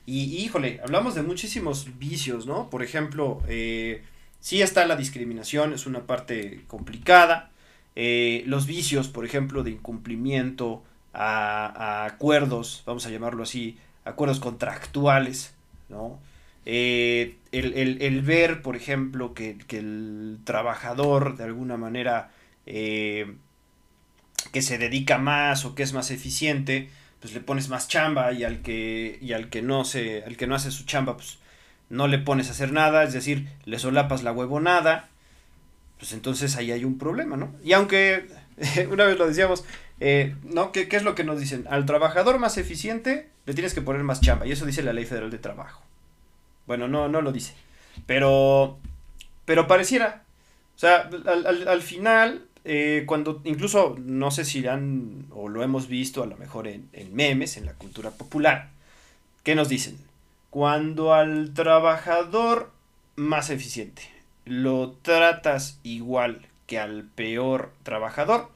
Y 0.06 0.38
híjole, 0.38 0.80
hablamos 0.84 1.16
de 1.16 1.24
muchísimos 1.24 1.98
vicios, 1.98 2.46
¿no? 2.46 2.70
Por 2.70 2.84
ejemplo, 2.84 3.42
eh, 3.48 4.04
sí 4.40 4.62
está 4.62 4.86
la 4.86 4.96
discriminación, 4.96 5.74
es 5.74 5.88
una 5.88 6.06
parte 6.06 6.64
complicada. 6.68 7.50
Eh, 7.96 8.44
los 8.46 8.68
vicios, 8.68 9.08
por 9.08 9.26
ejemplo, 9.26 9.64
de 9.64 9.72
incumplimiento 9.72 10.84
a, 11.14 12.06
acuerdos, 12.06 12.84
vamos 12.86 13.06
a 13.06 13.10
llamarlo 13.10 13.42
así, 13.42 13.80
acuerdos 14.04 14.40
contractuales, 14.40 15.56
¿no? 15.90 16.20
Eh, 16.66 17.38
el, 17.52 18.22
ver, 18.22 18.62
por 18.62 18.76
ejemplo, 18.76 19.34
que, 19.34 19.58
el 19.70 20.40
trabajador 20.44 21.38
de 21.38 21.44
alguna 21.44 21.78
manera 21.78 22.32
que 24.52 24.62
se 24.62 24.78
dedica 24.78 25.18
más 25.18 25.66
o 25.66 25.76
que 25.76 25.84
es 25.84 25.94
más 25.94 26.12
eficiente, 26.12 26.90
pues 27.20 27.34
le 27.34 27.40
pones 27.40 27.70
más 27.70 27.88
chamba 27.88 28.32
y 28.32 28.44
al 28.44 28.62
que, 28.62 29.18
y 29.22 29.34
al 29.34 29.50
que 29.50 29.62
no 29.62 29.84
se, 29.84 30.24
al 30.24 30.38
que 30.38 30.48
no 30.48 30.56
hace 30.56 30.72
su 30.72 30.86
chamba, 30.86 31.18
pues 31.18 31.40
no 31.90 32.08
le 32.08 32.20
pones 32.20 32.48
a 32.48 32.52
hacer 32.52 32.72
nada, 32.72 33.04
es 33.04 33.14
decir, 33.14 33.48
le 33.66 33.80
solapas 33.80 34.24
la 34.24 34.32
huevonada, 34.32 35.10
pues 35.98 36.14
entonces 36.14 36.56
ahí 36.56 36.72
hay 36.72 36.86
un 36.86 36.98
problema, 36.98 37.38
¿no? 37.38 37.54
Y 37.64 37.74
aunque, 37.74 38.28
una 38.92 39.06
vez 39.06 39.18
lo 39.18 39.28
decíamos, 39.28 39.66
eh, 40.00 40.36
¿no? 40.44 40.72
¿Qué, 40.72 40.88
¿Qué 40.88 40.98
es 40.98 41.04
lo 41.04 41.16
que 41.16 41.24
nos 41.24 41.40
dicen? 41.40 41.66
Al 41.70 41.86
trabajador 41.86 42.40
más 42.40 42.58
eficiente 42.58 43.30
le 43.46 43.54
tienes 43.54 43.74
que 43.74 43.82
poner 43.82 44.04
más 44.04 44.22
chamba, 44.22 44.46
y 44.48 44.52
eso 44.52 44.66
dice 44.66 44.84
la 44.84 44.94
Ley 44.94 45.06
Federal 45.06 45.32
de 45.32 45.40
Trabajo. 45.40 45.84
Bueno, 46.68 46.88
no, 46.88 47.08
no 47.08 47.22
lo 47.22 47.32
dice, 47.32 47.54
pero, 48.06 48.78
pero 49.46 49.68
pareciera, 49.68 50.24
o 50.76 50.80
sea, 50.80 51.10
al, 51.26 51.68
al 51.68 51.82
final 51.82 52.48
eh, 52.68 53.04
cuando 53.06 53.42
incluso 53.44 53.96
no 54.00 54.32
sé 54.32 54.44
si 54.44 54.66
han 54.66 55.28
o 55.30 55.50
lo 55.50 55.62
hemos 55.62 55.88
visto 55.88 56.24
a 56.24 56.26
lo 56.26 56.36
mejor 56.36 56.68
en, 56.68 56.90
memes, 57.14 57.58
en 57.58 57.68
la 57.68 57.74
cultura 57.74 58.10
popular, 58.10 58.70
¿qué 59.44 59.54
nos 59.54 59.70
dicen? 59.70 60.00
Cuando 60.50 61.14
al 61.14 61.54
trabajador 61.54 62.72
más 63.16 63.52
eficiente 63.52 64.02
lo 64.46 64.94
tratas 65.04 65.80
igual 65.84 66.48
que 66.66 66.80
al 66.80 67.04
peor 67.04 67.72
trabajador, 67.84 68.50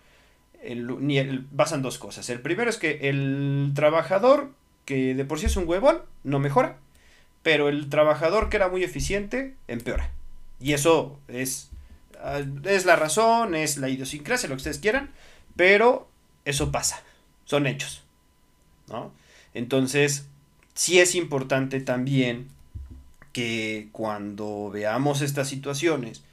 el, 0.63 1.45
basan 1.51 1.83
dos 1.83 1.99
cosas. 1.99 2.27
El 2.31 2.41
primero 2.41 2.71
es 2.71 2.77
que 2.77 3.09
el 3.09 3.73
trabajador, 3.75 4.49
que 4.85 5.13
de 5.13 5.23
por 5.23 5.39
sí 5.39 5.45
es 5.45 5.55
un 5.55 5.67
huevón, 5.67 6.01
no 6.23 6.39
mejora, 6.39 6.77
pero 7.43 7.69
el 7.69 7.89
trabajador 7.89 8.49
que 8.49 8.57
era 8.57 8.69
muy 8.69 8.83
eficiente, 8.83 9.55
empeora. 9.67 10.11
Y 10.59 10.73
eso 10.73 11.19
es 11.27 11.69
Ah, 12.21 12.41
es 12.65 12.85
la 12.85 12.95
razón, 12.97 13.55
es 13.55 13.77
la 13.77 13.89
idiosincrasia, 13.89 14.49
lo 14.49 14.55
que 14.55 14.59
ustedes 14.59 14.79
quieran, 14.79 15.09
pero 15.55 16.09
eso 16.43 16.71
pasa, 16.71 17.01
son 17.45 17.65
hechos, 17.65 18.03
¿no? 18.89 19.13
Entonces, 19.53 20.27
sí 20.73 20.99
es 20.99 21.15
importante 21.15 21.79
también 21.79 22.49
que 23.31 23.87
cuando 23.93 24.69
veamos 24.69 25.21
estas 25.21 25.47
situaciones, 25.47 26.23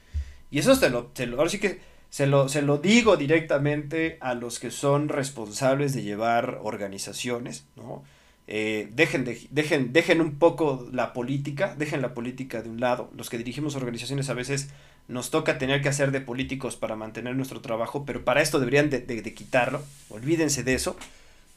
y 0.50 0.58
eso 0.58 0.76
te 0.78 0.90
lo, 0.90 1.12
ahora 1.38 1.50
sí 1.50 1.60
que 1.60 1.80
se 2.10 2.26
lo, 2.26 2.48
se 2.48 2.62
lo 2.62 2.78
digo 2.78 3.16
directamente 3.16 4.18
a 4.20 4.34
los 4.34 4.58
que 4.58 4.72
son 4.72 5.08
responsables 5.08 5.94
de 5.94 6.02
llevar 6.02 6.58
organizaciones, 6.62 7.64
¿no? 7.76 8.02
Eh, 8.48 8.88
dejen, 8.92 9.24
dejen, 9.50 9.92
dejen 9.92 10.20
un 10.20 10.38
poco 10.38 10.88
la 10.92 11.12
política, 11.12 11.74
dejen 11.76 12.00
la 12.00 12.14
política 12.14 12.62
de 12.62 12.70
un 12.70 12.80
lado. 12.80 13.10
Los 13.16 13.28
que 13.28 13.38
dirigimos 13.38 13.74
organizaciones 13.74 14.30
a 14.30 14.34
veces 14.34 14.68
nos 15.08 15.30
toca 15.30 15.58
tener 15.58 15.82
que 15.82 15.88
hacer 15.88 16.12
de 16.12 16.20
políticos 16.20 16.76
para 16.76 16.96
mantener 16.96 17.34
nuestro 17.36 17.60
trabajo, 17.60 18.04
pero 18.04 18.24
para 18.24 18.42
esto 18.42 18.58
deberían 18.58 18.90
de, 18.90 19.34
quitarlo. 19.34 19.82
Olvídense 20.08 20.62
de 20.62 20.74
eso. 20.74 20.96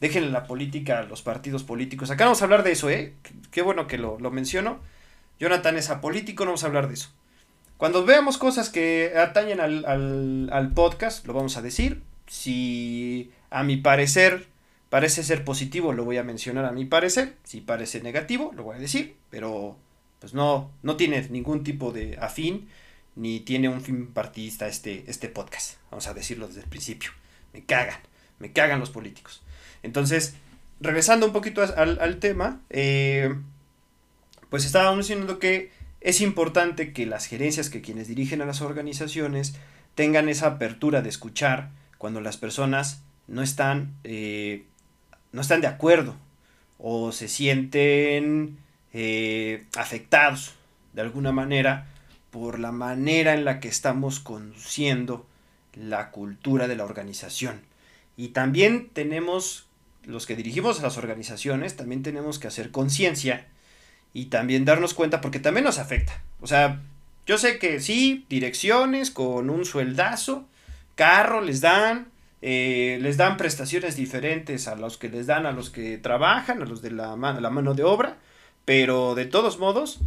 Dejen 0.02 0.32
la 0.32 0.46
política 0.46 1.00
a 1.00 1.04
los 1.04 1.22
partidos 1.22 1.64
políticos. 1.64 2.10
Acá 2.10 2.24
vamos 2.26 2.42
a 2.42 2.46
hablar 2.46 2.64
de 2.64 2.72
eso, 2.72 2.90
¿eh? 2.90 3.14
Qué 3.52 3.62
bueno 3.62 3.86
que 3.86 3.98
lo, 3.98 4.18
menciono. 4.32 4.80
Jonathan 5.40 5.78
es 5.78 5.90
apolítico, 5.90 6.46
no 6.46 6.52
vamos 6.52 6.64
a 6.64 6.68
hablar 6.68 6.88
de 6.88 6.94
eso. 6.96 7.10
Cuando 7.78 8.06
veamos 8.06 8.38
cosas 8.38 8.70
que 8.70 9.14
atañen 9.16 9.60
al, 9.60 9.86
al, 9.86 10.50
al 10.52 10.74
podcast, 10.74 11.26
lo 11.26 11.34
vamos 11.34 11.58
a 11.58 11.62
decir. 11.62 12.02
Si 12.28 13.32
a 13.50 13.64
mi 13.64 13.78
parecer 13.78 14.48
Parece 14.90 15.24
ser 15.24 15.46
positivo, 15.46 15.94
lo 15.94 16.04
voy 16.04 16.18
a 16.18 16.24
mencionar 16.24 16.66
a 16.66 16.72
mi 16.72 16.86
parecer. 16.86 17.36
Si 17.44 17.62
parece 17.62 18.02
negativo, 18.02 18.52
lo 18.56 18.64
voy 18.64 18.78
a 18.78 18.80
decir. 18.80 19.16
Pero 19.30 19.78
pues 20.20 20.34
no, 20.34 20.72
no 20.84 20.98
tiene 20.98 21.22
ningún 21.30 21.64
tipo 21.64 21.92
de 21.92 22.18
afín 22.20 22.68
ni 23.16 23.40
tiene 23.42 23.70
un 23.70 23.82
fin 23.82 24.08
partidista 24.08 24.68
este, 24.68 25.04
este 25.08 25.30
podcast. 25.30 25.78
Vamos 25.92 26.08
a 26.08 26.14
decirlo 26.14 26.48
desde 26.48 26.62
el 26.62 26.68
principio. 26.68 27.12
Me 27.54 27.64
cagan, 27.66 28.00
me 28.40 28.52
cagan 28.52 28.80
los 28.80 28.90
políticos. 28.90 29.42
Entonces, 29.84 30.36
regresando 30.80 31.26
un 31.26 31.34
poquito 31.34 31.62
al, 31.62 32.18
tema, 32.20 32.62
eh, 32.70 33.36
pues 34.50 34.66
estábamos 34.66 35.08
diciendo 35.08 35.40
que 35.40 35.72
es 36.02 36.22
importante 36.22 36.94
que 36.94 37.06
las 37.06 37.26
gerencias, 37.26 37.70
que 37.70 37.82
quienes 37.82 38.08
dirigen 38.08 38.42
a 38.42 38.46
las 38.46 38.62
organizaciones, 38.62 39.56
tengan 39.96 40.30
esa 40.30 40.48
apertura 40.48 41.02
de 41.02 41.10
escuchar 41.10 41.72
cuando 41.98 42.22
las 42.22 42.38
personas 42.38 43.04
no 43.28 43.42
están 43.42 43.96
eh, 44.06 44.66
no 45.32 45.42
están 45.42 45.62
de 45.62 45.68
acuerdo 45.68 46.16
o 46.78 47.12
se 47.12 47.28
sienten 47.28 48.58
eh, 48.94 49.66
afectados 49.76 50.54
de 50.94 51.02
alguna 51.02 51.32
manera 51.32 51.88
por 52.32 52.60
la 52.60 52.72
manera 52.72 53.34
en 53.34 53.46
la 53.46 53.60
que 53.60 53.68
estamos 53.68 54.20
conduciendo 54.20 55.26
la 55.74 56.12
cultura 56.12 56.68
de 56.68 56.76
la 56.76 56.86
organización. 56.86 57.62
Y 58.18 58.30
también 58.30 58.90
tenemos, 58.92 59.68
los 60.04 60.26
que 60.26 60.36
dirigimos 60.36 60.80
a 60.80 60.84
las 60.84 60.98
organizaciones, 60.98 61.76
también 61.76 62.04
tenemos 62.04 62.40
que 62.40 62.48
hacer 62.48 62.72
conciencia 62.72 63.48
y 64.14 64.26
también 64.26 64.66
darnos 64.66 64.94
cuenta 64.94 65.22
porque 65.22 65.40
también 65.40 65.64
nos 65.64 65.80
afecta. 65.80 66.22
O 66.42 66.48
sea, 66.48 66.82
yo 67.26 67.38
sé 67.38 67.60
que 67.60 67.80
sí, 67.80 68.26
direcciones 68.30 69.12
con 69.12 69.50
un 69.50 69.66
sueldazo, 69.66 70.46
carro 70.96 71.42
les 71.42 71.62
dan, 71.62 72.09
eh, 72.42 73.00
les 73.02 73.18
dan 73.18 73.38
prestaciones 73.38 73.96
diferentes 73.96 74.68
a 74.68 74.76
los 74.76 74.98
que 74.98 75.10
les 75.10 75.28
dan 75.28 75.46
a 75.46 75.52
los 75.52 75.70
que 75.70 75.98
trabajan, 75.98 76.62
a 76.62 76.66
los 76.66 76.82
de 76.82 76.92
la, 76.92 77.16
mano 77.16 77.74
de 77.74 77.84
obra, 77.84 78.18
pero 78.66 79.16
de 79.16 79.26
todos 79.26 79.60
modos 79.60 80.00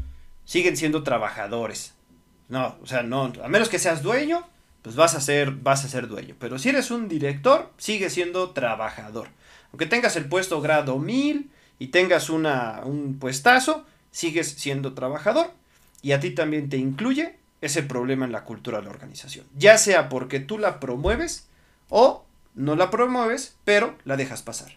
siguen 0.45 0.76
siendo 0.76 1.03
trabajadores. 1.03 1.95
No, 2.49 2.76
o 2.83 2.87
sea, 2.87 3.03
no, 3.03 3.33
a 3.43 3.49
menos 3.49 3.68
que 3.68 3.78
seas 3.78 4.03
dueño, 4.03 4.47
pues 4.83 4.97
vas 4.97 5.14
a 5.14 5.20
ser, 5.20 5.53
vas 5.53 5.85
a 5.85 5.89
ser 5.89 6.09
dueño. 6.09 6.35
Pero 6.39 6.59
si 6.59 6.70
eres 6.70 6.91
un 6.91 7.09
director, 7.09 7.70
sigue 7.76 8.11
siendo 8.11 8.51
trabajador. 8.51 9.28
Aunque 9.70 9.87
tengas 9.87 10.16
el 10.16 10.26
puesto 10.26 10.61
grado 10.61 10.99
1000 10.99 11.51
y 11.78 11.89
tengas 11.89 12.30
una, 12.30 12.80
un 12.85 13.18
puestazo, 13.18 13.87
sigues 14.11 14.49
siendo 14.49 14.93
trabajador. 14.95 15.51
Y 16.03 16.12
a 16.12 16.20
ti 16.20 16.30
también 16.30 16.68
te 16.68 16.76
incluye 16.76 17.37
ese 17.61 17.83
problema 17.83 18.26
en 18.26 18.33
la 18.33 18.45
cultura 18.45 18.78
de 18.78 18.85
la 18.85 18.91
organización. 18.91 19.47
Ya 19.57 19.78
sea 19.78 20.09
porque 20.09 20.41
tú 20.41 20.59
la 20.59 20.80
promueves 20.80 21.49
o 21.95 22.24
no 22.55 22.74
la 22.74 22.90
promueves, 22.90 23.57
pero 23.64 23.95
la 24.05 24.16
dejas 24.16 24.43
pasar. 24.43 24.72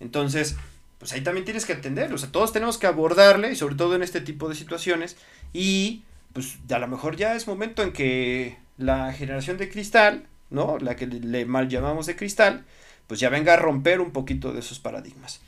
Entonces, 0.00 0.56
pues 0.98 1.12
ahí 1.12 1.22
también 1.22 1.44
tienes 1.44 1.64
que 1.64 1.74
atenderlo. 1.74 2.16
O 2.16 2.18
sea, 2.18 2.32
todos 2.32 2.52
tenemos 2.52 2.76
que 2.76 2.88
abordarle, 2.88 3.52
y 3.52 3.56
sobre 3.56 3.76
todo 3.76 3.94
en 3.94 4.02
este 4.02 4.20
tipo 4.20 4.48
de 4.48 4.56
situaciones. 4.56 5.16
Y 5.52 6.02
pues 6.32 6.58
a 6.68 6.78
lo 6.80 6.88
mejor 6.88 7.16
ya 7.16 7.36
es 7.36 7.46
momento 7.46 7.82
en 7.82 7.92
que 7.92 8.58
la 8.78 9.12
generación 9.12 9.58
de 9.58 9.68
cristal, 9.68 10.26
¿no? 10.50 10.78
La 10.78 10.96
que 10.96 11.06
le 11.06 11.46
mal 11.46 11.68
llamamos 11.68 12.06
de 12.06 12.16
cristal, 12.16 12.64
pues 13.06 13.20
ya 13.20 13.28
venga 13.28 13.54
a 13.54 13.56
romper 13.56 14.00
un 14.00 14.10
poquito 14.10 14.52
de 14.52 14.58
esos 14.58 14.80
paradigmas. 14.80 15.40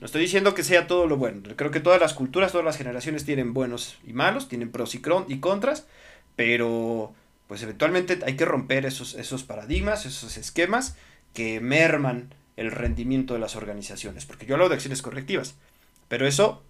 No 0.00 0.06
estoy 0.06 0.20
diciendo 0.20 0.52
que 0.52 0.64
sea 0.64 0.86
todo 0.86 1.06
lo 1.06 1.16
bueno. 1.16 1.42
Creo 1.56 1.70
que 1.70 1.80
todas 1.80 2.00
las 2.00 2.12
culturas, 2.12 2.52
todas 2.52 2.64
las 2.64 2.76
generaciones 2.76 3.24
tienen 3.24 3.54
buenos 3.54 3.96
y 4.06 4.12
malos, 4.12 4.48
tienen 4.48 4.70
pros 4.70 4.94
y 4.94 5.38
contras, 5.40 5.86
pero 6.36 7.14
pues 7.52 7.62
eventualmente 7.64 8.18
hay 8.24 8.34
que 8.34 8.46
romper 8.46 8.86
esos, 8.86 9.12
esos 9.12 9.42
paradigmas, 9.42 10.06
esos 10.06 10.38
esquemas 10.38 10.96
que 11.34 11.60
merman 11.60 12.34
el 12.56 12.70
rendimiento 12.70 13.34
de 13.34 13.40
las 13.40 13.56
organizaciones. 13.56 14.24
Porque 14.24 14.46
yo 14.46 14.54
hablo 14.54 14.70
de 14.70 14.76
acciones 14.76 15.02
correctivas, 15.02 15.54
pero 16.08 16.26
eso 16.26 16.62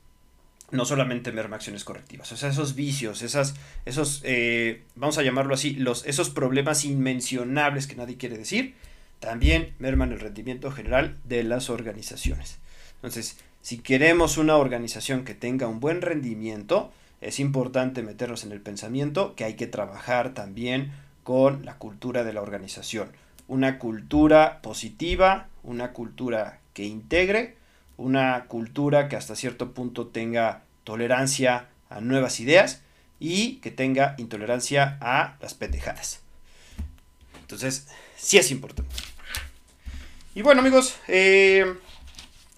no 0.72 0.84
solamente 0.84 1.30
merma 1.30 1.54
acciones 1.54 1.84
correctivas, 1.84 2.32
o 2.32 2.36
sea, 2.36 2.48
esos 2.48 2.74
vicios, 2.74 3.22
esas, 3.22 3.54
esos, 3.84 4.22
eh, 4.24 4.82
vamos 4.96 5.18
a 5.18 5.22
llamarlo 5.22 5.54
así, 5.54 5.76
los, 5.76 6.04
esos 6.04 6.30
problemas 6.30 6.84
inmencionables 6.84 7.86
que 7.86 7.94
nadie 7.94 8.16
quiere 8.16 8.36
decir, 8.36 8.74
también 9.20 9.74
merman 9.78 10.10
el 10.10 10.18
rendimiento 10.18 10.72
general 10.72 11.16
de 11.22 11.44
las 11.44 11.70
organizaciones. 11.70 12.58
Entonces, 12.96 13.36
si 13.60 13.78
queremos 13.78 14.36
una 14.36 14.56
organización 14.56 15.24
que 15.24 15.36
tenga 15.36 15.68
un 15.68 15.78
buen 15.78 16.02
rendimiento, 16.02 16.92
es 17.22 17.40
importante 17.40 18.02
meternos 18.02 18.44
en 18.44 18.52
el 18.52 18.60
pensamiento 18.60 19.34
que 19.34 19.44
hay 19.44 19.54
que 19.54 19.66
trabajar 19.66 20.34
también 20.34 20.92
con 21.22 21.64
la 21.64 21.78
cultura 21.78 22.24
de 22.24 22.32
la 22.32 22.42
organización. 22.42 23.12
Una 23.46 23.78
cultura 23.78 24.60
positiva, 24.60 25.48
una 25.62 25.92
cultura 25.92 26.58
que 26.74 26.84
integre, 26.84 27.56
una 27.96 28.44
cultura 28.46 29.08
que 29.08 29.16
hasta 29.16 29.36
cierto 29.36 29.72
punto 29.72 30.08
tenga 30.08 30.62
tolerancia 30.84 31.68
a 31.88 32.00
nuevas 32.00 32.40
ideas 32.40 32.82
y 33.20 33.56
que 33.56 33.70
tenga 33.70 34.16
intolerancia 34.18 34.98
a 35.00 35.36
las 35.40 35.54
pendejadas. 35.54 36.20
Entonces, 37.40 37.86
sí 38.16 38.38
es 38.38 38.50
importante. 38.50 38.94
Y 40.34 40.42
bueno 40.42 40.60
amigos, 40.60 40.96
eh, 41.08 41.74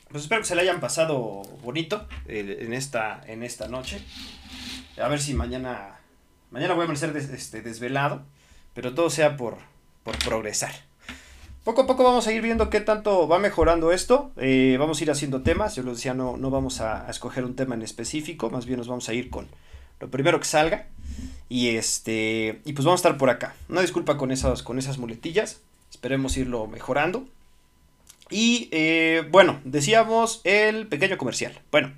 pues 0.09 0.23
espero 0.23 0.41
que 0.41 0.47
se 0.47 0.55
le 0.55 0.63
hayan 0.63 0.81
pasado 0.81 1.43
bonito 1.63 2.07
eh, 2.29 2.59
en, 2.61 2.73
esta, 2.73 3.21
en 3.27 3.43
esta 3.43 3.67
noche. 3.67 4.01
A 4.99 5.09
ver 5.09 5.21
si 5.21 5.35
mañana, 5.35 5.99
mañana 6.51 6.75
voy 6.75 6.83
a 6.83 6.85
amanecer 6.85 7.17
este, 7.17 7.63
desvelado, 7.63 8.23
pero 8.75 8.95
todo 8.95 9.11
sea 9.11 9.37
por, 9.37 9.59
por 10.05 10.17
progresar. 10.19 10.73
Poco 11.65 11.83
a 11.83 11.87
poco 11.87 12.05
vamos 12.05 12.27
a 12.27 12.33
ir 12.33 12.43
viendo 12.43 12.69
qué 12.69 12.81
tanto 12.81 13.27
va 13.27 13.39
mejorando 13.39 13.91
esto. 13.91 14.33
Eh, 14.37 14.77
vamos 14.79 15.01
a 15.01 15.05
ir 15.05 15.11
haciendo 15.11 15.43
temas. 15.43 15.75
Yo 15.75 15.83
les 15.83 15.97
decía, 15.97 16.13
no, 16.13 16.37
no 16.37 16.51
vamos 16.51 16.81
a, 16.81 17.09
escoger 17.09 17.45
un 17.45 17.57
tema 17.57 17.75
en 17.75 17.83
específico. 17.83 18.51
Más 18.51 18.67
bien 18.67 18.79
nos 18.79 18.87
vamos 18.87 19.09
a 19.09 19.15
ir 19.15 19.31
con 19.31 19.49
lo 19.99 20.11
primero 20.11 20.39
que 20.39 20.45
salga. 20.45 20.89
Y 21.49 21.71
este. 21.71 22.61
Y 22.67 22.75
pues 22.75 22.85
vamos 22.85 22.99
a 22.99 23.03
estar 23.09 23.19
por 23.19 23.31
acá. 23.31 23.55
Una 23.71 23.81
disculpa 23.81 24.19
con 24.19 24.31
esas, 24.31 24.63
con 24.63 24.79
esas 24.79 24.99
muletillas. 24.99 25.63
Esperemos 25.91 26.37
irlo 26.37 26.67
mejorando. 26.67 27.27
Y 28.29 28.69
eh, 28.71 29.27
bueno, 29.31 29.59
decíamos 29.65 30.43
el 30.45 30.87
pequeño 30.87 31.17
comercial. 31.17 31.59
Bueno, 31.71 31.93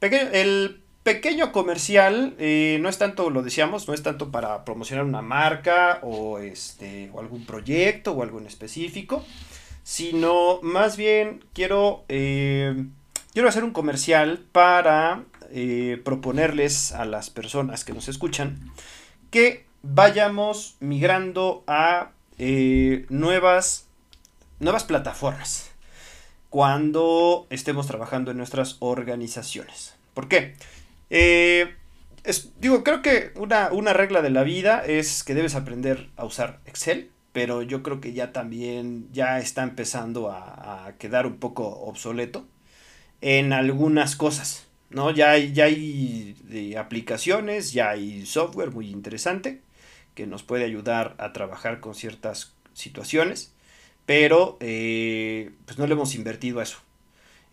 el 0.00 0.80
pequeño 1.02 1.52
comercial 1.52 2.34
eh, 2.38 2.78
no 2.80 2.88
es 2.88 2.98
tanto, 2.98 3.30
lo 3.30 3.42
decíamos, 3.42 3.88
no 3.88 3.94
es 3.94 4.02
tanto 4.02 4.30
para 4.30 4.64
promocionar 4.64 5.04
una 5.04 5.22
marca 5.22 6.00
o, 6.02 6.38
este, 6.38 7.10
o 7.12 7.20
algún 7.20 7.46
proyecto 7.46 8.12
o 8.12 8.22
algo 8.22 8.38
en 8.38 8.46
específico, 8.46 9.24
sino 9.82 10.60
más 10.62 10.96
bien 10.96 11.44
quiero, 11.52 12.04
eh, 12.08 12.84
quiero 13.32 13.48
hacer 13.48 13.64
un 13.64 13.72
comercial 13.72 14.44
para 14.52 15.24
proponerles 16.04 16.92
a 16.92 17.04
las 17.04 17.28
personas 17.28 17.84
que 17.84 17.92
nos 17.92 18.06
escuchan 18.06 18.70
que 19.32 19.66
vayamos 19.82 20.76
migrando 20.78 21.64
a 21.66 22.12
nuevas 23.08 23.88
nuevas 24.60 24.84
plataformas 24.84 25.70
cuando 26.50 27.46
estemos 27.50 27.86
trabajando 27.86 28.30
en 28.30 28.36
nuestras 28.36 28.76
organizaciones. 28.80 29.94
¿Por 30.14 30.28
qué? 30.28 30.54
Eh, 31.10 31.74
digo, 32.60 32.84
creo 32.84 33.02
que 33.02 33.32
una, 33.36 33.92
regla 33.92 34.22
de 34.22 34.30
la 34.30 34.42
vida 34.42 34.84
es 34.84 35.24
que 35.24 35.34
debes 35.34 35.54
aprender 35.54 36.08
a 36.16 36.24
usar 36.24 36.60
Excel, 36.66 37.10
pero 37.32 37.62
yo 37.62 37.82
creo 37.82 38.00
que 38.00 38.12
ya 38.12 38.32
también 38.32 39.08
ya 39.12 39.38
está 39.38 39.62
empezando 39.62 40.30
a, 40.30 40.94
quedar 40.98 41.26
un 41.26 41.38
poco 41.38 41.66
obsoleto 41.68 42.46
en 43.20 43.52
algunas 43.52 44.16
cosas. 44.16 44.66
¿no? 44.90 45.10
Ya 45.12 45.32
hay, 45.32 45.52
ya 45.52 45.64
hay 45.64 46.36
eh, 46.50 46.76
aplicaciones, 46.78 47.72
ya 47.72 47.90
hay 47.90 48.26
software 48.26 48.70
muy 48.70 48.90
interesante 48.90 49.60
que 50.14 50.26
nos 50.26 50.42
puede 50.42 50.64
ayudar 50.64 51.14
a 51.18 51.32
trabajar 51.32 51.80
con 51.80 51.94
ciertas 51.94 52.54
situaciones 52.72 53.54
pero 54.10 54.56
eh, 54.58 55.52
pues 55.66 55.78
no 55.78 55.86
le 55.86 55.92
hemos 55.92 56.16
invertido 56.16 56.58
a 56.58 56.64
eso. 56.64 56.78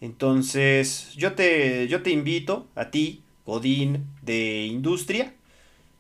Entonces, 0.02 1.14
yo 1.16 1.34
te, 1.34 1.88
yo 1.88 2.02
te 2.02 2.10
invito 2.10 2.68
a 2.74 2.90
ti, 2.90 3.22
Godín 3.48 4.06
de 4.22 4.66
Industria, 4.66 5.34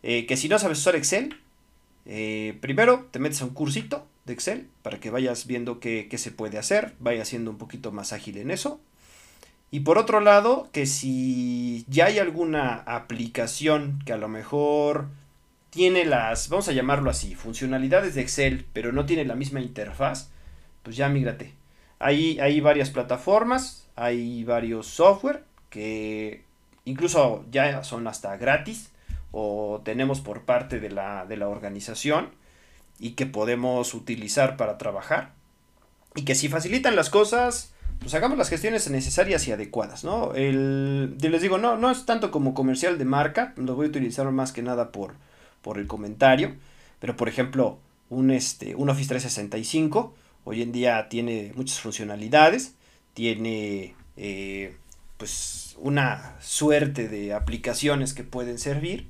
eh, 0.03 0.25
que 0.27 0.35
si 0.35 0.49
no 0.49 0.59
sabes 0.59 0.79
usar 0.79 0.97
Excel, 0.97 1.37
eh, 2.05 2.57
primero 2.59 3.07
te 3.09 3.19
metes 3.19 3.41
a 3.41 3.45
un 3.45 3.53
cursito 3.53 4.05
de 4.25 4.33
Excel 4.33 4.67
para 4.83 4.99
que 4.99 5.09
vayas 5.09 5.47
viendo 5.47 5.79
qué, 5.79 6.07
qué 6.11 6.17
se 6.17 6.31
puede 6.31 6.57
hacer, 6.57 6.93
vayas 6.99 7.29
siendo 7.29 7.49
un 7.49 7.57
poquito 7.57 7.91
más 7.91 8.11
ágil 8.11 8.37
en 8.37 8.51
eso. 8.51 8.81
Y 9.71 9.81
por 9.81 9.97
otro 9.97 10.19
lado, 10.19 10.69
que 10.73 10.85
si 10.85 11.85
ya 11.87 12.05
hay 12.05 12.19
alguna 12.19 12.75
aplicación 12.85 13.99
que 14.05 14.13
a 14.13 14.17
lo 14.17 14.27
mejor 14.27 15.07
tiene 15.69 16.05
las, 16.05 16.49
vamos 16.49 16.67
a 16.67 16.73
llamarlo 16.73 17.09
así, 17.09 17.33
funcionalidades 17.33 18.15
de 18.15 18.21
Excel, 18.21 18.65
pero 18.73 18.91
no 18.91 19.05
tiene 19.05 19.23
la 19.23 19.35
misma 19.35 19.61
interfaz, 19.61 20.29
pues 20.83 20.97
ya 20.97 21.07
migrate. 21.07 21.53
Hay 21.99 22.59
varias 22.61 22.89
plataformas, 22.89 23.87
hay 23.95 24.43
varios 24.43 24.87
software 24.87 25.43
que 25.69 26.46
incluso 26.89 27.45
ya 27.51 27.83
son 27.83 28.07
hasta 28.07 28.37
gratis 28.37 28.91
o 29.31 29.81
tenemos 29.83 30.21
por 30.21 30.43
parte 30.43 30.79
de 30.79 30.89
la, 30.89 31.25
de 31.25 31.37
la 31.37 31.47
organización 31.47 32.29
y 32.99 33.11
que 33.11 33.25
podemos 33.25 33.93
utilizar 33.93 34.57
para 34.57 34.77
trabajar 34.77 35.33
y 36.15 36.23
que 36.23 36.35
si 36.35 36.49
facilitan 36.49 36.95
las 36.95 37.09
cosas, 37.09 37.73
pues 37.99 38.13
hagamos 38.15 38.37
las 38.37 38.49
gestiones 38.49 38.89
necesarias 38.89 39.47
y 39.47 39.51
adecuadas, 39.51 40.03
¿no? 40.03 40.33
El, 40.33 41.17
les 41.19 41.41
digo, 41.41 41.57
no, 41.57 41.77
no 41.77 41.91
es 41.91 42.05
tanto 42.05 42.31
como 42.31 42.53
comercial 42.53 42.97
de 42.97 43.05
marca, 43.05 43.53
lo 43.57 43.75
voy 43.75 43.87
a 43.87 43.89
utilizar 43.89 44.31
más 44.31 44.51
que 44.51 44.63
nada 44.63 44.91
por, 44.91 45.13
por 45.61 45.77
el 45.77 45.87
comentario, 45.87 46.55
pero 46.99 47.15
por 47.15 47.29
ejemplo, 47.29 47.77
un, 48.09 48.31
este, 48.31 48.73
un 48.73 48.89
Office 48.89 49.09
365, 49.09 50.15
Hoy 50.49 50.61
en 50.61 50.71
día 50.71 51.09
tiene 51.09 51.51
muchas 51.57 51.81
funcionalidades, 51.81 52.73
tiene 53.13 53.95
eh, 54.15 54.77
pues 55.17 55.66
una 55.77 56.35
suerte 56.39 57.07
de 57.07 57.33
aplicaciones 57.33 58.13
que 58.13 58.23
pueden 58.23 58.59
servir 58.59 59.07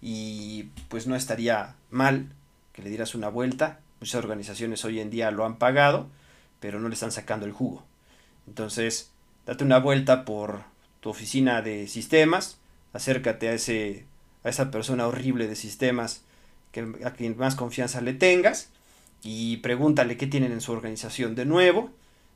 y 0.00 0.64
pues 0.88 1.06
no 1.06 1.16
estaría 1.16 1.74
mal 1.90 2.28
que 2.72 2.82
le 2.82 2.90
dieras 2.90 3.14
una 3.14 3.28
vuelta. 3.28 3.80
Muchas 4.00 4.22
organizaciones 4.22 4.84
hoy 4.84 5.00
en 5.00 5.10
día 5.10 5.30
lo 5.30 5.44
han 5.44 5.58
pagado, 5.58 6.08
pero 6.60 6.80
no 6.80 6.88
le 6.88 6.94
están 6.94 7.12
sacando 7.12 7.46
el 7.46 7.52
jugo. 7.52 7.84
Entonces, 8.46 9.10
date 9.46 9.64
una 9.64 9.78
vuelta 9.78 10.24
por 10.24 10.64
tu 11.00 11.10
oficina 11.10 11.62
de 11.62 11.86
sistemas, 11.86 12.58
acércate 12.92 13.48
a, 13.48 13.54
ese, 13.54 14.04
a 14.42 14.48
esa 14.48 14.70
persona 14.70 15.06
horrible 15.06 15.46
de 15.46 15.56
sistemas 15.56 16.22
que, 16.72 16.80
a 17.04 17.12
quien 17.12 17.36
más 17.36 17.54
confianza 17.54 18.00
le 18.00 18.14
tengas 18.14 18.70
y 19.22 19.58
pregúntale 19.58 20.16
qué 20.16 20.26
tienen 20.26 20.52
en 20.52 20.60
su 20.60 20.72
organización 20.72 21.34
de 21.34 21.46
nuevo, 21.46 21.90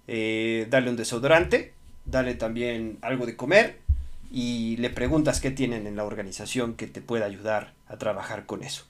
eh, 0.07 0.67
dale 0.71 0.91
un 0.91 0.97
desodorante, 0.97 1.75
dale 2.11 2.35
también 2.35 2.99
algo 3.03 3.27
de 3.27 3.37
comer 3.37 3.79
y 4.31 4.77
le 4.79 4.91
preguntas 4.91 5.41
qué 5.41 5.51
tienen 5.51 5.87
en 5.87 5.97
la 5.97 6.05
organización 6.05 6.75
que 6.75 6.87
te 6.87 7.01
pueda 7.01 7.27
ayudar 7.27 7.73
a 7.87 7.97
trabajar 7.97 8.47
con 8.47 8.63
eso. 8.63 8.85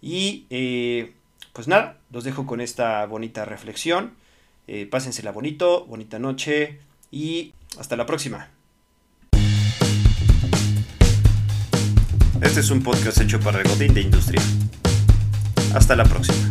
Y 0.00 0.46
eh, 0.50 1.12
pues 1.52 1.68
nada, 1.68 1.98
los 2.10 2.24
dejo 2.24 2.46
con 2.46 2.60
esta 2.60 3.04
bonita 3.06 3.44
reflexión. 3.44 4.14
Eh, 4.66 4.86
pásensela 4.86 5.32
bonito, 5.32 5.84
bonita 5.86 6.18
noche 6.18 6.78
y 7.10 7.52
hasta 7.78 7.96
la 7.96 8.06
próxima. 8.06 8.48
Este 12.40 12.60
es 12.60 12.70
un 12.70 12.82
podcast 12.82 13.20
hecho 13.20 13.38
para 13.40 13.60
el 13.60 13.68
Godín 13.68 13.94
de 13.94 14.00
Industria. 14.00 14.42
Hasta 15.74 15.94
la 15.94 16.04
próxima. 16.04 16.50